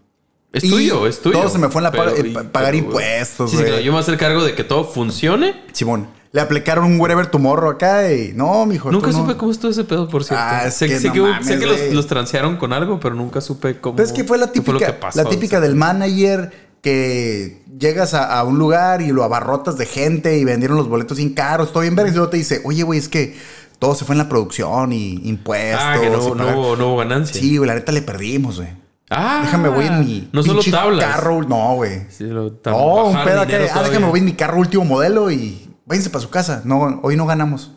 Es 0.51 0.65
Y 0.65 0.69
tuyo, 0.69 1.07
es 1.07 1.21
tuyo. 1.21 1.39
todo 1.39 1.49
se 1.49 1.59
me 1.59 1.69
fue 1.69 1.79
en 1.79 1.83
la 1.83 1.91
Pero- 1.91 2.13
eh, 2.13 2.23
pa- 2.33 2.43
pagar 2.43 2.71
pero, 2.73 2.85
impuestos, 2.85 3.51
Sí, 3.51 3.55
sí, 3.57 3.63
claro, 3.63 3.77
yo 3.79 3.85
me 3.85 3.91
voy 3.91 3.97
a 3.99 4.01
hacer 4.01 4.17
cargo 4.17 4.43
de 4.43 4.53
que 4.53 4.65
todo 4.65 4.83
funcione. 4.83 5.61
Simón. 5.71 6.07
Le 6.33 6.39
aplicaron 6.39 6.85
un 6.85 6.99
wherever 6.99 7.27
tomorrow 7.27 7.71
acá 7.71 8.11
y 8.13 8.31
no, 8.33 8.65
mijo. 8.65 8.89
Nunca 8.91 9.07
no. 9.11 9.17
supe 9.17 9.35
cómo 9.35 9.51
estuvo 9.51 9.69
ese 9.71 9.83
pedo, 9.83 10.07
por 10.07 10.23
cierto. 10.23 10.43
Ah, 10.47 10.71
sé 10.71 10.87
que 10.87 10.97
sé 10.97 11.07
no 11.07 11.13
que, 11.13 11.19
mames, 11.21 11.45
sé 11.45 11.59
que 11.59 11.93
los, 11.93 12.07
transearon 12.07 12.55
con 12.55 12.71
algo, 12.71 12.99
pero 13.01 13.15
nunca 13.15 13.41
supe 13.41 13.79
cómo. 13.81 13.97
Pues 13.97 14.09
es 14.09 14.13
que 14.13 14.23
fue 14.23 14.37
la 14.37 14.47
típica, 14.51 14.71
lo 14.71 14.79
que 14.79 14.93
pasó. 14.93 15.21
la 15.21 15.29
típica 15.29 15.59
del 15.59 15.75
manager 15.75 16.51
que 16.81 17.63
llegas 17.77 18.13
a, 18.13 18.39
a 18.39 18.43
un 18.45 18.57
lugar 18.57 19.01
y 19.01 19.11
lo 19.11 19.23
abarrotas 19.23 19.77
de 19.77 19.85
gente 19.85 20.37
y 20.37 20.45
vendieron 20.45 20.77
los 20.77 20.87
boletos 20.87 21.17
sin 21.17 21.33
caros, 21.33 21.71
todo 21.71 21.81
bien 21.81 21.95
vergas, 21.95 22.13
y 22.13 22.15
luego 22.17 22.29
te 22.31 22.37
dice, 22.37 22.61
oye, 22.63 22.83
güey, 22.83 22.97
es 22.97 23.09
que 23.09 23.35
todo 23.77 23.93
se 23.95 24.05
fue 24.05 24.13
en 24.13 24.19
la 24.19 24.29
producción 24.29 24.93
y 24.93 25.27
impuestos. 25.27 25.81
Ah, 25.83 25.97
que 25.99 26.09
no, 26.09 26.23
y 26.23 26.29
no 26.29 26.35
pagar". 26.37 26.55
hubo, 26.55 26.75
no 26.77 26.87
hubo 26.89 26.97
ganancia. 26.97 27.41
Sí, 27.41 27.57
güey, 27.57 27.67
la 27.67 27.75
neta 27.75 27.91
le 27.91 28.03
perdimos, 28.03 28.57
güey. 28.57 28.69
Ah, 29.09 29.41
Déjame 29.43 29.67
voy 29.67 29.87
en 29.87 29.99
mi 29.99 30.29
No 30.31 30.41
solo 30.41 30.61
tablas. 30.63 31.03
carro, 31.05 31.41
no, 31.43 31.75
güey. 31.75 32.03
Sí, 32.09 32.23
lo, 32.23 32.53
No, 32.65 33.05
un 33.07 33.23
pedo 33.25 33.41
acá. 33.41 33.57
Ah, 33.73 33.83
déjame 33.83 34.07
voy 34.07 34.19
en 34.19 34.25
mi 34.25 34.33
carro 34.33 34.57
último 34.59 34.85
modelo 34.85 35.29
y 35.29 35.67
váyanse 35.91 36.09
para 36.09 36.21
su 36.21 36.29
casa. 36.29 36.61
No, 36.63 37.01
hoy 37.03 37.17
no 37.17 37.25
ganamos. 37.25 37.71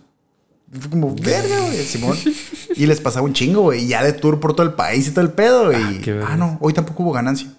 Y 0.72 0.78
Fue 0.78 0.88
como, 0.88 1.14
verga, 1.16 1.60
güey, 1.66 1.84
Simón. 1.84 2.16
Y 2.76 2.86
les 2.86 3.00
pasaba 3.00 3.24
un 3.26 3.32
chingo, 3.32 3.62
güey. 3.62 3.84
Y 3.84 3.88
ya 3.88 4.02
de 4.02 4.12
tour 4.12 4.40
por 4.40 4.54
todo 4.54 4.66
el 4.66 4.72
país 4.74 5.06
y 5.06 5.10
todo 5.10 5.24
el 5.24 5.30
pedo. 5.32 5.72
Y, 5.72 5.98
qué 5.98 6.12
verga. 6.12 6.28
ah, 6.30 6.36
no, 6.36 6.58
hoy 6.60 6.72
tampoco 6.72 7.02
hubo 7.02 7.12
ganancia. 7.12 7.52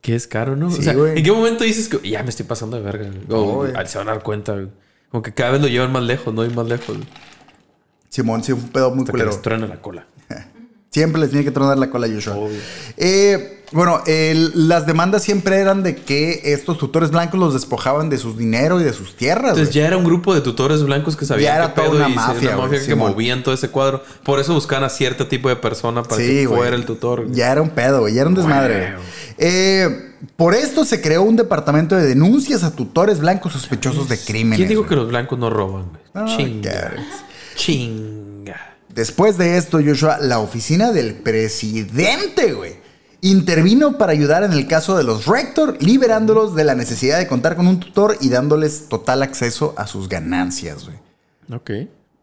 Que 0.00 0.14
es 0.14 0.26
caro, 0.26 0.56
¿no? 0.56 0.70
Sí, 0.70 0.80
o 0.80 0.82
sea, 0.82 0.94
güey. 0.94 1.18
¿en 1.18 1.24
qué 1.24 1.32
momento 1.32 1.64
dices 1.64 1.88
que 1.88 2.08
ya 2.08 2.22
me 2.22 2.30
estoy 2.30 2.46
pasando 2.46 2.76
de 2.76 2.82
verga? 2.82 3.10
O 3.28 3.64
ah, 3.76 3.86
se 3.86 3.98
van 3.98 4.08
a 4.08 4.12
dar 4.12 4.22
cuenta, 4.22 4.52
güey. 4.54 4.68
Como 5.10 5.22
que 5.22 5.32
cada 5.32 5.52
vez 5.52 5.60
lo 5.60 5.68
llevan 5.68 5.92
más 5.92 6.02
lejos, 6.02 6.32
no 6.34 6.42
hay 6.42 6.50
más 6.50 6.66
lejos. 6.66 6.96
güey. 6.96 7.08
Simón, 8.08 8.42
sí, 8.42 8.52
fue 8.52 8.62
un 8.62 8.68
pedo 8.70 8.90
muy 8.90 9.00
Hasta 9.00 9.06
que 9.06 9.12
culero. 9.12 9.30
les 9.30 9.42
truena 9.42 9.66
la 9.66 9.80
cola. 9.80 10.06
Siempre 10.90 11.20
les 11.20 11.30
tiene 11.30 11.44
que 11.44 11.52
tronar 11.52 11.78
la 11.78 11.88
cola 11.88 12.06
a 12.08 12.10
Joshua. 12.10 12.36
Eh, 12.96 13.62
bueno, 13.70 14.02
el- 14.08 14.68
las 14.68 14.86
demandas 14.86 15.22
siempre 15.22 15.56
eran 15.60 15.84
de 15.84 15.94
que 15.94 16.40
estos 16.46 16.78
tutores 16.78 17.12
blancos 17.12 17.38
los 17.38 17.54
despojaban 17.54 18.10
de 18.10 18.18
su 18.18 18.36
dinero 18.36 18.80
y 18.80 18.84
de 18.84 18.92
sus 18.92 19.14
tierras. 19.14 19.52
Entonces 19.52 19.72
ya 19.72 19.86
era 19.86 19.96
un 19.96 20.02
grupo 20.02 20.34
de 20.34 20.40
tutores 20.40 20.82
blancos 20.82 21.14
que 21.16 21.24
sabían 21.26 21.52
Ya 21.52 21.56
era 21.58 21.68
qué 21.68 21.74
toda 21.80 21.86
pedo 21.90 21.96
una 21.98 22.08
y 22.08 22.10
se- 22.10 22.16
mafia, 22.16 22.56
una 22.56 22.66
güey, 22.66 22.80
que 22.80 22.86
Simón. 22.86 23.12
movían 23.12 23.44
todo 23.44 23.54
ese 23.54 23.68
cuadro. 23.68 24.02
Por 24.24 24.40
eso 24.40 24.52
buscaban 24.52 24.82
a 24.82 24.88
cierto 24.88 25.28
tipo 25.28 25.48
de 25.48 25.54
persona 25.54 26.02
para 26.02 26.20
Sí, 26.20 26.26
que 26.28 26.48
fuera 26.48 26.74
el 26.74 26.84
tutor. 26.84 27.30
Ya 27.30 27.52
era 27.52 27.62
un 27.62 27.70
pedo, 27.70 28.00
güey. 28.00 28.14
Ya 28.14 28.22
era 28.22 28.28
un 28.28 28.34
desmadre. 28.34 28.94
Eh, 29.38 30.14
por 30.36 30.54
esto 30.54 30.84
se 30.84 31.00
creó 31.00 31.22
un 31.22 31.36
departamento 31.36 31.94
de 31.94 32.04
denuncias 32.04 32.64
a 32.64 32.74
tutores 32.74 33.20
blancos 33.20 33.52
sospechosos 33.52 34.08
de 34.08 34.18
crímenes. 34.18 34.56
¿Quién 34.58 34.68
dijo 34.68 34.84
que 34.86 34.96
los 34.96 35.06
blancos 35.08 35.38
no 35.38 35.48
roban? 35.50 35.84
Ah, 36.14 36.24
Chinga. 36.26 36.94
Después 38.94 39.38
de 39.38 39.56
esto, 39.56 39.78
Joshua, 39.84 40.18
la 40.20 40.38
oficina 40.40 40.92
del 40.92 41.14
presidente, 41.14 42.52
güey, 42.52 42.74
intervino 43.20 43.98
para 43.98 44.12
ayudar 44.12 44.42
en 44.44 44.52
el 44.52 44.66
caso 44.66 44.96
de 44.96 45.04
los 45.04 45.26
Rector, 45.26 45.76
liberándolos 45.82 46.54
de 46.54 46.64
la 46.64 46.74
necesidad 46.74 47.18
de 47.18 47.26
contar 47.26 47.56
con 47.56 47.66
un 47.66 47.78
tutor 47.80 48.16
y 48.20 48.28
dándoles 48.30 48.88
total 48.88 49.22
acceso 49.22 49.74
a 49.76 49.86
sus 49.86 50.08
ganancias, 50.08 50.86
güey. 50.86 50.96
Ok. 51.52 51.70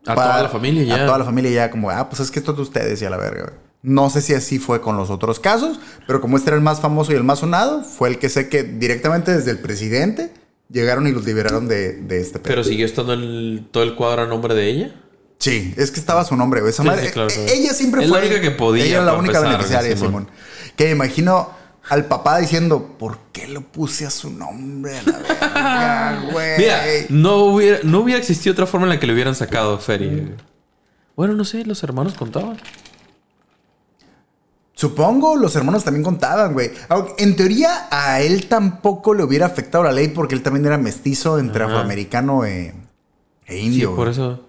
A 0.05 0.15
Para- 0.15 0.31
toda 0.31 0.43
la 0.43 0.49
familia 0.49 0.83
ya. 0.83 1.03
A 1.03 1.05
toda 1.05 1.17
la 1.17 1.25
familia 1.25 1.51
ya, 1.51 1.71
como, 1.71 1.89
ah, 1.89 2.09
pues 2.09 2.21
es 2.21 2.31
que 2.31 2.39
esto 2.39 2.51
es 2.51 2.57
de 2.57 2.63
ustedes 2.63 3.01
y 3.01 3.05
a 3.05 3.09
la 3.09 3.17
verga, 3.17 3.43
güey. 3.43 3.55
No 3.83 4.09
sé 4.09 4.21
si 4.21 4.33
así 4.33 4.57
fue 4.59 4.81
con 4.81 4.97
los 4.97 5.09
otros 5.09 5.39
casos, 5.39 5.79
pero 6.07 6.19
como 6.19 6.35
este 6.37 6.49
era 6.49 6.57
el 6.57 6.63
más 6.63 6.81
famoso 6.81 7.11
y 7.11 7.15
el 7.15 7.23
más 7.23 7.39
sonado, 7.39 7.83
fue 7.83 8.09
el 8.09 8.17
que 8.17 8.27
sé 8.27 8.49
que 8.49 8.63
directamente 8.63 9.31
desde 9.33 9.51
el 9.51 9.59
presidente 9.59 10.31
llegaron 10.69 11.07
y 11.07 11.11
los 11.11 11.25
liberaron 11.25 11.67
de, 11.67 11.93
de 11.93 12.19
este 12.19 12.39
pedo. 12.39 12.49
Pero 12.49 12.63
siguió 12.63 12.85
estando 12.85 13.13
el- 13.13 13.67
todo 13.71 13.83
el 13.83 13.95
cuadro 13.95 14.23
a 14.23 14.27
nombre 14.27 14.55
de 14.55 14.67
ella. 14.67 14.95
Sí, 15.39 15.73
es 15.77 15.91
que 15.91 15.99
estaba 15.99 16.23
su 16.25 16.35
nombre, 16.35 16.61
güey. 16.61 16.71
Esa 16.71 16.83
Sí, 16.83 16.89
madre- 16.89 17.07
sí, 17.07 17.13
claro, 17.13 17.29
claro. 17.29 17.51
Ella 17.51 17.73
siempre 17.73 18.03
Es 18.03 18.09
la 18.09 18.17
fue. 18.17 18.27
única 18.27 18.41
que 18.41 18.51
podía, 18.51 18.85
Ella 18.85 18.95
era 18.97 19.05
la 19.05 19.13
única 19.13 19.39
beneficiaria, 19.39 19.95
Simón. 19.95 20.27
Simón. 20.27 20.27
Que 20.75 20.85
me 20.85 20.91
imagino 20.91 21.51
al 21.89 22.05
papá 22.05 22.39
diciendo, 22.39 22.95
¿por 22.97 23.19
qué 23.31 23.47
lo 23.47 23.61
puse 23.61 24.05
a 24.05 24.09
su 24.09 24.29
nombre 24.31 24.97
a 24.97 25.03
la 25.03 25.17
verga, 25.19 26.23
güey? 26.31 26.57
Mira, 26.57 26.83
no 27.09 27.37
hubiera, 27.45 27.79
no 27.83 27.99
hubiera 27.99 28.19
existido 28.19 28.53
otra 28.53 28.65
forma 28.65 28.87
en 28.87 28.89
la 28.93 28.99
que 28.99 29.07
le 29.07 29.13
hubieran 29.13 29.35
sacado 29.35 29.77
feria. 29.77 30.11
Bueno, 31.15 31.33
no 31.33 31.45
sé, 31.45 31.63
los 31.65 31.81
hermanos 31.83 32.13
contaban. 32.15 32.57
Supongo 34.73 35.35
los 35.37 35.55
hermanos 35.55 35.83
también 35.83 36.03
contaban, 36.03 36.53
güey. 36.53 36.71
En 37.17 37.35
teoría, 37.35 37.87
a 37.89 38.21
él 38.21 38.47
tampoco 38.47 39.13
le 39.15 39.23
hubiera 39.23 39.47
afectado 39.47 39.83
la 39.83 39.91
ley 39.91 40.09
porque 40.09 40.35
él 40.35 40.43
también 40.43 40.65
era 40.67 40.77
mestizo 40.77 41.39
entre 41.39 41.63
Ajá. 41.63 41.73
afroamericano 41.73 42.45
e, 42.45 42.75
e 43.47 43.53
Sí, 43.53 43.57
indio. 43.59 43.89
por 43.95 44.05
güey. 44.05 44.11
eso. 44.11 44.46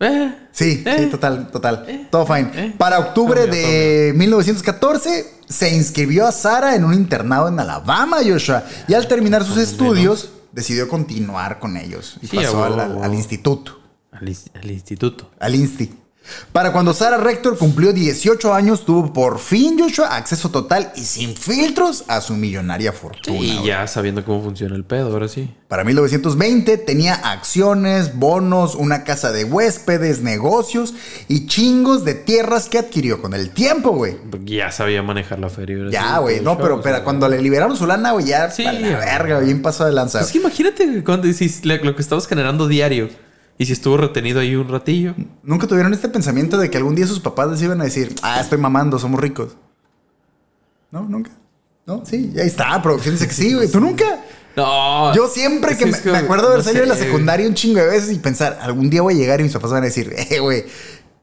Eh, 0.00 0.34
Sí, 0.52 0.82
Eh. 0.84 0.96
sí, 0.98 1.06
total, 1.06 1.50
total. 1.50 2.08
Todo 2.10 2.26
fine. 2.26 2.50
eh. 2.54 2.74
Para 2.76 2.98
octubre 2.98 3.46
de 3.46 4.12
1914 4.16 5.26
se 5.48 5.74
inscribió 5.74 6.26
a 6.26 6.32
Sara 6.32 6.74
en 6.74 6.84
un 6.84 6.94
internado 6.94 7.48
en 7.48 7.58
Alabama, 7.60 8.18
Joshua. 8.26 8.64
Y 8.88 8.94
al 8.94 9.06
terminar 9.06 9.44
sus 9.44 9.58
estudios, 9.58 10.30
decidió 10.52 10.88
continuar 10.88 11.58
con 11.58 11.76
ellos. 11.76 12.16
Y 12.22 12.26
Sí, 12.26 12.36
pasó 12.36 12.64
al, 12.64 13.14
instituto. 13.14 13.78
al, 14.12 14.26
al 14.62 14.70
instituto. 14.70 15.30
Al 15.38 15.54
Insti. 15.54 15.92
Para 16.52 16.72
cuando 16.72 16.92
Sara 16.94 17.16
Rector 17.16 17.58
cumplió 17.58 17.92
18 17.92 18.52
años, 18.54 18.84
tuvo 18.84 19.12
por 19.12 19.38
fin 19.38 19.78
Joshua 19.78 20.16
acceso 20.16 20.50
total 20.50 20.92
y 20.96 21.00
sin 21.00 21.36
filtros 21.36 22.04
a 22.08 22.20
su 22.20 22.34
millonaria 22.34 22.92
fortuna. 22.92 23.38
y 23.38 23.66
ya 23.66 23.86
sabiendo 23.86 24.24
cómo 24.24 24.42
funciona 24.42 24.76
el 24.76 24.84
pedo, 24.84 25.12
ahora 25.12 25.28
sí. 25.28 25.50
Para 25.68 25.84
1920 25.84 26.78
tenía 26.78 27.14
acciones, 27.14 28.16
bonos, 28.16 28.74
una 28.74 29.04
casa 29.04 29.32
de 29.32 29.44
huéspedes, 29.44 30.20
negocios 30.22 30.94
y 31.28 31.46
chingos 31.46 32.04
de 32.04 32.14
tierras 32.14 32.68
que 32.68 32.78
adquirió 32.78 33.22
con 33.22 33.34
el 33.34 33.50
tiempo, 33.50 33.90
güey. 33.90 34.16
Ya 34.44 34.72
sabía 34.72 35.02
manejar 35.02 35.38
la 35.38 35.48
feria. 35.48 35.76
Ya, 35.90 36.18
güey, 36.18 36.40
no, 36.40 36.58
pero, 36.58 36.80
pero 36.80 37.04
cuando 37.04 37.28
le 37.28 37.40
liberaron 37.40 37.76
su 37.76 37.86
lana, 37.86 38.12
güey, 38.12 38.26
ya 38.26 38.50
Sí, 38.50 38.66
a 38.66 38.72
la 38.72 38.98
verga, 38.98 39.38
bien 39.38 39.62
pasó 39.62 39.84
de 39.84 39.92
lanza. 39.92 40.20
Es 40.20 40.32
que 40.32 40.38
imagínate 40.38 41.04
cuando 41.04 41.28
lo 41.82 41.94
que 41.96 42.02
estabas 42.02 42.26
generando 42.26 42.66
diario. 42.66 43.08
Y 43.60 43.66
si 43.66 43.74
estuvo 43.74 43.98
retenido 43.98 44.40
ahí 44.40 44.56
un 44.56 44.70
ratillo. 44.70 45.14
Nunca 45.42 45.66
tuvieron 45.66 45.92
este 45.92 46.08
pensamiento 46.08 46.56
de 46.56 46.70
que 46.70 46.78
algún 46.78 46.94
día 46.94 47.06
sus 47.06 47.20
papás 47.20 47.50
les 47.50 47.60
iban 47.60 47.78
a 47.82 47.84
decir, 47.84 48.14
ah, 48.22 48.40
estoy 48.40 48.56
mamando, 48.56 48.98
somos 48.98 49.20
ricos. 49.20 49.54
No, 50.90 51.02
nunca. 51.02 51.30
No, 51.84 52.02
sí, 52.06 52.32
ahí 52.40 52.46
está, 52.46 52.80
producción 52.80 53.18
sí, 53.18 53.52
güey. 53.52 53.70
¿Tú 53.70 53.78
nunca? 53.78 54.24
No. 54.56 55.14
Yo 55.14 55.28
siempre 55.28 55.76
que, 55.76 55.84
me, 55.84 55.90
es 55.90 55.98
que, 55.98 56.10
me 56.10 56.16
acuerdo 56.16 56.44
de 56.44 56.54
haber 56.54 56.60
no 56.60 56.64
salido 56.64 56.84
de 56.84 56.88
la 56.88 56.96
secundaria 56.96 57.46
un 57.46 57.52
chingo 57.52 57.80
de 57.80 57.86
veces 57.86 58.10
y 58.16 58.18
pensar, 58.18 58.58
algún 58.62 58.88
día 58.88 59.02
voy 59.02 59.12
a 59.12 59.18
llegar 59.18 59.40
y 59.40 59.42
mis 59.42 59.52
papás 59.52 59.72
van 59.72 59.82
a 59.82 59.86
decir, 59.86 60.10
eh, 60.16 60.40
güey, 60.40 60.64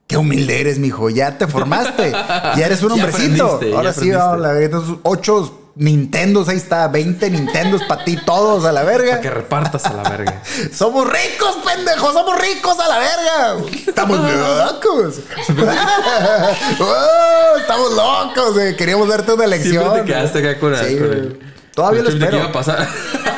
qué 0.06 0.16
humilde 0.16 0.60
eres, 0.60 0.78
mijo, 0.78 1.10
ya 1.10 1.38
te 1.38 1.48
formaste, 1.48 2.12
ya 2.12 2.66
eres 2.66 2.80
un 2.84 2.94
Ya 2.94 3.04
hombrecito. 3.04 3.60
Ahora 3.74 3.92
sí, 3.92 4.12
vamos, 4.12 4.38
la 4.38 4.62
entonces, 4.62 4.94
ocho 5.02 5.57
Nintendos, 5.78 6.48
ahí 6.48 6.56
está, 6.56 6.88
20 6.88 7.30
Nintendos 7.30 7.84
para 7.84 8.04
ti, 8.04 8.18
todos 8.26 8.64
a 8.64 8.72
la 8.72 8.82
Para 8.82 8.96
que 8.98 9.02
verga. 9.04 9.30
repartas 9.30 9.86
a 9.86 9.92
la 9.94 10.02
verga. 10.10 10.42
Somos 10.72 11.06
ricos, 11.06 11.56
pendejos, 11.64 12.12
somos 12.12 12.36
ricos 12.40 12.76
a 12.80 12.88
la 12.88 12.98
verga. 12.98 13.64
Estamos 13.86 14.18
locos. 14.18 15.20
Oh, 16.80 17.56
estamos 17.58 17.92
locos, 17.94 18.54
güey. 18.54 18.76
Queríamos 18.76 19.08
darte 19.08 19.32
una 19.32 19.46
lección. 19.46 19.82
Siempre 19.84 20.00
te 20.02 20.06
quedaste 20.06 20.38
acá 20.40 20.60
con, 20.60 20.74
Sí, 20.76 20.96
con 20.96 21.12
el. 21.12 21.38
Todavía 21.74 22.02
lo 22.02 22.08
que 22.10 22.14
espero. 22.16 22.38
iba 22.38 22.46
a 22.46 22.52
pasar. 22.52 22.88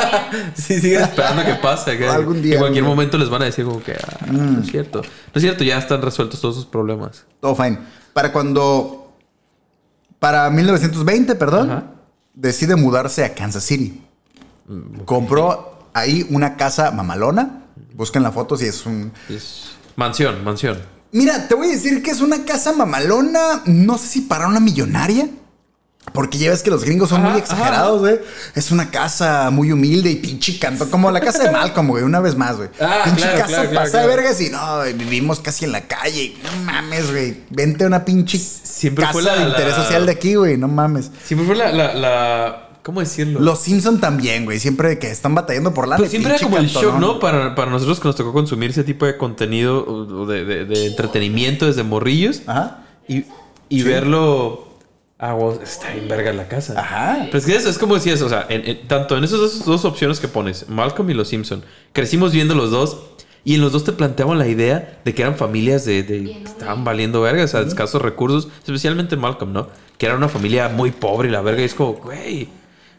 sí, 0.54 0.80
sigue 0.80 1.00
esperando 1.00 1.44
que 1.44 1.54
pase. 1.54 1.98
que 1.98 2.08
Algún 2.08 2.40
día, 2.40 2.54
En 2.54 2.60
cualquier 2.60 2.62
algún 2.62 2.72
día. 2.74 2.82
momento 2.82 3.18
les 3.18 3.28
van 3.28 3.42
a 3.42 3.44
decir 3.44 3.64
como 3.66 3.82
que 3.82 3.92
ah, 3.92 4.26
no 4.30 4.62
es 4.62 4.70
cierto. 4.70 5.02
No 5.02 5.08
es 5.34 5.42
cierto, 5.42 5.62
ya 5.62 5.76
están 5.78 6.00
resueltos 6.00 6.40
todos 6.40 6.54
sus 6.54 6.64
problemas. 6.66 7.24
Todo 7.40 7.54
fine. 7.54 7.78
Para 8.14 8.32
cuando. 8.32 9.12
Para 10.18 10.48
1920, 10.50 11.34
perdón. 11.34 11.70
Ajá. 11.70 11.84
Decide 12.40 12.74
mudarse 12.74 13.22
a 13.22 13.34
Kansas 13.34 13.64
City. 13.64 14.00
Compró 15.04 15.88
ahí 15.92 16.26
una 16.30 16.56
casa 16.56 16.90
mamalona. 16.90 17.66
Busquen 17.94 18.22
la 18.22 18.32
foto 18.32 18.56
si 18.56 18.64
es 18.64 18.86
un. 18.86 19.12
Es 19.28 19.72
mansión, 19.96 20.42
mansión. 20.42 20.80
Mira, 21.12 21.48
te 21.48 21.54
voy 21.54 21.68
a 21.68 21.72
decir 21.72 22.02
que 22.02 22.10
es 22.10 22.22
una 22.22 22.46
casa 22.46 22.72
mamalona. 22.72 23.62
No 23.66 23.98
sé 23.98 24.06
si 24.06 24.20
para 24.22 24.48
una 24.48 24.58
millonaria. 24.58 25.28
Porque 26.12 26.38
ya 26.38 26.50
ves 26.50 26.62
que 26.64 26.70
los 26.70 26.82
gringos 26.84 27.08
son 27.10 27.20
Ajá, 27.20 27.30
muy 27.30 27.38
exagerados, 27.40 28.00
güey. 28.00 28.18
Es 28.56 28.72
una 28.72 28.90
casa 28.90 29.50
muy 29.50 29.70
humilde 29.70 30.10
y 30.10 30.16
pinche 30.16 30.58
canto. 30.58 30.90
Como 30.90 31.08
la 31.10 31.20
casa 31.20 31.44
de 31.44 31.52
Malcolm, 31.52 31.86
güey. 31.88 32.02
Una 32.02 32.18
vez 32.18 32.36
más, 32.36 32.56
güey. 32.56 32.68
Ah, 32.80 33.02
pinche 33.04 33.22
claro, 33.22 33.38
casa 33.38 33.68
claro, 33.68 33.90
de 33.92 34.06
vergas 34.06 34.40
y 34.40 34.50
no, 34.50 34.78
güey, 34.78 34.92
vivimos 34.94 35.38
casi 35.38 35.66
en 35.66 35.72
la 35.72 35.82
calle. 35.82 36.34
No 36.42 36.64
mames, 36.64 37.10
güey. 37.12 37.36
Vente 37.50 37.84
a 37.84 37.86
una 37.86 38.04
pinche 38.04 38.38
Siempre 38.38 39.02
casa 39.02 39.12
fue 39.12 39.22
la- 39.22 39.36
de 39.36 39.48
interés 39.50 39.76
la- 39.76 39.84
social 39.84 40.06
de 40.06 40.12
aquí, 40.12 40.34
güey. 40.34 40.56
No 40.56 40.66
mames. 40.66 41.10
Siempre 41.24 41.46
fue 41.46 41.54
la. 41.54 41.70
la, 41.70 41.94
la- 41.94 42.66
¿Cómo 42.82 43.00
decirlo? 43.00 43.38
Los 43.38 43.60
Simpson 43.60 44.00
también, 44.00 44.46
güey. 44.46 44.58
Siempre 44.58 44.98
que 44.98 45.10
están 45.10 45.34
batallando 45.34 45.72
por 45.74 45.86
lana. 45.86 45.98
Pues 45.98 46.10
siempre 46.10 46.34
era 46.34 46.42
como 46.42 46.56
el 46.58 46.66
shock. 46.66 46.98
¿no? 46.98 47.20
Para, 47.20 47.54
para 47.54 47.70
nosotros 47.70 48.00
que 48.00 48.08
nos 48.08 48.16
tocó 48.16 48.32
consumir 48.32 48.70
ese 48.70 48.82
tipo 48.84 49.04
de 49.06 49.16
contenido 49.16 50.26
de, 50.26 50.44
de- 50.44 50.64
de 50.64 50.86
entretenimiento 50.86 51.66
desde 51.66 51.82
morrillos. 51.84 52.40
Ajá. 52.46 52.78
Y, 53.06 53.26
y 53.68 53.82
verlo. 53.82 54.69
Ah, 55.22 55.34
wow, 55.34 55.60
está 55.62 55.90
bien 55.92 56.08
verga 56.08 56.32
la 56.32 56.48
casa. 56.48 56.74
Ajá. 56.80 57.18
Pero 57.26 57.38
es 57.38 57.44
que 57.44 57.54
eso 57.54 57.68
es 57.68 57.76
como 57.78 57.94
decías, 57.94 58.22
o 58.22 58.28
sea, 58.30 58.46
en- 58.48 58.66
en- 58.66 58.88
tanto 58.88 59.18
en 59.18 59.24
esas 59.24 59.38
dos, 59.38 59.64
dos 59.66 59.84
opciones 59.84 60.18
que 60.18 60.28
pones, 60.28 60.68
Malcolm 60.70 61.10
y 61.10 61.14
los 61.14 61.28
Simpson, 61.28 61.62
crecimos 61.92 62.32
viendo 62.32 62.54
los 62.54 62.70
dos 62.70 63.02
y 63.44 63.54
en 63.56 63.60
los 63.60 63.72
dos 63.72 63.84
te 63.84 63.92
planteaban 63.92 64.38
la 64.38 64.46
idea 64.48 64.98
de 65.04 65.14
que 65.14 65.20
eran 65.22 65.36
familias 65.36 65.84
de, 65.84 66.02
de- 66.02 66.18
Bien, 66.20 66.44
que 66.44 66.50
estaban 66.50 66.84
valiendo 66.84 67.20
verga, 67.20 67.44
o 67.44 67.48
sea, 67.48 67.60
escasos 67.60 68.00
recursos, 68.00 68.48
especialmente 68.64 69.16
Malcolm, 69.16 69.52
¿no? 69.52 69.68
Que 69.98 70.06
era 70.06 70.16
una 70.16 70.28
familia 70.30 70.68
muy 70.70 70.90
pobre 70.90 71.28
y 71.28 71.32
la 71.32 71.42
verga 71.42 71.60
y 71.60 71.64
es 71.66 71.74
como, 71.74 71.92
güey, 71.94 72.48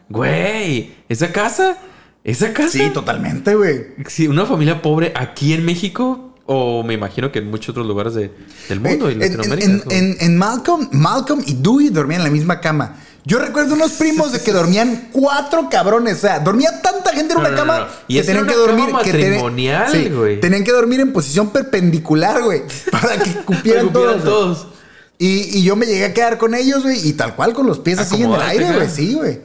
güey, 0.08 0.94
esa 1.08 1.32
casa, 1.32 1.78
esa 2.24 2.52
casa. 2.52 2.70
Sí, 2.70 2.90
totalmente, 2.90 3.54
güey. 3.54 3.86
Sí, 4.06 4.28
una 4.28 4.46
familia 4.46 4.82
pobre 4.82 5.12
aquí 5.16 5.54
en 5.54 5.64
México 5.64 6.31
o 6.52 6.82
me 6.82 6.94
imagino 6.94 7.30
que 7.32 7.38
en 7.40 7.50
muchos 7.50 7.70
otros 7.70 7.86
lugares 7.86 8.14
de- 8.14 8.30
del 8.68 8.80
mundo 8.80 9.10
y 9.10 9.14
En- 9.14 9.20
Latinoamérica. 9.20 9.84
En, 9.90 10.36
Malcolm, 10.36 10.88
Malcolm 10.92 11.42
y 11.46 11.54
Dewey 11.54 11.88
dormían 11.88 12.20
en 12.20 12.24
la 12.28 12.30
misma 12.32 12.60
cama. 12.60 12.96
Yo 13.24 13.38
recuerdo 13.38 13.74
unos 13.74 13.92
primos 13.92 14.32
de 14.32 14.40
que 14.40 14.50
dormían 14.52 15.08
cuatro 15.12 15.68
cabrones. 15.70 16.16
O 16.18 16.20
sea, 16.22 16.40
dormía 16.40 16.82
tanta 16.82 17.12
gente 17.12 17.34
en 17.34 17.40
una 17.40 17.50
no, 17.50 17.56
cama 17.56 17.78
no, 17.78 17.84
no. 17.84 17.90
Y 18.08 18.16
que 18.16 18.22
tenían 18.24 18.46
que 18.48 18.54
dormir. 18.54 18.86
cama 18.86 19.02
que 19.02 19.12
tenían- 19.12 19.30
matrimonial, 19.30 19.92
sí, 19.92 20.08
güey. 20.08 20.40
tenían 20.40 20.64
que 20.64 20.72
dormir 20.72 21.00
en 21.00 21.12
posición 21.12 21.50
perpendicular, 21.50 22.42
güey. 22.42 22.62
Para 22.90 23.16
que 23.22 23.30
cupieran 23.44 23.90
Para 23.92 24.16
todos. 24.18 24.66
Y, 25.18 25.56
y 25.58 25.62
yo 25.62 25.76
me 25.76 25.86
llegué 25.86 26.06
a 26.06 26.12
quedar 26.14 26.36
con 26.36 26.52
ellos, 26.54 26.82
güey. 26.82 27.06
Y 27.08 27.12
tal 27.12 27.36
cual 27.36 27.52
con 27.52 27.64
los 27.66 27.78
pies 27.78 27.98
así 28.00 28.20
en 28.22 28.32
el 28.32 28.40
aire, 28.42 28.72
güey. 28.72 28.88
Sí, 28.90 29.14
güey. 29.14 29.40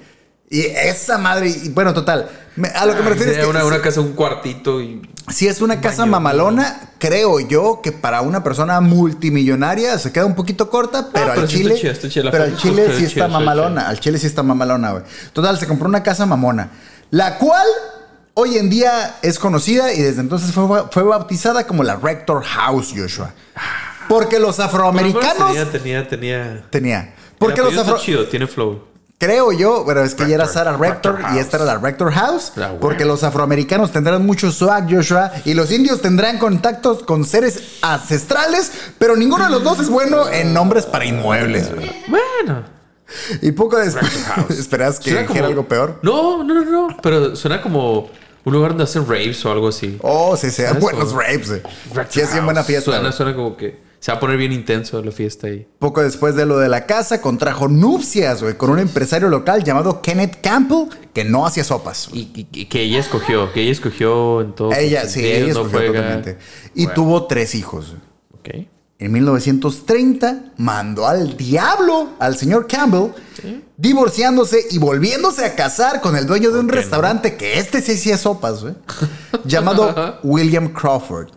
Y 0.49 0.62
esa 0.62 1.17
madre. 1.17 1.49
y 1.49 1.69
bueno, 1.69 1.93
total. 1.93 2.29
me- 2.55 2.69
a 2.69 2.86
lo 2.86 2.95
que 2.95 3.03
me 3.03 3.10
refiero 3.10 3.31
es 3.33 3.38
que. 3.39 3.45
una, 3.45 3.65
una 3.65 3.81
casa, 3.81 3.99
un 4.01 4.13
cuartito 4.13 4.81
y 4.81 5.01
Si 5.29 5.45
es 5.47 5.60
una 5.62 5.81
casa 5.81 6.03
baño. 6.03 6.12
mamalona, 6.12 6.91
creo 6.99 7.39
yo 7.41 7.81
que 7.83 7.91
para 7.91 8.21
una 8.21 8.43
persona 8.43 8.79
multimillonaria 8.79 9.97
se 9.99 10.12
queda 10.13 10.25
un 10.25 10.36
poquito 10.36 10.69
corta, 10.69 11.10
pero, 11.12 11.25
Ah, 11.25 11.29
pero 11.31 11.41
al 11.41 11.49
sí 11.49 11.57
chile. 11.57 11.75
chida, 11.75 11.93
chida. 12.10 12.31
Pero 12.31 12.43
al 12.45 12.55
chile 12.57 12.88
sí 12.97 13.05
está 13.05 13.27
mamalona. 13.27 13.88
Al 13.89 13.99
chile 13.99 14.17
sí 14.19 14.27
está 14.27 14.41
mamalona, 14.43 14.91
güey. 14.91 15.03
Total, 15.33 15.60
se 15.60 15.67
compró 15.67 15.88
una 15.89 16.01
casa 16.01 16.25
mamona. 16.25 16.69
La 17.12 17.38
cual 17.38 17.67
hoy 18.33 18.57
en 18.57 18.69
día 18.69 19.17
es 19.21 19.39
conocida 19.39 19.91
y 19.93 20.01
desde 20.01 20.21
entonces 20.21 20.51
fue, 20.53 20.83
fue 20.91 21.03
bautizada 21.03 21.67
como 21.67 21.83
la 21.83 21.97
Rector 21.97 22.41
House, 22.43 22.93
Joshua. 22.95 23.33
Porque 24.07 24.39
los 24.39 24.60
afroamericanos. 24.62 25.47
Tenía, 25.51 25.71
tenía, 25.71 26.07
tenía. 26.07 26.65
Tenía. 26.69 27.13
Porque 27.38 27.62
los 27.62 27.77
afro. 27.77 27.97
chido, 27.97 28.27
tiene 28.27 28.47
flow. 28.47 28.81
Creo 29.19 29.51
yo, 29.51 29.84
bueno, 29.84 30.01
es 30.01 30.13
que 30.13 30.27
ya 30.27 30.36
era 30.36 30.45
Sarah 30.45 30.77
Rector, 30.77 31.15
Rector 31.15 31.36
y 31.36 31.39
esta 31.39 31.58
era 31.58 31.65
la 31.65 31.77
Rector 31.80 32.12
House, 32.12 32.53
porque 32.80 33.03
los 33.03 33.23
afroamericanos 33.23 33.91
tendrán 33.91 34.23
mucho 34.23 34.52
swag, 34.52 34.94
Joshua, 34.94 35.31
y 35.44 35.56
los 35.56 35.71
indios 35.71 36.02
tendrán 36.02 36.37
contactos 36.37 37.02
con 37.02 37.25
seres 37.25 37.79
ancestrales, 37.81 38.71
pero 39.00 39.15
ninguno 39.15 39.46
de 39.46 39.50
los 39.50 39.63
dos 39.63 39.79
es 39.79 39.89
bueno 39.89 40.29
en 40.29 40.54
nombres 40.54 40.85
para 40.85 41.06
inmuebles. 41.06 41.73
güey. 41.73 41.92
Bueno. 42.08 42.63
Y 43.42 43.54
poco 43.54 43.77
después. 43.77 44.12
¿esperas 44.50 45.00
que 45.00 45.21
dijera 45.21 45.48
algo 45.48 45.67
peor? 45.67 45.98
No, 46.04 46.44
no, 46.44 46.54
no, 46.54 46.65
no. 46.65 46.98
Pero 47.02 47.35
suena 47.35 47.62
como 47.62 48.10
un 48.48 48.54
lugar 48.54 48.71
donde 48.71 48.85
hacen 48.85 49.06
raves 49.08 49.45
o 49.45 49.52
algo 49.52 49.67
así. 49.67 49.98
Oh, 50.02 50.35
sí, 50.37 50.48
Eso. 50.48 50.63
buenos 50.79 51.12
rapes. 51.13 51.50
güey. 51.50 51.62
Rector 51.93 52.13
Sí, 52.13 52.21
hacían 52.21 52.45
buena 52.45 52.63
fiesta. 52.63 52.91
Suena, 52.91 53.12
suena 53.12 53.35
como 53.35 53.58
que 53.58 53.85
se 54.00 54.12
va 54.12 54.17
a 54.17 54.19
poner 54.21 54.37
bien 54.37 54.52
intenso 54.54 55.02
la 55.04 55.12
fiesta 55.12 55.48
ahí. 55.48 55.67
Poco 55.79 56.02
después 56.02 56.35
de 56.35 56.45
lo 56.45 56.58
de 56.60 56.69
la 56.69 56.85
casa, 56.85 57.19
contrajo 57.19 57.67
nupcias, 57.67 58.41
güey, 58.43 58.56
con 58.56 58.69
un 58.69 58.79
empresario 58.79 59.27
local 59.27 59.63
llamado 59.63 60.02
Kenneth 60.02 60.39
Campbell, 60.41 60.87
que 61.13 61.23
no 61.25 61.45
hacía 61.45 61.63
sopas. 61.63 62.10
Y, 62.13 62.19
y- 62.35 62.48
y 62.54 62.65
que 62.67 62.81
ella 62.83 63.00
escogió, 63.00 63.52
que 63.52 63.62
ella 63.63 63.71
escogió 63.71 64.41
en 64.41 64.54
todo. 64.54 64.71
Ella, 64.71 65.08
sí, 65.10 65.25
ella 65.25 65.39
no 65.54 65.62
escogió 65.62 65.69
juega. 65.79 65.93
totalmente. 66.02 66.37
Y 66.75 66.83
Bueno. 66.85 66.93
tuvo 66.93 67.25
tres 67.27 67.54
hijos. 67.56 67.95
Ok. 68.33 68.50
En 69.00 69.12
1930 69.12 70.54
mandó 70.58 71.08
al 71.08 71.37
diablo 71.37 72.10
al 72.19 72.35
señor 72.35 72.65
Campbell, 72.67 73.12
divorciándose 73.77 74.65
y 74.71 74.79
volviéndose 74.79 75.45
a 75.45 75.56
casar 75.56 76.02
con 76.02 76.15
el 76.15 76.25
dueño 76.25 76.52
de 76.52 76.60
un 76.60 76.69
restaurante 76.69 77.37
que 77.37 77.60
este 77.60 77.81
sí 77.81 77.93
hacía 77.93 78.17
sopas, 78.17 78.63
güey, 78.63 78.73
llamado 79.45 80.19
William 80.23 80.69
Crawford. 80.73 81.27
Ok. 81.27 81.33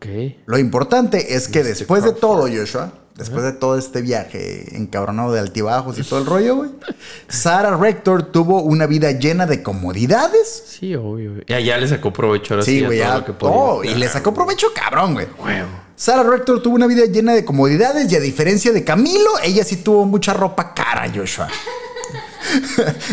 Ok. 0.00 0.06
Lo 0.46 0.58
importante 0.58 1.34
es 1.34 1.48
que 1.48 1.60
Mr. 1.60 1.66
después 1.66 2.04
de 2.04 2.12
todo, 2.12 2.42
Joshua, 2.42 2.92
después 3.16 3.42
de 3.42 3.52
todo 3.52 3.76
este 3.78 4.00
viaje 4.02 4.76
encabronado 4.76 5.32
de 5.32 5.40
altibajos 5.40 5.98
y 5.98 6.02
todo 6.04 6.20
el 6.20 6.26
rollo, 6.26 6.56
güey, 6.56 6.70
Sarah 7.28 7.76
Rector 7.76 8.22
tuvo 8.24 8.62
una 8.62 8.86
vida 8.86 9.10
llena 9.12 9.46
de 9.46 9.62
comodidades. 9.62 10.62
Sí, 10.66 10.94
obvio. 10.94 11.42
Ya, 11.48 11.58
ya 11.58 11.78
le 11.78 11.88
sacó 11.88 12.12
provecho 12.12 12.54
ahora 12.54 12.64
sí, 12.64 12.84
güey, 12.84 12.98
todo 13.00 13.08
ya 13.08 13.18
lo 13.18 13.24
que 13.24 13.32
podía. 13.32 13.56
todo. 13.56 13.84
Y 13.84 13.94
le 13.94 14.08
sacó 14.08 14.32
provecho 14.34 14.68
cabrón, 14.74 15.14
güey. 15.14 15.26
Huevo. 15.42 15.87
Sarah 15.98 16.22
Rector 16.22 16.62
tuvo 16.62 16.76
una 16.76 16.86
vida 16.86 17.04
llena 17.06 17.34
de 17.34 17.44
comodidades 17.44 18.10
y 18.10 18.14
a 18.16 18.20
diferencia 18.20 18.72
de 18.72 18.84
Camilo, 18.84 19.30
ella 19.42 19.64
sí 19.64 19.76
tuvo 19.78 20.06
mucha 20.06 20.32
ropa 20.32 20.72
cara, 20.72 21.10
Joshua. 21.14 21.48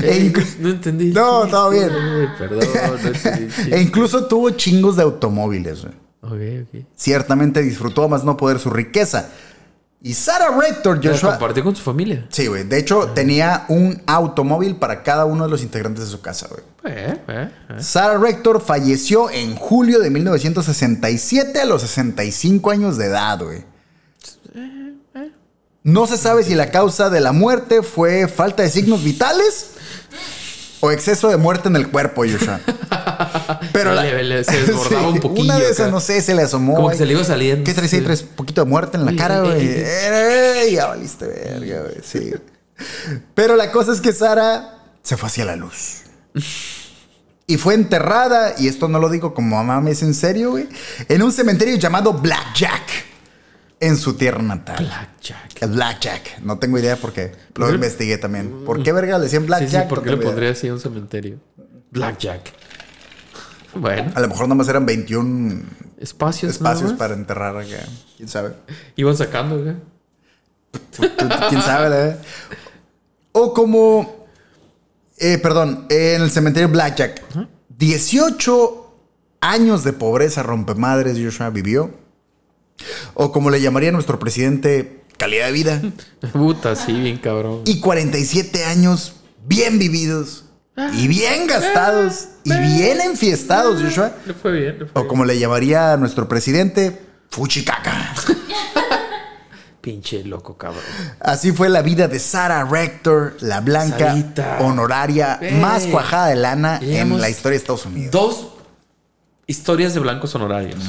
E 0.01 0.09
Ey, 0.11 0.31
inclu- 0.31 0.55
no 0.59 0.69
entendí. 0.69 1.07
No, 1.07 1.45
todo 1.47 1.71
bien. 1.71 1.89
Perdón, 2.37 2.65
no 3.03 3.09
entendí. 3.09 3.73
e 3.73 3.81
incluso 3.81 4.27
tuvo 4.27 4.51
chingos 4.51 4.95
de 4.95 5.03
automóviles, 5.03 5.81
güey. 5.81 5.93
Ok, 6.21 6.67
ok. 6.73 6.85
Ciertamente 6.95 7.61
disfrutó 7.61 8.03
a 8.03 8.07
más 8.07 8.23
no 8.23 8.37
poder 8.37 8.59
su 8.59 8.69
riqueza. 8.69 9.29
Y 10.05 10.13
Sarah 10.13 10.55
Rector, 10.55 11.03
¿La 11.03 11.13
Joshua. 11.13 11.31
compartió 11.31 11.63
con 11.63 11.75
su 11.75 11.81
familia? 11.81 12.27
Sí, 12.29 12.45
güey. 12.45 12.63
De 12.63 12.77
hecho, 12.77 13.09
tenía 13.15 13.65
un 13.69 14.03
automóvil 14.05 14.75
para 14.75 15.01
cada 15.01 15.25
uno 15.25 15.45
de 15.45 15.49
los 15.49 15.63
integrantes 15.63 16.05
de 16.05 16.11
su 16.11 16.21
casa, 16.21 16.47
güey. 16.47 16.61
Eh, 16.83 17.17
eh, 17.27 17.49
eh. 17.69 17.75
Sarah 17.79 18.19
Rector 18.19 18.61
falleció 18.61 19.31
en 19.31 19.55
julio 19.55 19.97
de 19.99 20.11
1967 20.11 21.59
a 21.59 21.65
los 21.65 21.81
65 21.81 22.69
años 22.69 22.97
de 22.97 23.07
edad, 23.07 23.41
güey. 23.41 23.65
No 25.81 26.05
se 26.05 26.17
sabe 26.17 26.43
si 26.43 26.53
la 26.53 26.69
causa 26.69 27.09
de 27.09 27.19
la 27.19 27.31
muerte 27.31 27.81
fue 27.81 28.27
falta 28.27 28.61
de 28.61 28.69
signos 28.69 29.03
vitales 29.03 29.71
o 30.85 30.91
exceso 30.91 31.29
de 31.29 31.37
muerte 31.37 31.67
en 31.69 31.75
el 31.75 31.89
cuerpo, 31.89 32.23
Joshua. 32.29 32.59
Pero 33.73 33.93
la- 33.93 34.03
Le- 34.03 34.23
le- 34.23 34.43
se 34.43 34.61
desbordaba 34.61 35.07
un 35.09 35.19
poquillo 35.19 35.43
Una 35.45 35.57
de 35.59 35.69
esas, 35.69 35.91
no 35.91 35.99
sé, 35.99 36.21
se 36.21 36.33
le 36.33 36.43
asomó. 36.43 36.75
Como 36.75 36.89
que 36.89 36.97
se 36.97 37.05
le 37.05 37.13
iba 37.13 37.23
saliendo. 37.23 37.63
¿Qué 37.63 37.73
traes 37.73 37.93
ahí? 37.93 38.01
Traes 38.01 38.21
un 38.23 38.29
poquito 38.29 38.63
de 38.63 38.69
muerte 38.69 38.97
en 38.97 39.05
la 39.05 39.15
cara, 39.15 39.37
ey, 39.37 39.41
güey. 39.43 39.67
ey, 39.67 40.67
Ey, 40.67 40.73
Ya 40.75 40.87
valiste 40.87 41.25
verga, 41.27 41.81
güey. 41.81 41.95
Sí. 42.03 42.31
Pero 43.33 43.55
la 43.55 43.71
cosa 43.71 43.91
es 43.93 44.01
que 44.01 44.11
Sara 44.13 44.83
se 45.03 45.17
fue 45.17 45.27
hacia 45.27 45.45
la 45.45 45.55
luz. 45.55 46.01
Y 47.47 47.57
fue 47.57 47.75
enterrada, 47.75 48.55
y 48.57 48.67
esto 48.67 48.87
no 48.87 48.97
lo 48.97 49.07
digo 49.07 49.35
como 49.35 49.63
mames 49.63 50.01
en 50.01 50.15
serio, 50.15 50.49
güey, 50.49 50.67
en 51.07 51.21
un 51.21 51.31
cementerio 51.31 51.75
llamado 51.75 52.11
Blackjack, 52.13 52.81
en 53.79 53.97
su 53.97 54.13
tierra 54.15 54.41
natal. 54.41 54.85
Blackjack. 54.85 55.67
Blackjack. 55.69 56.39
No 56.41 56.57
tengo 56.59 56.77
idea 56.79 56.95
por 56.97 57.11
qué. 57.13 57.31
Lo 57.31 57.53
¿Por 57.53 57.67
qué? 57.69 57.75
investigué 57.75 58.17
también. 58.17 58.63
¿Por 58.65 58.81
qué 58.83 58.91
verga 58.91 59.17
le 59.17 59.25
decían 59.25 59.43
Sí, 59.43 59.47
Blackjack? 59.47 59.83
sí, 59.83 59.89
¿por 59.89 59.97
No 59.99 60.03
qué 60.03 60.09
le 60.11 60.15
idea. 60.17 60.27
pondría 60.27 60.51
así 60.51 60.67
a 60.67 60.73
un 60.73 60.79
cementerio? 60.79 61.39
Blackjack. 61.91 62.41
Bueno, 63.77 64.09
A 64.15 64.21
lo 64.21 64.29
mejor 64.29 64.47
nomás 64.47 64.69
eran 64.69 64.85
21 64.85 65.63
espacios. 65.99 66.53
espacios 66.53 66.93
para 66.93 67.13
enterrar 67.13 67.57
acá. 67.57 67.83
¿Quién 68.15 68.29
sabe? 68.29 68.53
Iban 68.95 69.17
sacando, 69.17 69.61
güey. 69.61 69.75
¿Quién 71.49 71.61
sabe? 71.61 71.89
la? 71.89 72.17
O 73.33 73.53
como, 73.53 74.27
eh, 75.17 75.37
perdón, 75.39 75.87
en 75.89 76.21
el 76.21 76.31
cementerio 76.31 76.69
Blackjack, 76.69 77.21
18 77.77 78.95
años 79.41 79.83
de 79.83 79.91
pobreza 79.91 80.41
rompemadres 80.41 81.17
Joshua 81.21 81.49
vivió. 81.49 81.91
O 83.15 83.31
como 83.31 83.49
le 83.49 83.59
llamaría 83.61 83.91
nuestro 83.91 84.19
presidente, 84.19 85.01
calidad 85.17 85.47
de 85.47 85.51
vida. 85.51 85.81
Puta, 86.33 86.75
sí, 86.75 86.93
bien 86.93 87.17
cabrón. 87.17 87.61
Y 87.65 87.79
47 87.79 88.63
años 88.65 89.15
bien 89.45 89.79
vividos. 89.79 90.43
Y 90.93 91.07
bien 91.07 91.47
gastados. 91.47 92.27
Y 92.43 92.51
bien 92.53 92.99
enfiestados, 93.01 93.81
Joshua. 93.81 94.11
Le 94.25 94.33
fue 94.33 94.51
bien, 94.51 94.79
le 94.79 94.85
fue 94.85 94.91
O 94.93 94.99
bien. 95.01 95.07
como 95.07 95.23
le 95.25 95.39
llamaría 95.39 95.95
nuestro 95.97 96.27
presidente, 96.27 97.01
fuchicaca. 97.29 98.13
Pinche 99.81 100.23
loco, 100.23 100.57
cabrón. 100.57 100.81
Así 101.19 101.51
fue 101.51 101.69
la 101.69 101.81
vida 101.83 102.07
de 102.07 102.19
Sarah 102.19 102.65
Rector, 102.65 103.37
la 103.41 103.61
blanca 103.61 104.07
Sarita. 104.09 104.57
honoraria 104.61 105.39
más 105.61 105.85
cuajada 105.85 106.27
de 106.29 106.35
lana 106.37 106.79
en 106.81 107.21
la 107.21 107.29
historia 107.29 107.51
de 107.51 107.57
Estados 107.57 107.85
Unidos. 107.85 108.11
Dos 108.11 108.47
historias 109.45 109.93
de 109.93 109.99
blancos 109.99 110.33
honorarios. 110.33 110.79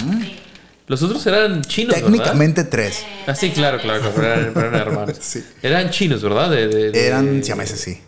Los 0.88 1.02
otros 1.02 1.26
eran 1.26 1.62
chinos, 1.62 1.94
Técnicamente 1.96 2.62
tres. 2.64 3.02
Ah, 3.26 3.34
sí, 3.34 3.50
claro, 3.50 3.78
claro, 3.80 4.00
claro, 4.02 4.12
pero 4.14 4.26
eran, 4.26 4.56
eran 4.56 4.74
hermanos. 4.74 5.16
Sí. 5.20 5.44
Eran 5.62 5.90
chinos, 5.90 6.22
¿verdad? 6.22 6.50
De, 6.50 6.68
de- 6.68 6.90
de- 6.92 7.06
Eran 7.06 7.42
siameses, 7.42 7.80
sí. 7.80 8.00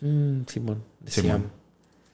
Mm, 0.00 0.42
Simón. 0.46 0.82
Simón. 1.06 1.30
Siam. 1.40 1.44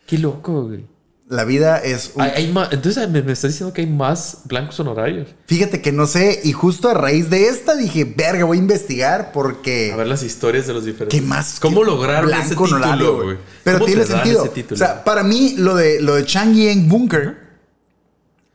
Qué 0.07 0.19
loco, 0.19 0.65
güey. 0.65 0.85
La 1.29 1.45
vida 1.45 1.79
es 1.79 2.13
un... 2.15 2.23
Hay, 2.23 2.31
hay 2.37 2.53
más, 2.53 2.73
entonces 2.73 3.09
me, 3.09 3.21
me 3.21 3.33
estás 3.33 3.51
diciendo 3.51 3.73
que 3.75 3.81
hay 3.81 3.89
más 3.89 4.43
blancos 4.45 4.79
honorarios. 4.79 5.29
Fíjate 5.47 5.83
que 5.83 5.91
no 5.91 6.07
sé, 6.07 6.41
y 6.45 6.53
justo 6.53 6.89
a 6.89 6.95
raíz 6.95 7.31
de 7.31 7.49
esta 7.49 7.75
dije, 7.75 8.05
verga, 8.05 8.45
voy 8.45 8.59
a 8.59 8.61
investigar 8.61 9.33
porque... 9.33 9.91
A 9.93 9.97
ver 9.97 10.07
las 10.07 10.23
historias 10.23 10.69
de 10.69 10.75
los 10.75 10.85
diferentes. 10.85 11.21
¿Qué 11.21 11.27
más? 11.27 11.59
¿Cómo 11.59 11.81
qué 11.81 11.87
lograron 11.87 12.31
ese 12.33 12.47
blanco 12.55 12.65
honorario, 12.65 12.97
título, 13.07 13.25
güey? 13.25 13.37
Pero 13.65 13.79
¿Cómo 13.79 13.87
tiene 13.87 14.05
sentido. 14.05 14.45
ese 14.45 14.53
título? 14.55 14.75
O 14.77 14.79
sea, 14.79 15.03
para 15.03 15.25
mí, 15.25 15.55
lo 15.59 15.75
de, 15.75 16.01
lo 16.01 16.15
de 16.15 16.25
Chang 16.25 16.55
Bunker 16.89 17.46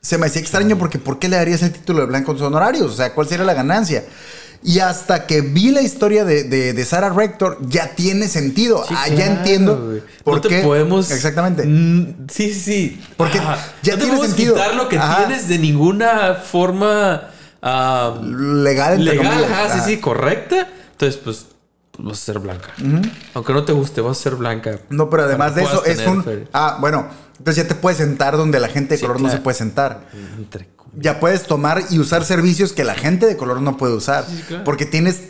se 0.02 0.18
me 0.18 0.26
hacía 0.26 0.40
extraño 0.42 0.76
porque 0.76 0.98
¿por 0.98 1.18
qué 1.20 1.28
le 1.28 1.36
darías 1.36 1.62
el 1.62 1.72
título 1.72 2.00
de 2.00 2.06
blancos 2.06 2.40
honorarios? 2.42 2.90
O 2.90 2.94
sea, 2.94 3.14
¿cuál 3.14 3.28
sería 3.28 3.44
la 3.44 3.54
ganancia? 3.54 4.04
Y 4.64 4.80
hasta 4.80 5.26
que 5.26 5.40
vi 5.40 5.70
la 5.70 5.80
historia 5.80 6.24
de, 6.24 6.44
de, 6.44 6.72
de 6.72 6.84
Sarah 6.84 7.10
Rector, 7.10 7.58
ya 7.62 7.94
tiene 7.94 8.26
sentido. 8.28 8.84
Sí, 8.86 8.94
ah, 8.96 9.08
ya 9.08 9.14
claro, 9.14 9.32
entiendo 9.32 10.00
por 10.24 10.34
no 10.36 10.40
te 10.40 10.48
qué. 10.48 10.60
podemos. 10.62 11.10
Exactamente. 11.10 11.64
Mm, 11.66 12.26
sí, 12.28 12.52
sí, 12.52 12.60
sí. 12.60 13.02
Porque 13.16 13.38
Ah, 13.40 13.56
ya 13.82 13.96
no 13.96 14.02
tiene 14.04 14.20
sentido. 14.26 14.54
quitar 14.54 14.74
lo 14.74 14.88
que 14.88 14.98
Ajá. 14.98 15.18
tienes 15.26 15.48
de 15.48 15.58
ninguna 15.58 16.34
forma 16.34 17.28
ah, 17.60 18.20
Legal, 18.22 19.04
legal, 19.04 19.44
ajá, 19.44 19.74
sí, 19.74 19.80
sí, 19.84 19.96
correcta. 19.98 20.68
Entonces, 20.92 21.20
pues, 21.22 21.46
vas 21.98 22.20
a 22.20 22.24
ser 22.24 22.38
blanca. 22.40 22.68
Aunque 23.34 23.52
no 23.52 23.64
te 23.64 23.72
guste, 23.72 24.00
vas 24.00 24.18
a 24.18 24.22
ser 24.22 24.34
blanca. 24.36 24.78
No, 24.90 25.10
pero 25.10 25.24
además 25.24 25.54
de 25.56 25.62
eso 25.62 25.84
es 25.84 26.04
un... 26.06 26.22
feria. 26.24 26.46
Ah, 26.52 26.78
bueno. 26.80 27.06
Entonces 27.38 27.64
ya 27.64 27.68
te 27.68 27.74
puedes 27.74 27.98
sentar 27.98 28.36
donde 28.36 28.60
la 28.60 28.68
gente 28.68 28.94
de 28.94 28.98
Sí, 28.98 29.06
color 29.06 29.20
no 29.20 29.30
se 29.30 29.38
puede 29.38 29.56
sentar. 29.56 30.06
Entre. 30.38 30.68
Ya 30.96 31.18
puedes 31.20 31.44
tomar 31.44 31.82
y 31.90 31.98
usar 31.98 32.24
servicios 32.24 32.72
que 32.72 32.84
la 32.84 32.94
gente 32.94 33.26
de 33.26 33.36
color 33.36 33.60
no 33.62 33.76
puede 33.76 33.94
usar. 33.94 34.24
Sí, 34.28 34.42
claro. 34.46 34.64
Porque 34.64 34.84
tienes 34.86 35.22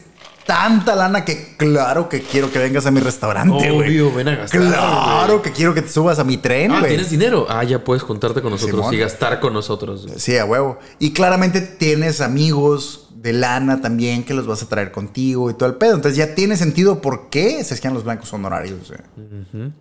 tanta 0.45 0.97
lana 0.97 1.25
que 1.25 1.55
claro 1.57 2.09
que 2.09 2.21
quiero 2.21 2.51
que 2.51 2.59
vengas 2.59 2.85
a 2.87 2.91
mi 2.91 2.99
restaurante, 3.01 3.71
güey. 3.71 3.89
Obvio, 4.01 4.13
ven 4.13 4.27
a 4.29 4.35
gastar. 4.35 4.61
Claro 4.61 5.41
que 5.41 5.53
quiero 5.53 5.73
que 5.73 5.83
te 5.83 5.89
subas 5.89 6.19
a 6.19 6.25
mi 6.25 6.37
tren, 6.37 6.73
Ah. 6.73 6.83
¿tienes 6.87 7.11
dinero? 7.11 7.47
Ah, 7.49 7.63
ya 7.63 7.85
puedes 7.85 8.03
juntarte 8.03 8.43
con 8.43 8.51
nosotros 8.51 8.81
Simón. 8.81 8.95
y 8.95 8.99
gastar 8.99 9.39
con 9.39 9.53
nosotros. 9.53 10.05
Sí, 10.17 10.37
a 10.37 10.45
huevo. 10.45 10.81
Y 10.99 11.13
claramente 11.13 11.61
tienes 11.61 12.21
amigos 12.21 13.09
de 13.15 13.33
lana 13.33 13.81
también 13.81 14.25
que 14.25 14.35
los 14.35 14.49
vas 14.49 14.65
a 14.65 14.69
traer 14.69 14.91
contigo 14.91 15.49
y 15.49 15.55
todo 15.55 15.69
el 15.69 15.77
pedo. 15.77 15.95
Entonces 15.95 16.17
ya 16.19 16.35
tiene 16.35 16.57
sentido 16.57 17.01
por 17.01 17.31
qué 17.31 17.63
se 17.63 17.75
esquian 17.75 17.95
los 17.95 18.03
blancos 18.03 18.33
honorarios. 18.33 18.81
güey. 18.89 19.73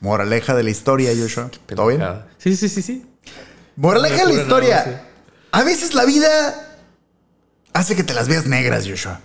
Moraleja 0.00 0.54
de 0.54 0.62
la 0.62 0.70
historia, 0.70 1.10
Joshua. 1.18 1.50
¿Todo 1.66 1.86
bien? 1.88 2.02
Sí, 2.38 2.56
sí, 2.56 2.68
sí, 2.68 2.82
sí. 2.82 3.06
Moraleja 3.76 4.26
de 4.26 4.34
la 4.34 4.40
historia. 4.42 4.76
nada 4.76 4.86
más, 4.86 4.94
sí. 4.94 5.08
A 5.50 5.62
veces 5.64 5.94
la 5.94 6.04
vida 6.04 6.78
hace 7.72 7.96
que 7.96 8.04
te 8.04 8.14
las 8.14 8.28
veas 8.28 8.46
negras, 8.46 8.86
Joshua. 8.88 9.20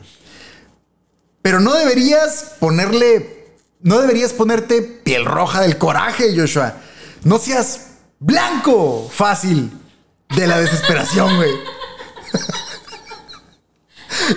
Pero 1.41 1.59
no 1.59 1.73
deberías 1.73 2.55
ponerle. 2.59 3.43
No 3.81 3.99
deberías 3.99 4.31
ponerte 4.31 4.81
piel 4.81 5.25
roja 5.25 5.61
del 5.61 5.77
coraje, 5.77 6.33
Joshua. 6.35 6.73
No 7.23 7.37
seas 7.37 7.87
blanco 8.19 9.09
fácil 9.13 9.71
de 10.35 10.47
la 10.47 10.59
desesperación, 10.59 11.35
güey. 11.35 11.51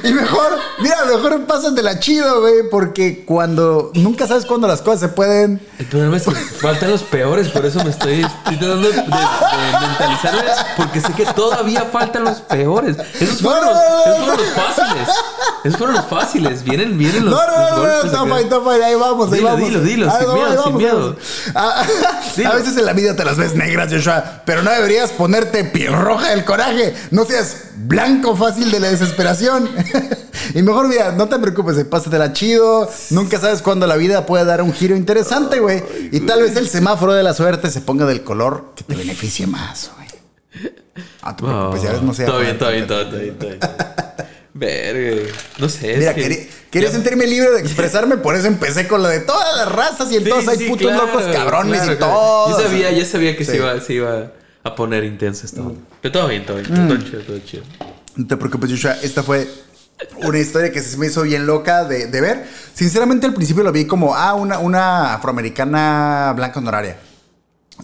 Y 0.05 0.13
mejor, 0.13 0.59
mira, 0.81 1.05
mejor 1.07 1.45
pásatela 1.47 1.99
chido, 1.99 2.41
güey, 2.41 2.69
porque 2.71 3.25
cuando 3.25 3.91
nunca 3.95 4.27
sabes 4.27 4.47
cuándo 4.47 4.67
las 4.69 4.83
cosas 4.83 5.01
se 5.01 5.09
pueden. 5.09 5.61
El 5.79 5.87
problema 5.87 6.17
es 6.17 6.25
que 6.25 6.31
faltan 6.35 6.91
los 6.91 7.03
peores, 7.03 7.49
por 7.49 7.65
eso 7.67 7.83
me 7.85 7.91
estoy, 7.91 8.21
estoy 8.23 8.57
tratando 8.57 8.89
de, 8.89 8.95
de- 8.95 9.03
mentalizarme, 9.03 10.43
porque 10.77 11.01
sé 11.01 11.13
que 11.13 11.27
todavía 11.27 11.83
faltan 11.93 12.25
los 12.25 12.41
peores. 12.41 12.97
Esos 13.21 13.41
fueron, 13.43 13.65
No, 13.65 13.73
no, 13.75 13.81
los, 13.81 14.07
no, 14.07 14.13
esos 14.13 14.19
no. 14.19 14.25
fueron 14.27 14.45
los 14.47 14.55
fáciles. 14.55 15.09
Esos 15.65 15.79
fueron 15.79 15.97
los 15.97 16.05
fáciles. 16.07 16.65
Vienen, 16.65 16.97
vienen 16.99 17.25
los. 17.25 17.35
No, 17.35 17.47
no, 17.47 17.53
los 17.53 17.71
no, 17.71 17.77
no, 17.77 18.27
no, 18.27 18.61
no, 18.61 18.71
fine, 18.71 18.85
ahí 18.85 18.95
vamos, 18.95 19.27
ahí 19.33 19.39
Dilo, 19.39 19.51
vamos. 19.51 19.69
dilo, 19.69 19.81
dilo, 19.81 20.11
Ahí 20.11 20.19
sin 20.19 20.27
vamos, 20.29 20.35
miedo, 20.49 20.51
sin 20.63 20.73
vamos, 20.73 20.79
miedo. 20.83 20.99
vamos. 20.99 21.19
A, 21.55 21.87
Dilo. 22.37 22.51
a 22.51 22.55
veces 22.57 22.77
en 22.77 22.85
la 22.85 22.93
vida 22.93 23.17
te 23.17 23.25
las 23.25 23.37
ves 23.37 23.55
negras, 23.55 23.93
Joshua, 23.93 24.43
pero 24.45 24.63
no 24.63 24.71
deberías 24.71 25.11
ponerte 25.13 25.65
piel 25.65 25.93
roja 25.93 26.31
del 26.31 26.45
coraje. 26.45 26.95
No 27.11 27.25
seas 27.25 27.57
blanco 27.77 28.37
fácil 28.37 28.71
de 28.71 28.81
la 28.81 28.89
desesperación. 28.89 29.66
y 30.55 30.63
mejor, 30.63 30.89
mira, 30.89 31.13
no 31.13 31.29
te 31.29 31.39
preocupes, 31.39 31.77
eh, 31.79 31.85
pásatela 31.85 32.33
chido. 32.33 32.89
Nunca 33.11 33.39
sabes 33.39 33.63
cuándo 33.63 33.87
la 33.87 33.97
vida 33.97 34.27
puede 34.27 34.45
dar 34.45 34.63
un 34.63 34.73
giro 34.73 34.97
interesante, 34.97 35.61
güey. 35.61 35.83
Y 36.13 36.21
tal 36.21 36.43
vez 36.43 36.57
el 36.57 36.69
semáforo 36.69 37.13
de 37.13 37.23
la 37.23 37.35
suerte 37.35 37.71
se 37.71 37.81
ponga 37.81 38.07
del 38.07 38.23
color 38.23 38.73
que 38.77 38.85
te 38.85 38.95
beneficie 38.95 39.47
más, 39.47 39.91
güey. 39.97 40.07
Ah, 41.23 41.37
te 41.37 41.43
preocupes, 41.45 41.83
ya 41.83 41.93
ves, 41.93 42.03
no 42.03 42.15
sé. 42.15 42.25
Todo 42.25 42.41
bien, 42.41 42.59
todo 42.59 42.71
bien, 42.71 42.87
todo 42.87 43.05
bien, 43.05 43.37
todo 43.39 43.49
bien. 43.51 43.61
Verga. 44.55 45.23
No 45.59 45.69
sé. 45.69 45.93
es 45.93 45.99
Mira, 45.99 46.15
que- 46.15 46.23
quería, 46.23 46.39
quería 46.71 46.89
ya- 46.89 46.95
sentirme 46.95 47.27
libre 47.27 47.51
de 47.51 47.61
expresarme, 47.61 48.17
por 48.17 48.35
eso 48.37 48.47
empecé 48.47 48.89
con 48.89 49.03
lo 49.03 49.09
de 49.09 49.21
todas 49.21 49.55
las 49.57 49.71
razas 49.71 50.07
y 50.09 50.13
Sí, 50.13 50.17
entonces 50.17 50.49
hay 50.49 50.59
sí, 50.59 50.65
putos 50.69 50.87
claro, 50.87 51.07
locos 51.07 51.25
cabrones 51.33 51.81
claro, 51.81 51.93
y 51.93 51.97
claro. 51.97 52.13
todo. 52.15 52.51
Yo 52.59 52.63
sabía, 52.67 52.91
ya 52.91 53.05
sabía 53.05 53.37
que 53.37 53.45
Sí. 53.45 53.51
se, 53.51 53.57
iba, 53.59 53.81
se 53.81 53.93
iba 53.95 54.33
a 54.65 54.75
poner 54.75 55.05
intensa 55.05 55.45
esta 55.47 55.61
onda. 55.61 55.79
Pero 56.01 56.13
todo 56.13 56.29
bien, 56.29 56.47
todo 56.47 56.57
bien. 56.57 56.89
Todo 56.89 56.97
chido, 56.99 57.21
todo 57.21 57.39
chido. 57.41 57.65
No 58.17 58.27
te 58.27 58.37
preocupes, 58.37 58.71
Joshua. 58.71 58.97
Esta 59.03 59.23
fue 59.23 59.47
una 60.23 60.39
historia 60.39 60.73
que 60.73 60.81
se 60.83 60.97
me 60.97 61.07
hizo 61.07 61.23
bien 61.23 61.47
loca 61.47 61.85
de, 61.85 62.07
de 62.07 62.21
ver. 62.21 62.47
Sinceramente, 62.75 63.27
al 63.27 63.35
principio 63.35 63.63
lo 63.63 63.73
vi 63.73 63.87
como, 63.87 64.15
ah, 64.15 64.35
una, 64.35 64.59
una 64.59 65.15
afroamericana 65.15 66.33
blanca 66.35 66.59
honoraria. 66.59 66.99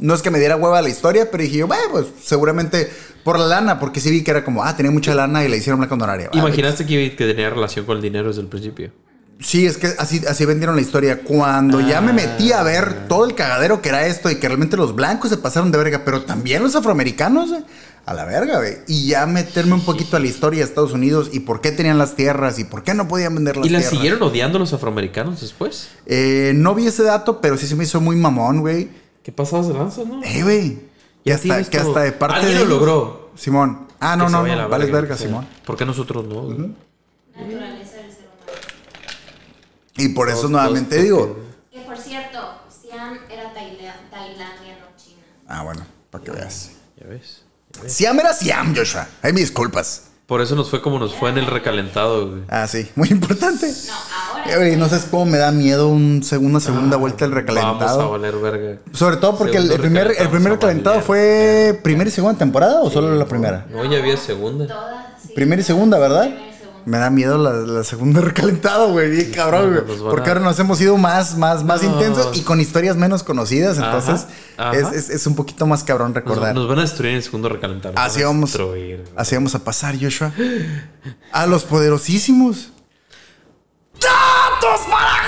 No 0.01 0.15
es 0.15 0.23
que 0.23 0.31
me 0.31 0.39
diera 0.39 0.57
hueva 0.57 0.81
la 0.81 0.89
historia, 0.89 1.31
pero 1.31 1.43
dije 1.43 1.59
yo, 1.59 1.67
bueno, 1.67 1.83
pues 1.91 2.07
seguramente 2.23 2.91
por 3.25 3.39
la 3.39 3.47
lana, 3.47 3.79
porque 3.79 4.01
sí 4.01 4.11
vi 4.11 4.25
que 4.25 4.31
era 4.31 4.45
como, 4.45 4.65
ah, 4.65 4.75
tenía 4.75 4.91
mucha 4.91 5.15
lana 5.15 5.45
y 5.45 5.49
la 5.49 5.57
hicieron 5.57 5.79
blanca 5.79 5.95
honoraria. 5.95 6.31
Ah, 6.33 6.39
Imaginaste 6.39 6.87
que, 6.87 7.15
que 7.15 7.27
tenía 7.27 7.51
relación 7.51 7.85
con 7.85 7.97
el 7.97 8.03
dinero 8.03 8.29
desde 8.29 8.41
el 8.41 8.49
principio. 8.49 8.93
Sí, 9.39 9.67
es 9.67 9.77
que 9.77 9.89
así, 9.99 10.23
así 10.29 10.47
vendieron 10.47 10.77
la 10.77 10.83
historia. 10.83 11.21
Cuando 11.23 11.81
ya 11.81 12.01
me 12.01 12.13
metí 12.13 12.53
a 12.53 12.63
ver 12.63 13.09
todo 13.09 13.25
el 13.25 13.35
cagadero 13.35 13.83
que 13.83 13.89
era 13.89 14.07
esto 14.07 14.31
y 14.31 14.37
que 14.37 14.47
realmente 14.47 14.77
los 14.77 14.95
blancos 14.95 15.31
se 15.31 15.37
pasaron 15.37 15.73
de 15.73 15.79
verga, 15.79 16.03
pero 16.05 16.23
también 16.23 16.63
los 16.63 16.77
afroamericanos, 16.77 17.51
güey, 17.51 17.65
a 18.05 18.15
la 18.15 18.25
verga, 18.25 18.59
güey. 18.59 18.79
Y 18.89 19.09
ya 19.09 19.27
meterme 19.27 19.75
un 19.75 19.85
poquito 19.85 20.17
a 20.17 20.21
la 20.21 20.27
historia 20.27 20.61
de 20.61 20.65
Estados 20.65 20.93
Unidos 20.93 21.31
y 21.33 21.41
por 21.41 21.61
qué 21.61 21.71
tenían 21.73 21.99
las 21.99 22.17
tierras 22.17 22.59
y 22.59 22.65
por 22.65 22.83
qué 22.83 22.95
no 22.95 23.07
podían 23.09 23.35
vender 23.35 23.57
las 23.57 23.67
¿Y 23.67 23.71
la 23.71 23.79
tierras. 23.79 23.91
siguieron 23.97 24.23
odiando 24.23 24.59
los 24.59 24.73
afroamericanos 24.73 25.41
después? 25.41 25.91
Eh, 26.07 26.53
no 26.57 26.75
vi 26.75 26.87
ese 26.87 27.03
dato, 27.05 27.41
pero 27.41 27.57
sí 27.57 27.67
se 27.67 27.77
me 27.77 27.85
hizo 27.85 28.01
muy 28.01 28.17
mamón, 28.17 28.61
güey. 28.61 28.89
¿Qué 29.23 29.31
pasabas 29.33 29.69
de 29.69 29.75
lanza, 29.75 30.03
no? 30.05 30.23
Eh, 30.25 30.43
güey. 30.43 30.75
Que 31.25 31.31
Ya 31.31 31.35
hasta, 31.37 31.63
que 31.71 31.79
hasta 31.79 32.01
de 32.01 32.13
parte 32.13 32.39
Alguien 32.41 32.59
de 32.59 32.65
lo 32.65 32.71
logró. 32.71 33.31
Simón. 33.37 33.87
Ah, 34.01 34.17
no, 34.17 34.27
Que 34.27 34.33
no, 34.33 34.43
no. 34.47 34.57
la 34.57 34.67
Vales 34.67 34.91
verga, 34.91 35.17
sea, 35.17 35.27
Simón. 35.29 35.47
¿Por 35.65 35.77
qué 35.77 35.87
nosotros 35.87 36.25
no? 36.27 36.43
Naturaleza 36.43 37.97
del 37.99 38.11
ser 38.11 38.27
humano. 38.27 38.59
Y 39.97 40.09
por 40.09 40.29
eso 40.29 40.49
nuevamente 40.49 41.01
digo. 41.01 41.39
Que 41.71 41.81
por 41.83 41.97
cierto, 41.97 42.39
Siam 42.69 43.17
era 43.31 43.55
Taila- 43.55 44.11
Tailandia, 44.11 44.79
no 44.81 44.97
China. 45.03 45.23
Ah, 45.47 45.63
bueno, 45.63 45.87
para 46.11 46.25
que 46.25 46.31
veas. 46.33 46.73
Ya 47.01 47.07
ves. 47.07 47.43
Siam 47.87 48.19
era 48.21 48.33
Siam, 48.33 48.75
Joshua. 48.77 49.07
Ay, 49.23 49.33
mis 49.33 49.43
disculpas. 49.43 50.05
Por 50.27 50.41
eso 50.41 50.55
nos 50.55 50.71
fue 50.71 50.81
como 50.81 50.99
nos 50.99 51.15
fue 51.15 51.29
en 51.31 51.39
el 51.39 51.47
recalentado, 51.47 52.31
güey. 52.31 52.43
Ah, 52.49 52.67
sí, 52.67 52.89
muy 52.95 53.09
importante. 53.11 53.67
No, 53.67 53.93
ahora. 54.55 54.77
No 54.77 54.89
sabes 54.89 55.07
cómo 55.11 55.27
me 55.27 55.37
da 55.37 55.51
miedo 55.53 55.89
un 55.89 56.23
segunda 56.61 56.97
vuelta 56.97 57.27
del 57.27 57.35
Vamos 57.35 57.51
a 57.51 57.55
recalentado. 57.55 58.11
valer 58.11 58.37
verga. 58.37 58.79
Sobre 58.95 59.17
todo 59.17 59.37
porque 59.37 59.59
el, 59.59 59.71
el 59.71 59.79
primer, 59.81 60.07
el 60.07 60.09
recalentado, 60.09 60.31
primer 60.31 60.51
vamos 60.53 60.61
recalentado 60.61 60.95
valer 60.97 61.07
fue 61.07 61.81
primera 61.83 62.09
y 62.09 62.13
segunda 62.13 62.39
temporada 62.39 62.81
o 62.81 62.91
solo 62.91 63.15
la 63.15 63.27
primera? 63.27 63.67
No, 63.71 63.85
ya 63.85 63.99
había 63.99 64.17
segunda. 64.17 64.67
Todas, 64.69 65.07
sí. 65.27 65.33
Primera 65.35 65.61
y 65.61 65.65
segunda, 65.65 65.99
¿verdad? 65.99 66.31
Me 66.85 66.99
da 66.99 67.11
miedo 67.11 67.39
la, 67.39 67.53
la 67.53 67.85
segunda 67.85 68.21
recalentado, 68.23 68.89
güey. 68.93 69.11
Bien 69.11 69.31
cabrón, 69.31 69.85
güey. 69.87 69.99
van 69.99 70.11
Porque 70.11 70.29
ahora 70.31 70.41
nos 70.41 70.59
hemos 70.59 70.81
ido 70.81 70.97
más, 70.97 71.37
más, 71.39 71.63
más 71.65 71.83
No. 71.83 71.93
intensos 71.93 72.37
y 72.37 72.43
con 72.43 72.61
historias 72.61 72.97
menos 72.97 73.23
conocidas. 73.23 73.79
Entonces, 73.79 74.27
ajá. 74.57 74.73
es, 74.77 74.93
es- 74.93 75.11
es 75.11 75.27
un 75.27 75.35
poquito 75.37 75.67
más 75.67 75.85
cabrón 75.85 76.15
recordar. 76.15 76.55
nos 76.55 76.69
van 76.69 76.79
a 76.79 76.83
destruir 76.83 77.11
en 77.13 77.17
el 77.19 77.23
segundo 77.23 77.49
recalentado. 77.49 77.95
Así 77.97 78.23
vamos. 78.23 78.57
Así 79.17 79.35
a 79.55 79.61
pasar, 79.65 79.95
Joshua. 80.01 80.33
A 81.33 81.47
los 81.47 81.65
poderosísimos. 81.65 82.71
¡Gatos 83.95 84.81
para 84.91 85.22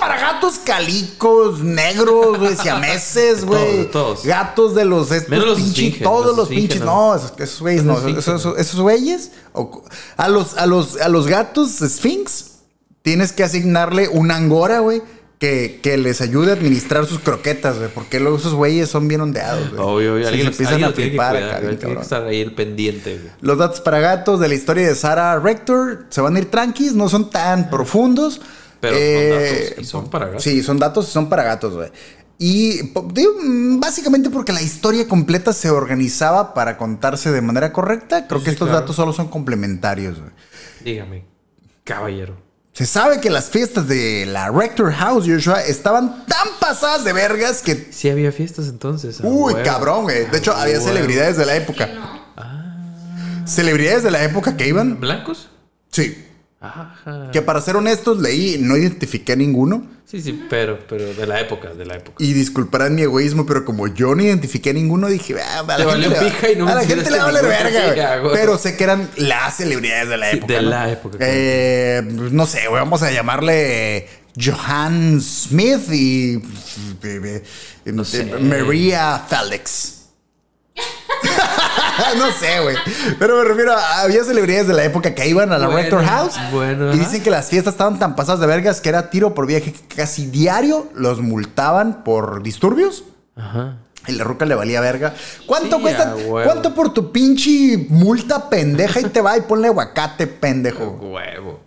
para 0.00 0.18
gatos 0.20 0.58
calicos, 0.64 1.60
negros, 1.60 2.38
güey, 2.38 2.56
siameses, 2.62 3.44
güey. 3.44 3.88
Todos, 3.88 3.90
todos. 3.90 4.24
Gatos 4.24 4.74
de 4.74 4.84
los 4.84 5.10
estos 5.10 5.30
Menos 5.30 5.56
pinches, 5.58 6.02
todos 6.02 6.36
los 6.36 6.48
pinches. 6.48 6.80
no. 6.80 7.14
No, 7.16 7.20
esos, 7.38 7.60
güeyes 7.60 7.84
no. 7.84 7.98
Esos, 8.56 8.80
güeyes. 8.80 9.30
o- 9.52 9.82
A 10.16 10.28
los, 10.28 10.56
a 10.56 10.66
los, 10.66 11.00
a 11.00 11.08
los 11.08 11.26
gatos 11.26 11.70
Sphinx 11.80 12.52
tienes 13.02 13.32
que 13.32 13.44
asignarle 13.44 14.08
un 14.08 14.30
angora, 14.30 14.80
güey. 14.80 15.02
Que, 15.40 15.80
que 15.82 15.98
les 15.98 16.20
ayude 16.22 16.52
a 16.52 16.54
administrar 16.54 17.04
sus 17.06 17.18
croquetas, 17.18 17.76
güey. 17.76 17.90
Porque 17.92 18.18
luego 18.20 18.38
esos 18.38 18.54
güeyes 18.54 18.88
son 18.88 19.08
bien 19.08 19.20
ondeados, 19.20 19.70
güey. 19.70 19.82
Obvio, 19.82 20.14
obvio. 20.14 20.28
Alguien, 20.28 20.46
se 20.46 20.50
empiezan 20.52 20.74
alguien 20.84 20.90
a 20.90 20.94
flipar 20.94 21.36
acá, 21.36 21.60
Tiene 21.60 21.76
que 21.76 22.00
estar 22.00 22.24
ahí 22.24 22.40
el 22.40 22.52
pendiente, 22.54 23.18
güey. 23.18 23.30
Los 23.42 23.58
datos 23.58 23.80
para 23.80 23.98
gatos 24.00 24.40
de 24.40 24.48
la 24.48 24.54
historia 24.54 24.86
de 24.88 24.94
Sarah 24.94 25.38
Rector 25.40 26.06
se 26.08 26.20
van 26.22 26.36
a 26.36 26.38
ir 26.38 26.50
tranquis, 26.50 26.94
no 26.94 27.08
son 27.10 27.28
tan 27.30 27.68
profundos. 27.68 28.40
Pero 28.90 28.96
son 28.96 29.02
Eh, 29.02 29.64
datos 29.70 29.78
y 29.78 29.84
son 29.84 30.10
para 30.10 30.26
gatos. 30.26 30.42
Sí, 30.42 30.62
son 30.62 30.78
datos 30.78 31.08
y 31.08 31.10
son 31.12 31.28
para 31.28 31.42
gatos, 31.44 31.74
güey. 31.74 31.90
Y 32.38 32.90
digo, 33.12 33.32
mm, 33.42 33.78
básicamente 33.80 34.28
porque 34.30 34.52
la 34.52 34.60
historia 34.62 35.06
completa 35.06 35.52
se 35.52 35.70
organizaba 35.70 36.52
para 36.54 36.76
contarse 36.76 37.30
de 37.30 37.40
manera 37.40 37.72
correcta, 37.72 38.26
creo 38.26 38.40
Sí, 38.40 38.44
que 38.46 38.50
estos 38.50 38.68
claro. 38.68 38.80
datos 38.80 38.96
solo 38.96 39.12
son 39.12 39.28
complementarios. 39.28 40.18
güey. 40.18 40.30
Dígame, 40.84 41.24
caballero. 41.84 42.42
Se 42.72 42.86
sabe 42.86 43.20
que 43.20 43.30
las 43.30 43.50
fiestas 43.50 43.86
de 43.86 44.26
la 44.26 44.50
Rector 44.50 44.92
House, 44.92 45.26
Joshua, 45.28 45.62
estaban 45.62 46.26
tan 46.26 46.48
pasadas 46.58 47.04
de 47.04 47.12
vergas 47.12 47.62
que... 47.62 47.86
Sí 47.92 48.10
había 48.10 48.32
fiestas 48.32 48.66
entonces. 48.66 49.20
Uy, 49.22 49.52
huevo. 49.54 49.64
cabrón, 49.64 50.02
güey. 50.02 50.26
De 50.28 50.38
hecho, 50.38 50.52
había 50.56 50.74
huevo. 50.78 50.86
celebridades 50.88 51.36
de 51.36 51.46
la 51.46 51.54
época. 51.54 51.86
no. 51.86 52.24
Celebridades 53.46 54.02
de 54.02 54.10
la 54.10 54.24
época 54.24 54.56
que 54.56 54.66
iban. 54.66 54.98
¿Blancos? 54.98 55.50
Sí. 55.92 56.24
Ajá. 56.68 57.30
Que 57.32 57.42
para 57.42 57.60
ser 57.60 57.76
honestos, 57.76 58.20
leí, 58.20 58.56
no 58.60 58.76
identifiqué 58.76 59.32
a 59.32 59.36
ninguno. 59.36 59.86
Sí, 60.06 60.20
sí, 60.20 60.44
pero, 60.48 60.78
pero 60.88 61.12
de 61.14 61.26
la 61.26 61.40
época, 61.40 61.74
de 61.74 61.84
la 61.86 61.96
época. 61.96 62.16
Y 62.22 62.32
disculparán 62.34 62.94
mi 62.94 63.02
egoísmo, 63.02 63.46
pero 63.46 63.64
como 63.64 63.88
yo 63.88 64.14
no 64.14 64.22
identifiqué 64.22 64.70
a 64.70 64.72
ninguno, 64.74 65.08
dije, 65.08 65.34
ah, 65.42 65.60
a 65.66 65.78
la 65.78 65.90
gente 65.92 66.08
le 66.08 66.14
va- 66.14 66.20
pija 66.20 66.50
y 66.50 66.56
no 66.56 66.68
a 66.68 66.74
la 66.74 66.84
gente 66.84 67.10
le 67.10 67.16
va 67.18 67.22
a 67.22 67.26
valer 67.32 67.42
ninguno, 67.44 67.86
verga, 67.86 68.18
güey. 68.18 68.32
Pero 68.34 68.58
sé 68.58 68.76
que 68.76 68.84
eran 68.84 69.10
las 69.16 69.56
celebridades 69.56 70.08
de 70.08 70.16
la 70.16 70.30
Sí, 70.30 70.36
época. 70.36 70.52
de 70.54 70.62
¿no? 70.62 70.68
la 70.70 70.90
época, 70.92 71.18
claro. 71.18 71.32
Eh, 71.34 72.02
pues, 72.16 72.32
no 72.32 72.46
sé, 72.46 72.68
güey, 72.68 72.80
vamos 72.80 73.02
a 73.02 73.10
llamarle 73.10 74.06
Johan 74.40 75.20
Smith 75.20 75.90
y 75.92 76.42
No 77.86 78.04
sé. 78.04 78.24
Maria 78.24 79.22
Felix. 79.28 80.03
no 82.18 82.30
sé, 82.32 82.60
güey. 82.60 82.76
Pero 83.18 83.38
me 83.38 83.44
refiero 83.44 83.72
a 83.72 84.00
había 84.02 84.24
celebridades 84.24 84.66
de 84.66 84.74
la 84.74 84.84
época 84.84 85.14
que 85.14 85.26
iban 85.28 85.52
a 85.52 85.58
la 85.58 85.66
Bueno, 85.66 85.80
Rector 85.82 86.04
House. 86.04 86.34
bueno, 86.52 86.92
y 86.92 86.98
dicen 86.98 87.22
que 87.22 87.30
las 87.30 87.48
fiestas 87.48 87.74
estaban 87.74 87.98
tan 87.98 88.16
pasadas 88.16 88.40
de 88.40 88.46
vergas 88.46 88.80
que 88.80 88.88
era 88.88 89.10
tiro 89.10 89.34
por 89.34 89.46
viaje 89.46 89.72
que 89.72 89.94
casi 89.96 90.26
diario 90.26 90.88
los 90.94 91.20
multaban 91.20 92.02
por 92.04 92.42
disturbios. 92.42 93.04
Ajá. 93.36 93.76
Y 94.06 94.12
la 94.12 94.24
ruca 94.24 94.44
le 94.44 94.54
valía 94.54 94.80
verga. 94.80 95.14
¿Cuánto 95.46 95.76
Sí, 95.76 95.82
cuesta? 95.82 96.12
a. 96.12 96.16
¿Cuánto 96.44 96.74
por 96.74 96.92
tu 96.92 97.10
pinche 97.10 97.86
multa 97.88 98.50
pendeja? 98.50 99.00
Y 99.00 99.04
te 99.04 99.20
va 99.22 99.38
y 99.38 99.42
ponle 99.42 99.68
aguacate, 99.68 100.24
A 100.24 100.40
pendejo. 100.40 100.84
huevo. 101.00 101.60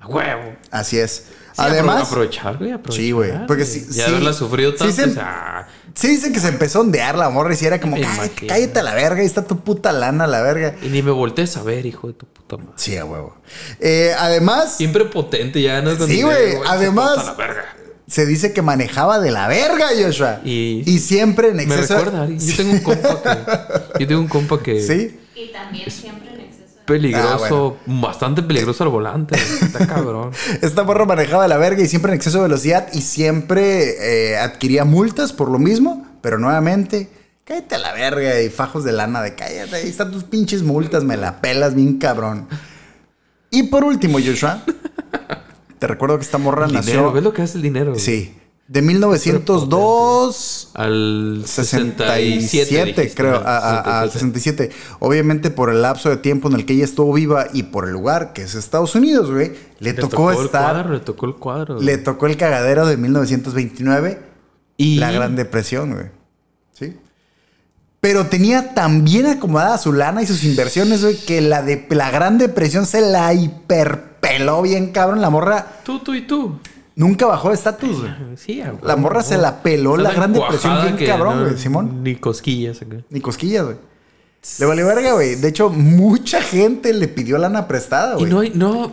A 0.00 0.06
huevo. 0.08 0.56
Así 0.72 0.98
es. 0.98 1.26
Sí, 1.54 1.62
Además, 1.62 2.02
apro- 2.02 2.06
aprovechar, 2.08 2.56
güey, 2.58 2.72
aprovechar. 2.72 2.96
Sí, 3.04 3.10
güey, 3.12 3.46
porque 3.46 3.64
sí- 3.64 3.86
Ya 3.90 4.06
sí- 4.06 4.10
haberla 4.10 4.32
sufrido 4.32 4.72
sí 4.72 4.78
tanto. 4.78 4.94
se- 4.94 5.04
o 5.04 5.12
sea, 5.14 5.68
sí 5.94 6.08
dicen 6.08 6.32
que 6.32 6.40
se 6.40 6.48
empezó 6.48 6.78
a 6.78 6.82
ondear 6.82 7.16
la 7.16 7.30
morra 7.30 7.54
y 7.54 7.56
si 7.56 7.64
era 7.64 7.80
como, 7.80 7.94
Me 7.96 8.02
"Cállate, 8.02 8.46
cállate 8.48 8.80
a 8.80 8.82
la 8.82 8.94
verga, 8.94 9.20
ahí 9.20 9.26
está 9.26 9.44
tu 9.44 9.60
puta 9.60 9.92
lana, 9.92 10.24
a 10.24 10.26
la 10.26 10.42
verga. 10.42 10.74
y 10.82 10.88
ni 10.88 11.00
me 11.02 11.12
voltees 11.12 11.56
a 11.56 11.62
ver, 11.62 11.86
hijo 11.86 12.08
de 12.08 12.14
tu 12.14 12.26
puta 12.26 12.56
madre. 12.56 12.72
Sí, 12.74 12.96
a 12.96 13.04
huevo. 13.04 13.36
Eh, 13.78 14.12
además, 14.18 14.76
Siempre 14.76 15.04
potente, 15.04 15.62
ya 15.62 15.80
no 15.80 15.92
es 15.92 16.04
Sí, 16.04 16.22
güey, 16.22 16.52
se 16.52 16.60
además- 16.66 17.14
pasa 17.18 17.30
la 17.30 17.36
verga. 17.46 17.64
se 18.08 18.26
dice 18.26 18.52
que 18.52 18.60
manejaba 18.60 19.20
de 19.20 19.30
la 19.30 19.46
verga, 19.46 19.86
Joshua. 19.96 20.40
Y- 20.44 20.82
siempre 20.98 21.50
en 21.50 21.56
Me 21.56 21.62
exceso. 21.62 21.96
recuerda, 21.98 22.28
yo 22.28 22.56
tengo 22.56 22.72
un 22.72 22.80
compa 22.80 23.22
que. 23.22 24.00
Yo 24.00 24.06
tengo 24.08 24.20
un 24.22 24.28
compa 24.28 24.60
que. 24.60 24.80
Sí. 24.86 25.20
Y 25.36 25.52
también 25.52 25.88
siempre 25.90 26.23
Peligroso, 26.84 27.78
Ah, 27.80 27.82
bastante 27.86 28.42
peligroso 28.42 28.84
al 28.84 28.90
volante. 28.90 29.36
Está 29.36 29.86
cabrón. 29.86 30.30
Esta 30.60 30.82
morra 30.84 31.04
manejaba 31.06 31.42
de 31.44 31.48
la 31.48 31.56
verga 31.56 31.82
y 31.82 31.88
siempre 31.88 32.10
en 32.12 32.16
exceso 32.16 32.38
de 32.38 32.44
velocidad 32.44 32.88
y 32.92 33.00
siempre 33.00 34.32
eh, 34.32 34.36
adquiría 34.38 34.84
multas 34.84 35.32
por 35.32 35.50
lo 35.50 35.58
mismo, 35.58 36.06
pero 36.20 36.38
nuevamente, 36.38 37.08
cállate 37.44 37.74
a 37.76 37.78
la 37.78 37.92
verga 37.92 38.40
y 38.40 38.50
fajos 38.50 38.84
de 38.84 38.92
lana 38.92 39.22
de 39.22 39.34
cállate, 39.34 39.76
ahí 39.76 39.88
están 39.88 40.10
tus 40.12 40.24
pinches 40.24 40.62
multas, 40.62 41.04
me 41.04 41.16
la 41.16 41.40
pelas 41.40 41.74
bien 41.74 41.98
cabrón. 41.98 42.48
Y 43.50 43.64
por 43.64 43.84
último, 43.84 44.18
Joshua, 44.24 44.62
te 45.78 45.86
recuerdo 45.86 46.18
que 46.18 46.24
esta 46.24 46.38
morra 46.38 46.66
El 46.66 46.72
nació... 46.72 46.92
dinero, 46.92 47.12
¿ves 47.12 47.22
lo 47.24 47.32
que 47.32 47.42
hace 47.42 47.56
el 47.56 47.62
dinero? 47.62 47.92
güey? 47.92 48.00
Sí, 48.02 48.36
de 48.66 48.80
1902 48.80 50.70
Al 50.74 51.42
67, 51.44 52.40
67, 52.40 52.84
dijiste, 52.84 53.14
creo, 53.14 53.42
al 53.44 54.10
67. 54.10 54.70
Obviamente 55.00 55.50
por 55.50 55.70
el 55.70 55.82
lapso 55.82 56.08
de 56.08 56.16
tiempo 56.16 56.48
en 56.48 56.54
el 56.54 56.64
que 56.64 56.72
ella 56.72 56.84
estuvo 56.84 57.12
viva 57.12 57.48
y 57.52 57.64
por 57.64 57.86
el 57.86 57.92
lugar 57.92 58.32
que 58.32 58.42
es 58.42 58.54
Estados 58.54 58.94
Unidos, 58.94 59.30
güey, 59.30 59.52
le, 59.80 59.92
Le 59.92 59.94
tocó, 59.94 60.30
el 60.30 60.46
estar, 60.46 60.74
cuadro, 60.74 60.92
le 60.94 61.00
tocó 61.00 61.26
el 61.26 61.34
cuadro. 61.34 61.80
le 61.80 61.98
tocó 61.98 62.26
el 62.26 62.36
cagadero 62.36 62.86
de 62.86 62.96
1929, 62.96 64.18
y 64.76 64.96
la 64.98 65.12
Gran 65.12 65.36
Depresión, 65.36 65.94
güey. 65.94 66.06
¿Sí? 66.72 66.96
Pero 68.00 68.26
tenía 68.26 68.74
tan 68.74 69.04
bien 69.04 69.26
acomodada 69.26 69.78
su 69.78 69.92
lana 69.92 70.22
y 70.22 70.26
sus 70.26 70.44
inversiones, 70.44 71.02
güey, 71.02 71.16
que 71.16 71.40
la, 71.40 71.62
de, 71.62 71.86
la 71.90 72.10
Gran 72.10 72.38
Depresión 72.38 72.86
se 72.86 73.00
la 73.00 73.32
hiperpeló 73.32 74.62
bien, 74.62 74.90
cabrón. 74.90 75.20
La 75.20 75.30
morra 75.30 75.80
Tú, 75.84 76.00
tú 76.00 76.14
y 76.14 76.22
tú. 76.22 76.58
Nunca 76.96 77.26
bajó 77.26 77.48
de 77.48 77.54
estatus, 77.54 78.00
güey. 78.00 78.12
Sí, 78.36 78.60
a 78.60 78.74
La 78.82 78.96
morra 78.96 79.22
se 79.22 79.38
la 79.38 79.62
peló 79.62 79.96
la 79.96 80.12
Gran 80.12 80.32
Depresión 80.32 80.96
bien 80.96 81.08
cabrón, 81.08 81.38
no- 81.40 81.44
güey, 81.46 81.58
Simón. 81.58 82.02
Ni 82.02 82.16
cosquillas 82.16 82.82
acá. 82.82 82.96
Ni 83.10 83.20
cosquillas, 83.20 83.64
güey. 83.64 83.76
Le 84.58 84.66
valió 84.66 84.86
verga, 84.86 85.12
güey. 85.14 85.36
De 85.36 85.48
hecho, 85.48 85.70
mucha 85.70 86.42
gente 86.42 86.92
le 86.92 87.08
pidió 87.08 87.38
lana 87.38 87.66
prestada, 87.66 88.14
Y 88.16 88.18
güey. 88.20 88.30
no 88.30 88.40
hay, 88.40 88.50
no. 88.54 88.92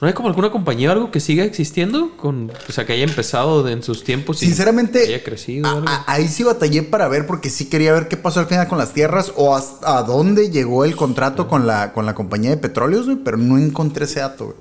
¿No 0.00 0.06
hay 0.08 0.14
como 0.14 0.28
alguna 0.30 0.50
compañía 0.50 0.88
o 0.88 0.92
algo 0.92 1.10
que 1.10 1.20
siga 1.20 1.44
existiendo? 1.44 2.16
Con, 2.16 2.50
o 2.68 2.72
sea, 2.72 2.86
que 2.86 2.94
haya 2.94 3.04
empezado 3.04 3.68
en 3.68 3.82
sus 3.82 4.02
tiempos 4.02 4.42
y 4.42 4.46
Sinceramente, 4.46 5.02
haya 5.02 5.22
crecido. 5.22 5.68
a- 5.68 5.74
o 5.74 5.76
algo? 5.76 5.88
a- 5.90 6.04
ahí 6.10 6.26
sí 6.28 6.42
batallé 6.42 6.82
para 6.82 7.06
ver 7.08 7.26
porque 7.26 7.50
sí 7.50 7.66
quería 7.66 7.92
ver 7.92 8.08
qué 8.08 8.16
pasó 8.16 8.40
al 8.40 8.46
final 8.46 8.66
con 8.66 8.78
las 8.78 8.94
tierras 8.94 9.30
o 9.36 9.54
hasta 9.54 9.98
a 9.98 10.02
dónde 10.04 10.48
llegó 10.48 10.86
el 10.86 10.96
contrato 10.96 11.48
con 11.48 11.66
la, 11.66 11.92
con 11.92 12.06
la 12.06 12.14
compañía 12.14 12.48
de 12.48 12.56
petróleos, 12.56 13.04
güey, 13.04 13.18
pero 13.22 13.36
no 13.36 13.58
encontré 13.58 14.06
ese 14.06 14.20
dato, 14.20 14.46
güey. 14.46 14.56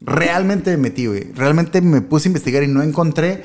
Realmente 0.00 0.70
me 0.72 0.76
metí, 0.76 1.06
güey. 1.06 1.32
Realmente 1.34 1.80
me 1.80 2.00
puse 2.00 2.28
a 2.28 2.30
investigar 2.30 2.62
y 2.62 2.68
no 2.68 2.82
encontré. 2.82 3.44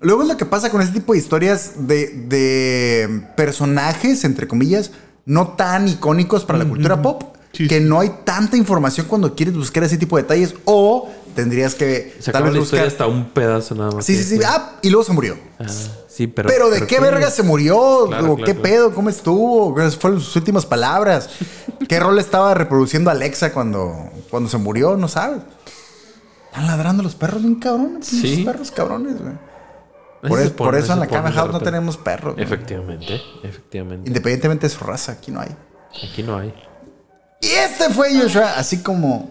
Luego 0.00 0.22
es 0.22 0.28
lo 0.28 0.36
que 0.36 0.46
pasa 0.46 0.70
con 0.70 0.80
este 0.80 0.94
tipo 0.94 1.12
de 1.12 1.18
historias 1.18 1.86
de, 1.86 2.08
de 2.08 3.22
personajes, 3.36 4.24
entre 4.24 4.48
comillas, 4.48 4.90
no 5.26 5.48
tan 5.48 5.86
icónicos 5.86 6.44
para 6.44 6.58
la 6.58 6.64
cultura 6.64 7.00
pop, 7.00 7.36
Sí, 7.52 7.68
que 7.68 7.80
no 7.80 8.00
hay 8.00 8.10
tanta 8.24 8.56
información 8.56 9.06
cuando 9.06 9.34
quieres 9.34 9.54
buscar 9.54 9.84
ese 9.84 9.98
tipo 9.98 10.16
de 10.16 10.22
detalles 10.22 10.54
o 10.64 11.10
tendrías 11.34 11.74
que 11.74 12.14
Se 12.18 12.32
tal 12.32 12.44
vez 12.44 12.54
la 12.54 12.60
historia 12.60 12.84
buscar... 12.84 13.04
hasta 13.04 13.06
un 13.06 13.28
pedazo 13.30 13.74
nada 13.74 13.90
más. 13.90 14.06
Sí, 14.06 14.16
sí, 14.16 14.24
sí. 14.36 14.42
Ah, 14.44 14.78
y 14.80 14.88
luego 14.88 15.04
se 15.04 15.12
murió. 15.12 15.36
Ah, 15.58 15.66
sí, 16.08 16.26
pero. 16.26 16.48
Pero, 16.48 16.70
¿de 16.70 16.86
qué, 16.86 16.98
verga 16.98 17.30
se 17.30 17.42
murió? 17.42 18.06
Claro, 18.08 18.32
¿O 18.32 18.36
claro, 18.36 18.46
¿Qué 18.46 18.54
claro. 18.54 18.62
pedo? 18.62 18.94
¿Cómo 18.94 19.10
estuvo? 19.10 19.74
¿Cuáles 19.74 19.96
fueron 19.96 20.20
sus 20.20 20.34
últimas 20.34 20.64
palabras? 20.64 21.28
¿Qué 21.88 22.00
rol 22.00 22.18
estaba 22.18 22.54
reproduciendo 22.54 23.10
Alexa 23.10 23.52
cuando, 23.52 24.10
cuando 24.30 24.48
se 24.48 24.56
murió? 24.56 24.96
No 24.96 25.08
sabes. 25.08 25.42
Están 26.52 26.66
ladrando 26.66 27.02
los 27.02 27.14
perros 27.14 27.40
bien 27.42 27.54
cabrones. 27.54 28.06
Sí. 28.06 28.20
pinches 28.20 28.44
perros 28.44 28.70
cabrones, 28.70 29.18
güey. 29.18 29.32
Por, 30.20 30.38
es- 30.76 30.84
eso 30.84 30.92
en 30.92 31.00
la 31.00 31.06
de 31.06 31.32
House 31.32 31.50
no 31.50 31.60
tenemos 31.60 31.96
perros. 31.96 32.34
Efectivamente, 32.36 33.20
efectivamente. 33.42 34.06
Independientemente 34.08 34.66
de 34.66 34.70
su 34.70 34.84
raza, 34.84 35.12
aquí 35.12 35.30
no 35.32 35.40
hay. 35.40 35.48
Aquí 36.08 36.22
no 36.22 36.36
hay. 36.36 36.52
Y 37.40 37.46
este 37.46 37.88
fue 37.88 38.14
Joshua, 38.16 38.52
así 38.58 38.82
como, 38.82 39.30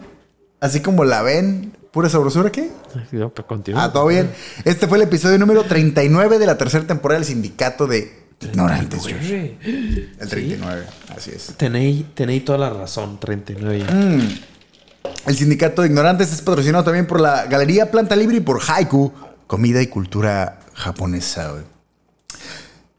así 0.60 0.82
como 0.82 1.04
la 1.06 1.22
ven, 1.22 1.78
pura 1.92 2.10
sabrosura, 2.10 2.52
¿qué? 2.52 2.72
No, 3.12 3.30
pero 3.30 3.48
continúa. 3.48 3.84
Ah, 3.86 3.94
todo 3.94 4.08
bien. 4.08 4.32
Este 4.66 4.88
fue 4.88 4.98
el 4.98 5.04
episodio 5.04 5.38
número 5.38 5.64
39 5.64 6.40
de 6.40 6.46
la 6.48 6.58
tercera 6.58 6.86
temporada 6.88 7.20
del 7.20 7.28
Sindicato 7.28 7.86
de 7.88 8.20
Ignorantes. 8.42 9.00
Joshua. 9.04 9.18
Güey. 9.20 9.58
El 10.20 10.28
39, 10.28 10.86
así 11.16 11.32
es. 11.34 11.54
Tenéis, 11.56 12.04
tenéis 12.16 12.44
toda 12.44 12.58
la 12.58 12.70
razón, 12.72 13.18
39. 13.20 13.86
Mm. 13.94 14.51
El 15.26 15.36
Sindicato 15.36 15.82
de 15.82 15.90
Ignorantes 15.90 16.34
es 16.34 16.42
patrocinado 16.42 16.84
también 16.84 17.08
por 17.08 17.20
la 17.20 17.46
Galería 17.46 17.92
Planta 17.92 18.16
Libre 18.16 18.38
y 18.38 18.42
por 18.42 18.62
Haiku, 18.62 19.12
comida 19.48 19.82
y 19.82 19.88
cultura 19.88 20.60
japonesa. 20.74 21.54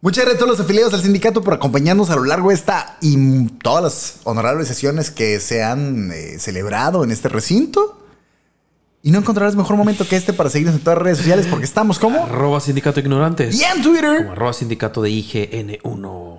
Muchas 0.00 0.24
gracias 0.24 0.42
a 0.42 0.44
todos 0.44 0.59
los 0.59 0.66
afiliados 0.66 0.94
al 0.94 1.03
sindicato 1.03 1.42
por 1.42 1.55
acompañarnos 1.55 2.11
a 2.11 2.16
lo 2.16 2.24
largo 2.24 2.48
de 2.48 2.57
esta 2.57 2.96
y 3.00 3.46
todas 3.62 3.84
las 3.84 4.14
honorables 4.24 4.66
sesiones 4.66 5.12
que 5.12 5.38
se 5.38 5.62
han 5.62 6.11
eh, 6.11 6.38
celebrado 6.38 7.05
en 7.05 7.12
este 7.12 7.28
recinto. 7.28 8.00
Y 9.05 9.11
no 9.11 9.18
encontrarás 9.18 9.57
mejor 9.57 9.76
momento 9.76 10.07
que 10.07 10.16
este 10.16 10.32
para 10.32 10.50
seguirnos 10.50 10.76
en 10.76 10.82
todas 10.82 10.98
las 10.98 11.05
redes 11.05 11.18
sociales 11.18 11.46
porque 11.48 11.64
estamos 11.64 11.98
como 11.98 12.24
Arroba 12.24 12.61
sindicato 12.61 13.00
ignorantes. 13.00 13.61
y 13.61 13.64
en 13.64 13.82
Twitter. 13.82 14.18
Como 14.18 14.32
arroba 14.32 14.53
sindicato 14.53 15.03
de 15.03 15.11
IGN1. 15.11 16.32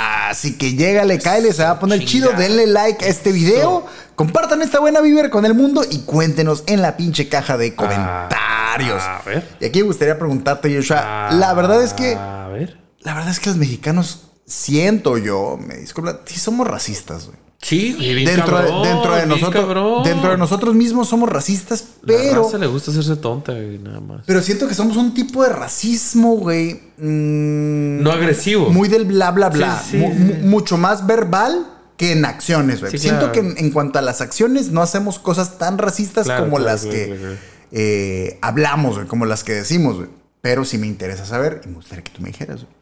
Así 0.00 0.56
que 0.56 0.74
llégale, 0.74 1.18
cáele, 1.18 1.52
se 1.52 1.64
va 1.64 1.70
a 1.70 1.78
poner 1.80 1.98
Chinga. 2.04 2.28
chido. 2.28 2.32
Denle 2.38 2.66
like 2.68 3.04
a 3.04 3.08
este 3.08 3.32
video. 3.32 3.84
Compartan 4.14 4.62
esta 4.62 4.78
buena 4.78 5.00
vibra 5.00 5.28
con 5.28 5.44
el 5.44 5.54
mundo 5.54 5.82
y 5.90 6.00
cuéntenos 6.02 6.62
en 6.66 6.82
la 6.82 6.96
pinche 6.96 7.28
caja 7.28 7.56
de 7.56 7.74
comentarios. 7.74 9.02
a 9.02 9.22
ver. 9.26 9.48
Y 9.60 9.66
aquí 9.66 9.80
me 9.80 9.86
gustaría 9.88 10.16
preguntarte, 10.18 10.72
Joshua. 10.74 11.30
la 11.32 11.52
verdad 11.54 11.82
es 11.82 11.92
que, 11.94 12.14
A 12.14 12.46
ver. 12.48 12.78
la 13.00 13.14
verdad 13.14 13.30
es 13.30 13.40
que 13.40 13.50
los 13.50 13.58
mexicanos, 13.58 14.24
siento 14.46 15.18
yo, 15.18 15.58
me 15.60 15.76
disculpan, 15.78 16.20
sí 16.26 16.38
somos 16.38 16.66
racistas, 16.68 17.26
güey. 17.26 17.38
Sí, 17.60 17.92
bien 17.98 18.24
Dentro, 18.24 18.46
cabrón, 18.54 18.82
de, 18.82 18.88
dentro 18.88 19.10
de 19.12 19.16
bien 19.16 19.28
nosotros, 19.28 19.64
cabrón. 19.64 20.02
dentro 20.04 20.30
de 20.30 20.36
nosotros 20.38 20.74
mismos 20.76 21.08
somos 21.08 21.28
racistas, 21.28 21.84
La 22.02 22.16
pero, 22.16 22.44
raza 22.44 22.56
le 22.56 22.68
gusta 22.68 22.92
hacerse 22.92 23.16
tonta, 23.16 23.52
güey, 23.52 23.78
nada 23.78 23.98
más. 24.00 24.22
pero 24.26 24.40
siento 24.42 24.68
que 24.68 24.74
somos 24.74 24.96
un 24.96 25.12
tipo 25.12 25.42
de 25.42 25.48
racismo, 25.50 26.36
güey. 26.36 26.74
mm, 26.98 28.00
No 28.02 28.12
agresivo. 28.12 28.70
muy 28.70 28.88
del 28.88 29.04
bla 29.06 29.32
bla 29.32 29.48
bla. 29.48 29.80
Sí, 29.82 29.90
sí, 29.92 29.96
Mu- 29.96 30.12
sí. 30.12 30.18
mu- 30.18 30.48
mucho 30.48 30.76
más 30.78 31.04
verbal 31.06 31.66
que 31.96 32.12
en 32.12 32.24
acciones, 32.24 32.80
güey. 32.80 32.96
Siento 32.96 33.30
claro. 33.30 33.32
que 33.32 33.40
en, 33.40 33.58
en 33.58 33.70
cuanto 33.72 33.98
a 33.98 34.02
las 34.02 34.20
acciones 34.20 34.70
no 34.70 34.80
hacemos 34.80 35.18
cosas 35.18 35.58
tan 35.58 35.78
racistas 35.78 36.26
Claro, 36.26 36.44
como 36.44 36.58
claro, 36.58 36.72
las 36.72 36.86
que 36.86 37.36
eh, 37.72 38.38
hablamos, 38.40 38.94
güey, 38.96 39.08
como 39.08 39.26
las 39.26 39.42
que 39.42 39.52
decimos, 39.54 39.96
güey. 39.96 40.08
Pero 40.40 40.64
sí 40.64 40.78
me 40.78 40.86
interesa 40.86 41.26
saber 41.26 41.60
y 41.64 41.68
me 41.68 41.74
gustaría 41.74 42.04
que 42.04 42.12
tú 42.12 42.22
me 42.22 42.28
dijeras, 42.28 42.60
güey. 42.62 42.72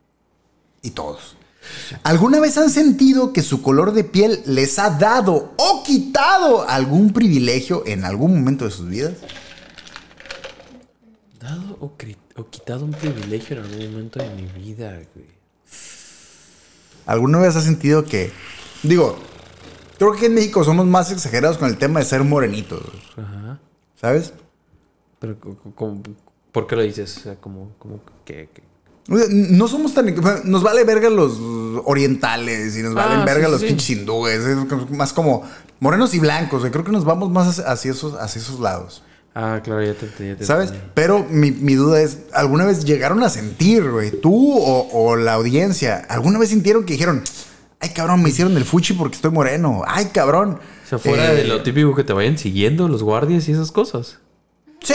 Y 0.83 0.91
todos. 0.91 1.36
¿Alguna 2.03 2.41
vez 2.41 2.57
han 2.59 2.71
sentido 2.71 3.33
que 3.33 3.43
su 3.43 3.63
color 3.63 3.93
de 3.93 4.05
piel 4.05 4.43
les 4.47 4.79
ha 4.79 4.91
dado 4.91 5.53
o 5.57 5.83
quitado 5.85 6.69
algún 6.69 7.13
privilegio 7.13 7.83
en 7.87 8.05
algún 8.05 8.39
momento 8.39 8.65
de 8.65 8.71
sus 8.71 8.89
vidas? 8.89 9.15
Dado 11.41 11.77
o, 11.81 11.97
quitado 12.51 12.85
un 12.85 12.93
privilegio 12.93 13.57
en 13.57 13.63
algún 13.65 13.93
momento 13.93 14.19
de 14.19 14.31
mi 14.31 14.47
vida, 14.47 14.93
güey. 15.15 15.27
¿Alguna 17.07 17.39
vez 17.39 17.55
has 17.55 17.65
sentido 17.65 18.05
que, 18.05 18.33
digo, 18.83 19.17
creo 19.99 20.13
que 20.13 20.27
en 20.27 20.35
México 20.35 20.65
somos 20.65 20.87
más 20.87 21.13
exagerados 21.13 21.57
con 21.57 21.69
el 21.69 21.79
tema 21.79 22.01
de 22.01 22.07
ser 22.07 22.25
morenitos, 22.25 22.83
güey, 22.83 23.27
Ajá. 23.27 23.61
¿sabes? 24.01 24.33
Pero, 25.21 25.37
¿por 26.51 26.67
qué 26.67 26.77
lo 26.77 26.83
dices? 26.83 27.17
O 27.19 27.21
sea, 27.21 27.37
como, 27.37 27.75
como 27.79 28.01
que... 28.25 28.49
No 29.09 29.69
somos 29.69 29.95
tan. 29.95 30.15
Nos 30.45 30.63
vale 30.63 30.85
verga 30.85 31.09
los 31.11 31.39
orientales 31.85 32.77
y 32.77 32.83
nos 32.83 32.95
valen 32.95 33.21
Ah, 33.21 33.25
verga 33.25 33.47
sí, 33.47 33.53
los 33.53 33.61
sí. 33.61 33.67
pinches 33.69 33.91
hindúes. 33.91 34.41
Es 34.45 34.91
más 34.91 35.13
como 35.13 35.43
morenos 35.81 36.15
y 36.15 36.19
blancos. 36.19 36.65
Creo 36.71 36.85
que 36.85 36.93
nos 36.93 37.05
vamos 37.05 37.31
más 37.31 37.59
hacia 37.61 37.91
esos, 37.93 38.15
hacia 38.15 38.41
esos 38.41 38.59
lados. 38.61 39.03
Ah, 39.35 39.61
claro, 39.63 39.85
ya 39.85 39.93
te 39.95 40.07
ya 40.27 40.37
te 40.37 40.45
¿Sabes? 40.45 40.71
entendí. 40.71 40.91
Pero 40.95 41.25
mi, 41.31 41.51
mi 41.53 41.75
duda 41.75 42.01
es: 42.01 42.19
¿alguna 42.33 42.65
vez 42.65 42.85
llegaron 42.85 43.23
a 43.23 43.29
sentir, 43.29 43.89
güey, 43.91 44.11
tú 44.11 44.59
o, 44.59 44.89
o 44.93 45.17
la 45.17 45.35
audiencia, 45.35 46.05
alguna 46.09 46.39
vez 46.39 46.49
sintieron 46.49 46.85
que 46.85 46.95
dijeron, 46.95 47.23
ay 47.81 47.91
cabrón, 47.91 48.23
me 48.23 48.31
hicieron 48.31 48.57
el 48.57 48.65
fuchi 48.65 48.95
porque 48.95 49.17
estoy 49.17 49.31
moreno? 49.31 49.83
Ay 49.87 50.07
cabrón. 50.07 50.59
O 50.85 50.89
sea, 50.89 50.99
fuera 50.99 51.33
Eh, 51.33 51.37
de 51.37 51.45
lo 51.45 51.63
típico 51.63 51.95
que 51.95 52.03
te 52.03 52.13
vayan 52.15 52.39
siguiendo 52.39 52.89
los 52.89 53.03
guardias 53.03 53.47
y 53.49 53.53
esas 53.53 53.71
cosas. 53.73 54.19
Sí, 54.83 54.95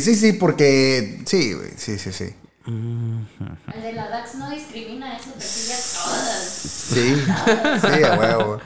sí, 0.00 0.14
sí, 0.14 0.32
porque. 0.34 1.22
Sí, 1.26 1.54
güey, 1.54 1.70
sí, 1.76 1.98
sí, 1.98 2.12
sí. 2.12 2.26
El 2.66 3.82
de 3.82 3.92
la 3.94 4.08
DAX 4.10 4.34
no 4.36 4.50
discrimina, 4.50 5.16
eso 5.16 5.30
te 5.30 5.40
sigue 5.44 5.74
a 5.74 5.78
todas. 6.04 6.44
Sí, 6.52 7.16
sí, 7.96 8.04
a 8.04 8.18
huevo. 8.18 8.58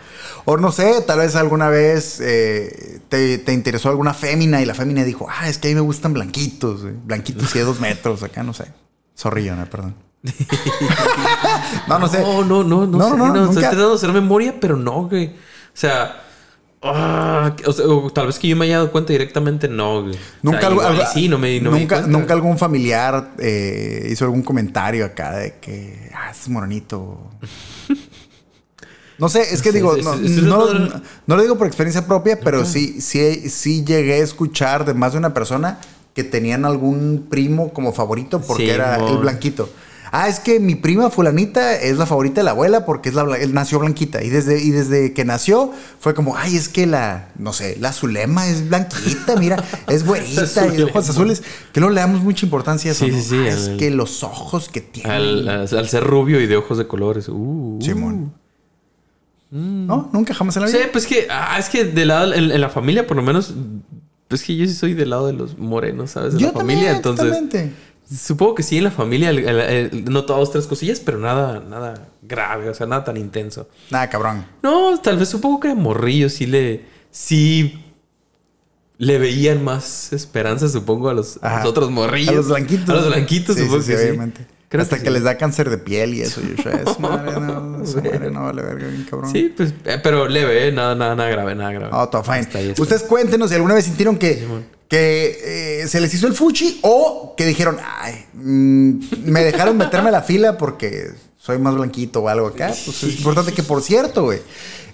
O 0.46 0.56
no 0.56 0.72
sé, 0.72 1.00
tal 1.02 1.20
vez 1.20 1.36
alguna 1.36 1.68
vez 1.68 2.20
eh, 2.20 3.00
te, 3.08 3.38
te 3.38 3.52
interesó 3.52 3.88
alguna 3.88 4.12
fémina 4.12 4.60
y 4.60 4.66
la 4.66 4.74
fémina 4.74 5.04
dijo, 5.04 5.26
ah, 5.30 5.48
es 5.48 5.58
que 5.58 5.68
a 5.68 5.70
mí 5.70 5.74
me 5.76 5.80
gustan 5.80 6.12
blanquitos, 6.12 6.80
blanquitos 7.06 7.54
y 7.54 7.58
de 7.60 7.64
dos 7.64 7.80
metros, 7.80 8.22
acá 8.22 8.42
no 8.42 8.52
sé. 8.52 8.66
Zorrillo, 9.16 9.54
no, 9.56 9.64
perdón. 9.70 9.94
no, 11.88 11.98
no 11.98 12.08
sé. 12.08 12.20
No, 12.20 12.44
no, 12.44 12.64
no, 12.64 12.86
no, 12.86 12.98
No, 12.98 13.04
sé. 13.10 13.16
no, 13.16 13.16
No, 13.16 13.26
no, 13.28 13.34
estoy 13.44 13.46
nunca. 13.56 13.60
tratando 13.60 13.90
de 13.90 13.94
hacer 13.96 14.12
memoria, 14.12 14.54
pero 14.60 14.76
no, 14.76 15.08
güey. 15.08 15.28
O 15.28 15.32
sea, 15.76 16.22
ah, 16.84 17.54
o 17.66 17.72
sea, 17.72 17.86
o 17.86 18.10
tal 18.10 18.26
vez 18.26 18.38
que 18.38 18.48
yo 18.48 18.56
me 18.56 18.66
haya 18.66 18.76
dado 18.76 18.92
cuenta 18.92 19.12
directamente, 19.12 19.68
no, 19.68 20.02
güey. 20.02 20.16
Nunca, 20.42 20.58
o 20.58 20.60
sea, 20.60 20.68
algo- 20.68 20.80
igual 20.82 20.96
y 20.96 21.00
algo- 21.00 21.12
sí, 21.12 21.28
no 21.28 21.38
me, 21.38 21.60
no 21.60 21.70
me 21.70 21.78
di 21.80 21.86
nunca, 22.08 22.32
algún 22.34 22.58
familiar 22.58 23.32
eh, 23.38 24.08
hizo 24.10 24.24
algún 24.24 24.42
comentario 24.42 25.04
acá 25.04 25.34
de 25.36 25.54
que, 25.60 26.10
ah, 26.14 26.30
es 26.30 26.48
moronito. 26.48 27.18
No 29.16 29.28
sé, 29.28 29.42
es 29.54 29.62
que 29.62 29.70
Sí, 29.70 29.76
digo, 29.76 29.94
sí, 29.94 30.02
no, 30.02 30.16
no- 30.16 30.74
no, 30.74 31.00
no. 31.26 31.36
lo 31.36 31.42
digo 31.42 31.56
por 31.56 31.68
experiencia 31.68 32.04
propia, 32.04 32.40
pero 32.40 32.64
sí, 32.64 33.00
sí, 33.00 33.48
sí 33.48 33.84
llegué 33.84 34.14
a 34.14 34.24
escuchar 34.24 34.84
de 34.84 34.92
más 34.92 35.12
de 35.12 35.18
una 35.18 35.32
persona 35.32 35.78
que 36.14 36.24
tenían 36.24 36.64
algún 36.64 37.26
primo 37.30 37.72
como 37.72 37.92
favorito 37.92 38.40
porque 38.40 38.72
era 38.72 38.96
el 38.96 39.18
blanquito. 39.18 39.70
Ah, 40.16 40.28
es 40.28 40.38
que 40.38 40.60
mi 40.60 40.76
prima 40.76 41.10
fulanita 41.10 41.74
es 41.74 41.98
la 41.98 42.06
favorita 42.06 42.40
de 42.40 42.44
la 42.44 42.52
abuela 42.52 42.86
porque 42.86 43.08
es 43.08 43.16
la 43.16 43.24
él 43.36 43.52
nació 43.52 43.80
blanquita. 43.80 44.22
Y 44.22 44.30
desde, 44.30 44.62
y 44.62 44.70
desde 44.70 45.12
que 45.12 45.24
nació 45.24 45.72
fue 45.98 46.14
como, 46.14 46.36
ay, 46.36 46.54
es 46.56 46.68
que 46.68 46.86
la, 46.86 47.32
no 47.36 47.52
sé, 47.52 47.76
la 47.80 47.92
Zulema 47.92 48.46
es 48.46 48.68
blanquita, 48.68 49.34
mira, 49.34 49.64
es 49.88 50.06
güerita 50.06 50.66
y 50.68 50.76
de 50.76 50.84
ojos 50.84 51.10
azules. 51.10 51.42
Que 51.72 51.80
no 51.80 51.90
le 51.90 52.00
damos 52.00 52.22
mucha 52.22 52.46
importancia 52.46 52.92
a 52.92 52.94
eso. 52.94 53.06
Sí, 53.06 53.10
¿no? 53.10 53.18
sí, 53.18 53.24
sí, 53.28 53.36
Ah, 53.38 53.48
es 53.48 53.68
que 53.70 53.90
los 53.90 54.22
ojos 54.22 54.68
que 54.68 54.80
tiene. 54.82 55.10
Al, 55.10 55.68
ser 55.88 56.04
rubio 56.04 56.40
y 56.40 56.46
de 56.46 56.58
ojos 56.58 56.78
de 56.78 56.86
colores. 56.86 57.28
Uh, 57.28 57.80
Simón. 57.82 58.34
No, 59.50 60.10
nunca 60.12 60.32
jamás 60.32 60.54
en 60.56 60.62
la 60.62 60.68
Sí, 60.68 60.76
vida. 60.76 60.86
pues 60.92 61.08
que, 61.08 61.26
ah, 61.28 61.56
es 61.58 61.68
que 61.68 61.84
de 61.84 62.06
lado, 62.06 62.32
en, 62.32 62.52
en 62.52 62.60
la 62.60 62.68
familia, 62.68 63.06
por 63.08 63.16
lo 63.16 63.22
menos, 63.24 63.52
pues 64.28 64.42
que 64.42 64.56
yo 64.56 64.64
sí 64.66 64.74
soy 64.74 64.94
del 64.94 65.10
lado 65.10 65.26
de 65.26 65.32
los 65.32 65.58
morenos, 65.58 66.12
¿sabes? 66.12 66.34
De 66.34 66.40
Yo 66.40 66.46
la 66.48 66.52
familia, 66.52 67.00
también, 67.02 67.34
entonces. 67.42 67.70
Supongo 68.10 68.54
que 68.54 68.62
sí, 68.62 68.76
en 68.78 68.84
la 68.84 68.90
familia, 68.90 69.30
el- 69.30 69.38
el- 69.48 69.60
el- 69.60 70.04
no 70.04 70.24
todas 70.26 70.50
tres 70.50 70.66
cosillas, 70.66 71.00
pero 71.00 71.18
nada, 71.18 71.60
nada 71.60 72.08
grave, 72.22 72.68
o 72.68 72.74
sea, 72.74 72.86
nada 72.86 73.02
tan 73.04 73.16
intenso. 73.16 73.68
Nada, 73.90 74.10
cabrón. 74.10 74.44
No, 74.62 74.98
tal 75.00 75.16
vez 75.18 75.28
supongo 75.30 75.60
que 75.60 75.74
morrillo 75.74 76.28
sí 76.28 76.46
le. 76.46 76.84
Sí. 77.10 77.80
Le 78.96 79.18
veían 79.18 79.64
más 79.64 80.12
esperanza, 80.12 80.68
supongo, 80.68 81.08
a 81.08 81.14
los, 81.14 81.38
a 81.42 81.48
Ajá. 81.48 81.58
los 81.60 81.68
otros 81.70 81.90
morrillos. 81.90 82.28
A 82.32 82.36
los 82.36 82.48
blanquitos. 82.48 82.88
A 82.90 82.92
los 82.94 83.06
blanquitos, 83.08 83.56
Sí, 83.56 83.62
supongo 83.62 83.82
sí, 83.82 83.86
sí, 83.86 83.92
que 83.92 83.98
sí. 83.98 84.08
obviamente. 84.08 84.46
Creo 84.74 84.82
Hasta 84.82 84.96
que 84.96 85.02
que, 85.04 85.08
sí. 85.08 85.14
les 85.14 85.22
da 85.22 85.36
cáncer 85.38 85.70
de 85.70 85.78
piel 85.78 86.14
y 86.14 86.22
eso. 86.22 86.40
Joshua. 86.56 86.72
Esa 86.82 86.98
madre 86.98 87.40
no, 87.40 87.84
esa 87.84 87.96
madre 88.02 88.28
no 88.32 88.42
vale 88.42 88.60
verga, 88.62 88.88
bien 88.88 89.06
cabrón. 89.08 89.30
Sí, 89.30 89.54
pues, 89.56 89.72
eh, 89.84 90.00
pero 90.02 90.26
leve, 90.26 90.66
¿eh? 90.66 90.72
Nada, 90.72 90.96
nada, 90.96 91.14
nada 91.14 91.30
grave, 91.30 91.54
nada 91.54 91.70
grave. 91.70 91.92
Todo 92.10 92.24
fine. 92.24 92.48
Ahí. 92.54 92.74
Ustedes 92.76 93.04
cuéntenos 93.04 93.50
si 93.50 93.54
alguna 93.54 93.74
vez 93.74 93.84
sintieron 93.84 94.18
que, 94.18 94.44
que 94.88 95.82
eh, 95.82 95.86
se 95.86 96.00
les 96.00 96.12
hizo 96.12 96.26
el 96.26 96.32
fuchi 96.34 96.80
o 96.82 97.34
que 97.36 97.46
dijeron, 97.46 97.76
ay, 98.00 98.26
mm, 98.32 98.98
me 99.26 99.44
dejaron 99.44 99.76
meterme 99.76 100.08
a 100.08 100.12
la 100.12 100.22
fila 100.22 100.58
porque 100.58 101.10
soy 101.38 101.58
más 101.58 101.76
blanquito 101.76 102.20
o 102.22 102.28
algo 102.28 102.48
acá. 102.48 102.74
Pues 102.84 103.00
es 103.04 103.16
importante 103.18 103.52
que, 103.52 103.62
por 103.62 103.80
cierto, 103.80 104.24
güey. 104.24 104.40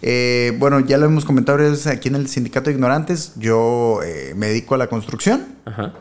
eh, 0.03 0.53
bueno, 0.59 0.81
ya 0.81 0.99
lo 0.99 1.07
hemos 1.07 1.24
comentado 1.24 1.59
aquí 1.91 2.09
en 2.09 2.16
el 2.16 2.28
Sindicato 2.28 2.68
de 2.68 2.74
Ignorantes. 2.76 3.33
Yo 3.37 4.01
eh, 4.05 4.35
me 4.37 4.49
dedico 4.49 4.74
a 4.74 4.78
la 4.78 4.89
construcción 4.89 5.47
Ajá. 5.64 5.95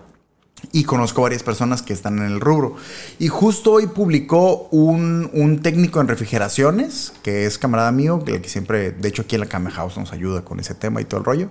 Y 0.71 0.83
conozco 0.83 1.21
varias 1.21 1.43
personas 1.43 1.81
que 1.81 1.93
están 1.93 2.19
en 2.19 2.25
el 2.25 2.39
rubro. 2.39 2.75
Y 3.17 3.27
justo 3.27 3.73
hoy 3.73 3.87
publicó 3.87 4.67
un, 4.71 5.29
un 5.33 5.61
técnico 5.61 6.01
en 6.01 6.07
refrigeraciones, 6.07 7.13
que 7.23 7.45
es 7.45 7.57
camarada 7.57 7.91
mío, 7.91 8.23
que, 8.23 8.41
siempre, 8.47 8.91
de 8.91 9.09
hecho 9.09 9.23
aquí 9.23 9.35
en 9.35 9.41
la 9.41 9.47
Came 9.47 9.71
House 9.71 9.97
nos 9.97 10.13
ayuda 10.13 10.43
con 10.43 10.59
ese 10.59 10.75
tema 10.75 11.01
y 11.01 11.05
todo 11.05 11.19
el 11.19 11.25
rollo, 11.25 11.49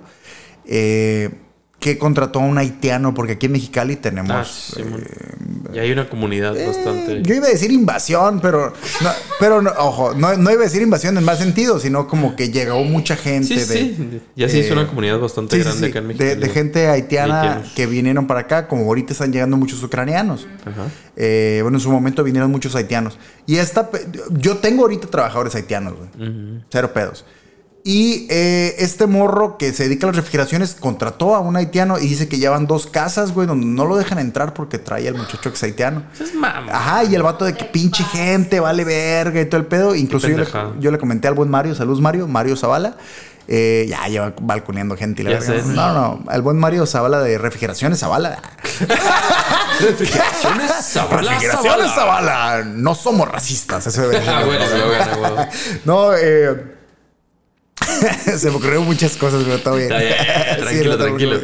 eh, 0.67 1.31
que 1.79 1.97
contrató 1.97 2.41
a 2.41 2.43
un 2.43 2.59
haitiano, 2.59 3.15
porque 3.15 3.35
aquí 3.35 3.47
en 3.47 3.53
Mexicali 3.53 3.95
Ah, 3.95 3.99
tenemos... 4.03 4.73
Simón. 4.75 5.01
eh, 5.01 5.75
y 5.75 5.79
hay 5.79 5.93
una 5.93 6.09
comunidad 6.09 6.55
bastante. 6.55 7.23
yo 7.23 7.35
iba 7.37 7.47
a 7.47 7.51
decir 7.51 7.71
invasión, 7.71 8.41
pero, 8.41 8.73
no, 9.01 9.11
pero 9.39 9.63
no, 9.63 9.71
ojo, 9.79 10.13
no, 10.15 10.37
no 10.37 10.51
iba 10.51 10.63
a 10.63 10.65
decir 10.65 10.83
invasión 10.83 11.17
en 11.19 11.23
más 11.25 11.39
sentido, 11.39 11.79
sino 11.79 12.09
como 12.09 12.35
que 12.35 12.51
llegó 12.51 12.83
mucha 12.83 13.15
gente 13.17 13.47
Sí, 13.49 13.55
de... 13.55 13.65
sí. 13.65 14.21
Ya 14.35 14.47
hizo 14.47 14.57
eh, 14.57 14.73
una 14.73 14.89
comunidad 14.89 15.21
bastante 15.21 15.55
Sí, 15.57 15.63
sí, 15.63 15.69
grande 15.69 15.87
sí, 15.87 15.91
acá 15.91 15.99
en 16.01 16.09
de, 16.09 16.15
México. 16.25 16.41
de 16.47 16.49
gente 16.53 16.89
haitiana 16.89 17.41
Haitianos. 17.43 17.73
que 17.75 17.87
vinieron 17.87 18.27
para 18.27 18.41
acá, 18.41 18.67
como 18.67 18.83
ahorita 18.85 19.13
están 19.13 19.33
llegando 19.33 19.57
muchos 19.57 19.81
ucranianos. 19.83 20.49
Ajá. 20.65 20.87
Eh, 21.15 21.61
bueno, 21.63 21.77
en 21.79 21.81
su 21.83 21.93
momento 21.93 22.25
vinieron 22.25 22.51
muchos 22.51 22.75
haitianos. 22.75 23.19
Y 23.47 23.57
esta, 23.57 23.89
yo 24.31 24.57
tengo 24.57 24.83
ahorita 24.83 25.07
trabajadores 25.09 25.55
haitianos, 25.55 25.95
güey. 25.97 26.09
Cero 26.71 26.93
pedos. 26.93 27.25
Y 27.85 28.27
eh, 28.29 28.75
este 28.81 29.07
morro 29.07 29.57
que 29.57 29.73
se 29.73 29.85
dedica 29.85 30.07
a 30.07 30.09
las 30.11 30.17
refrigeraciones 30.17 30.75
contrató 30.75 31.35
a 31.35 31.39
un 31.41 31.57
haitiano 31.57 31.99
y 31.99 32.03
dice 32.09 32.29
que 32.29 32.37
llevan 32.39 32.67
dos 32.67 32.87
casas, 32.87 33.33
güey, 33.33 33.47
donde 33.47 33.65
no 33.67 33.87
lo 33.87 33.97
dejan 33.97 34.19
entrar 34.19 34.53
porque 34.53 34.79
trae 34.79 35.09
al 35.09 35.15
muchacho 35.15 35.51
que 35.51 35.57
es 35.57 35.63
haitiano. 35.63 36.03
Eso 36.13 36.25
es 36.25 36.35
mamá. 36.35 36.71
Ajá, 36.71 37.05
y 37.05 37.15
el 37.15 37.23
vato 37.23 37.45
de 37.47 37.55
que 37.55 37.65
pinche 37.65 38.05
gente, 38.05 38.61
vale 38.61 38.85
verga 38.85 39.41
y 39.41 39.47
todo 39.47 39.61
el 39.61 39.67
pedo. 39.67 39.95
Incluso 39.95 40.27
yo 40.29 40.37
le, 40.37 40.45
Pendejada. 40.45 40.75
yo 40.81 40.91
le 40.91 40.99
comenté 40.99 41.29
al 41.29 41.35
buen 41.35 41.49
Mario, 41.49 41.75
saludos 41.75 42.01
Mario, 42.03 42.27
Mario 42.29 42.57
Zavala. 42.57 42.97
Eh, 43.51 43.87
ya 43.89 44.07
lleva 44.09 44.35
balconeando 44.43 44.95
gente 44.95 45.23
y 45.23 45.25
la 45.25 45.31
Ya 45.31 45.41
verga. 45.41 45.63
sé. 45.65 45.69
No, 45.73 45.93
no, 45.95 46.31
el 46.31 46.43
buen 46.43 46.59
Mario 46.59 46.85
Zavala 46.85 47.21
de 47.21 47.39
refrigeraciones 47.39 48.01
Zavala. 48.01 48.43
Refrigeraciones 49.81 50.71
Zavala, 50.83 51.31
refrigeraciones 51.33 51.93
Zavala. 51.95 52.65
No 52.67 52.95
somos 52.95 53.29
racistas. 53.29 53.87
Eso 53.87 54.03
debe 54.09 54.23
Ah, 54.29 54.43
bueno. 54.45 54.65
No, 55.85 56.15
eh. 56.15 56.75
se 58.39 58.51
me 58.51 58.57
ocurrieron 58.57 58.85
muchas 58.85 59.17
cosas, 59.17 59.43
pero 59.45 59.59
todo 59.61 59.77
bien. 59.77 59.91
Está 59.93 59.99
bien, 59.99 60.15
Sí, 60.59 60.61
tranquilo, 60.63 60.99
tranquilo. 60.99 61.41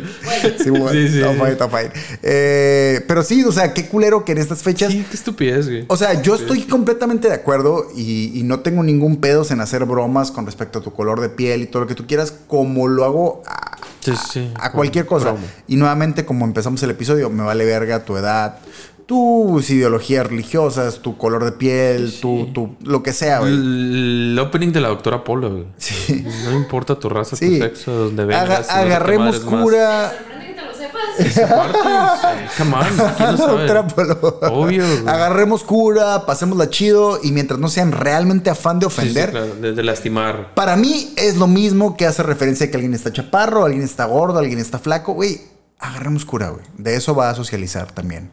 Sí, 0.62 0.70
bueno, 0.70 0.90
Sí, 0.90 1.08
sí. 1.08 1.18
está 1.20 1.32
fine, 1.32 1.50
está 1.50 1.68
fine. 1.68 1.90
Eh, 2.22 3.04
pero 3.06 3.22
sí, 3.22 3.44
o 3.44 3.52
sea, 3.52 3.72
qué 3.74 3.86
culero 3.86 4.24
que 4.24 4.32
en 4.32 4.38
estas 4.38 4.62
fechas. 4.62 4.92
Sí, 4.92 5.04
qué 5.08 5.16
estupidez, 5.16 5.66
güey. 5.68 5.84
O 5.88 5.96
sea, 5.96 6.20
yo 6.22 6.34
estoy 6.34 6.62
completamente 6.62 7.28
de 7.28 7.34
acuerdo 7.34 7.88
y, 7.96 8.38
y 8.38 8.42
no 8.42 8.60
tengo 8.60 8.82
ningún 8.82 9.16
pedos 9.20 9.50
en 9.50 9.60
hacer 9.60 9.84
bromas 9.84 10.30
con 10.30 10.46
respecto 10.46 10.78
a 10.78 10.82
tu 10.82 10.92
color 10.92 11.20
de 11.20 11.28
piel 11.28 11.62
y 11.62 11.66
todo 11.66 11.82
lo 11.82 11.88
que 11.88 11.94
tú 11.94 12.06
quieras, 12.06 12.32
como 12.48 12.88
lo 12.88 13.04
hago 13.04 13.42
a, 13.46 13.78
Sí, 14.00 14.12
sí. 14.32 14.52
a 14.60 14.70
cualquier 14.72 15.06
cosa. 15.06 15.32
Broma. 15.32 15.46
Y 15.66 15.76
nuevamente, 15.76 16.24
como 16.26 16.44
empezamos 16.44 16.82
el 16.82 16.90
episodio, 16.90 17.30
me 17.30 17.42
vale 17.42 17.64
verga 17.64 18.04
tu 18.04 18.16
edad, 18.16 18.58
tus 19.06 19.68
ideologías 19.70 20.26
religiosas, 20.26 21.00
tu 21.00 21.16
color 21.18 21.44
de 21.44 21.52
piel, 21.52 22.14
tu, 22.20 22.46
tu- 22.52 22.76
lo 22.84 23.02
que 23.02 23.12
sea, 23.12 23.40
güey. 23.40 23.52
El 23.52 24.38
opening 24.40 24.72
de 24.72 24.80
la 24.80 24.88
doctora 24.88 25.22
Polo, 25.24 25.50
güey. 25.50 25.66
Sí. 25.76 26.24
No 26.44 26.52
importa 26.52 26.98
tu 26.98 27.08
raza, 27.08 27.36
Sí. 27.36 27.58
tu 27.58 27.64
sexo, 27.64 27.92
de 27.92 27.98
donde 27.98 28.24
vengas. 28.24 28.70
Aga- 28.70 28.80
agarremos 28.80 29.40
cura. 29.40 30.10
Sorprende 30.16 30.46
que 30.46 30.54
te 30.54 30.64
lo 30.64 30.74
sepas. 30.74 31.50
Aparte, 31.50 31.78
sí, 31.78 32.58
come 32.58 32.76
on, 32.76 33.14
¿quién 33.16 33.30
no? 33.36 33.46
Doctora 33.46 33.86
Polo. 33.86 34.38
Obvio, 34.50 34.84
güey. 34.86 35.06
Agarremos 35.14 35.62
cura, 35.64 36.24
pasémosla 36.26 36.70
chido 36.70 37.18
y 37.22 37.30
mientras 37.32 37.60
no 37.60 37.68
sean 37.68 37.92
realmente 37.92 38.48
afán 38.50 38.78
de 38.78 38.86
Sí, 38.86 38.92
sí, 38.92 39.00
ofender, 39.00 39.30
claro, 39.30 39.54
de, 39.56 39.72
de 39.74 39.82
lastimar. 39.82 40.54
Para 40.54 40.76
mí 40.76 41.12
es 41.16 41.36
lo 41.36 41.46
mismo 41.46 41.96
que 41.96 42.06
hace 42.06 42.22
referencia 42.22 42.66
a 42.66 42.70
que 42.70 42.76
alguien 42.76 42.94
está 42.94 43.12
chaparro, 43.12 43.64
alguien 43.66 43.82
está 43.84 44.06
gordo, 44.06 44.38
alguien 44.38 44.58
está 44.58 44.78
flaco. 44.78 45.12
Güey, 45.12 45.40
agarremos 45.78 46.24
cura, 46.24 46.48
güey. 46.48 46.64
De 46.78 46.96
eso 46.96 47.14
va 47.14 47.28
a 47.30 47.34
socializar 47.34 47.92
también. 47.92 48.30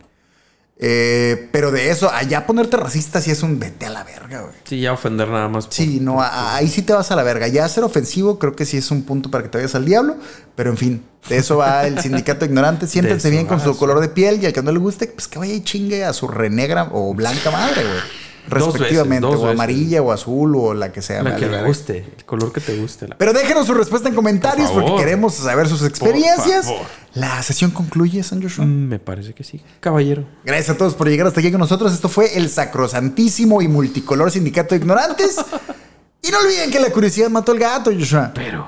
Eh, 0.83 1.47
pero 1.51 1.69
de 1.71 1.91
eso, 1.91 2.11
allá 2.11 2.47
ponerte 2.47 2.75
racista 2.75 3.21
sí 3.21 3.29
es 3.29 3.43
un 3.43 3.59
vete 3.59 3.85
a 3.85 3.91
la 3.91 4.03
verga, 4.03 4.41
güey. 4.41 4.53
Sí, 4.63 4.81
ya 4.81 4.93
ofender 4.93 5.27
nada 5.27 5.47
más. 5.47 5.65
por- 5.67 5.73
Sí, 5.75 5.99
no, 6.01 6.21
a- 6.23 6.55
ahí 6.55 6.67
sí 6.67 6.81
te 6.81 6.91
vas 6.91 7.11
a 7.11 7.15
la 7.15 7.21
verga. 7.21 7.47
Ya 7.47 7.69
ser 7.69 7.83
ofensivo 7.83 8.39
creo 8.39 8.55
que 8.55 8.65
sí 8.65 8.77
es 8.77 8.89
un 8.89 9.03
punto 9.03 9.29
para 9.29 9.43
que 9.43 9.49
te 9.49 9.59
vayas 9.59 9.75
al 9.75 9.85
diablo. 9.85 10.15
Pero 10.55 10.71
en 10.71 10.77
fin, 10.77 11.03
de 11.29 11.37
eso 11.37 11.57
va 11.57 11.85
el 11.85 11.99
sindicato 12.01 12.45
ignorante. 12.45 12.87
Siéntense 12.87 13.29
bien 13.29 13.45
con 13.45 13.59
su 13.61 13.77
color 13.77 13.99
de 13.99 14.09
piel 14.09 14.41
y 14.41 14.47
al 14.47 14.53
que 14.53 14.63
no 14.63 14.71
le 14.71 14.79
guste, 14.79 15.05
pues 15.05 15.27
que 15.27 15.37
vaya 15.37 15.53
y 15.53 15.61
chingue 15.63 16.03
a 16.03 16.13
su 16.13 16.27
renegra 16.27 16.89
o 16.91 17.13
blanca 17.13 17.51
madre, 17.51 17.83
güey. 17.83 17.99
Respectivamente, 18.47 19.27
veces, 19.27 19.41
o 19.41 19.43
veces. 19.43 19.55
amarilla 19.55 20.01
o 20.01 20.11
azul 20.11 20.55
o 20.55 20.73
la 20.73 20.91
que 20.91 21.01
sea. 21.01 21.23
La 21.23 21.35
que 21.35 21.47
le 21.47 21.63
guste, 21.63 22.05
el 22.17 22.25
color 22.25 22.51
que 22.51 22.61
te 22.61 22.75
guste. 22.77 23.07
La... 23.07 23.17
Pero 23.17 23.33
déjenos 23.33 23.67
su 23.67 23.73
respuesta 23.73 24.09
en 24.09 24.15
comentarios 24.15 24.71
Por 24.71 24.83
porque 24.83 25.03
queremos 25.03 25.35
saber 25.35 25.67
sus 25.67 25.83
experiencias. 25.83 26.67
La 27.13 27.41
sesión 27.43 27.71
concluye, 27.71 28.23
San 28.23 28.41
Joshua. 28.41 28.65
Mm, 28.65 28.87
me 28.87 28.99
parece 28.99 29.33
que 29.33 29.43
sí, 29.43 29.61
caballero. 29.79 30.25
Gracias 30.45 30.69
a 30.69 30.77
todos 30.77 30.93
por 30.95 31.09
llegar 31.09 31.27
hasta 31.27 31.39
aquí 31.39 31.51
con 31.51 31.59
nosotros. 31.59 31.93
Esto 31.93 32.09
fue 32.09 32.37
el 32.37 32.49
sacrosantísimo 32.49 33.61
y 33.61 33.67
multicolor 33.67 34.31
sindicato 34.31 34.75
de 34.75 34.81
ignorantes. 34.81 35.35
y 36.21 36.31
no 36.31 36.39
olviden 36.39 36.71
que 36.71 36.79
la 36.79 36.89
curiosidad 36.91 37.29
mató 37.29 37.51
al 37.51 37.59
gato, 37.59 37.91
Joshua. 37.91 38.31
Pero. 38.33 38.65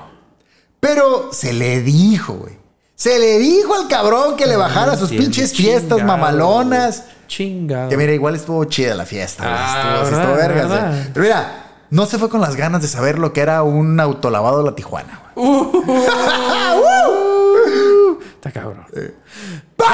Pero 0.80 1.30
se 1.32 1.52
le 1.52 1.80
dijo, 1.80 2.34
güey. 2.34 2.64
Se 2.96 3.18
le 3.18 3.38
dijo 3.38 3.74
al 3.74 3.88
cabrón 3.88 4.36
que 4.36 4.46
le 4.46 4.56
bajara 4.56 4.96
sus 4.96 5.10
pinches 5.10 5.52
fiestas 5.52 6.04
mamalonas. 6.04 7.04
Chingado. 7.26 7.88
Que 7.88 7.96
mira, 7.96 8.12
igual 8.12 8.34
estuvo 8.34 8.64
chida 8.64 8.94
la 8.94 9.06
fiesta. 9.06 9.44
Ah, 9.46 10.02
estuvo, 10.02 10.04
verdad, 10.04 10.20
estuvo 10.20 10.36
vergas. 10.36 10.94
Eh. 10.94 11.10
Pero 11.12 11.24
mira, 11.24 11.64
no 11.90 12.06
se 12.06 12.18
fue 12.18 12.28
con 12.28 12.40
las 12.40 12.56
ganas 12.56 12.82
de 12.82 12.88
saber 12.88 13.18
lo 13.18 13.32
que 13.32 13.40
era 13.40 13.62
un 13.62 13.98
autolavado 14.00 14.58
de 14.58 14.64
la 14.64 14.74
Tijuana. 14.74 15.20
Uh, 15.34 15.42
uh, 15.42 15.74
uh, 18.10 18.18
Está 18.34 18.50
cabrón. 18.50 18.86
Eh. 18.94 19.14
Bye. 19.76 19.86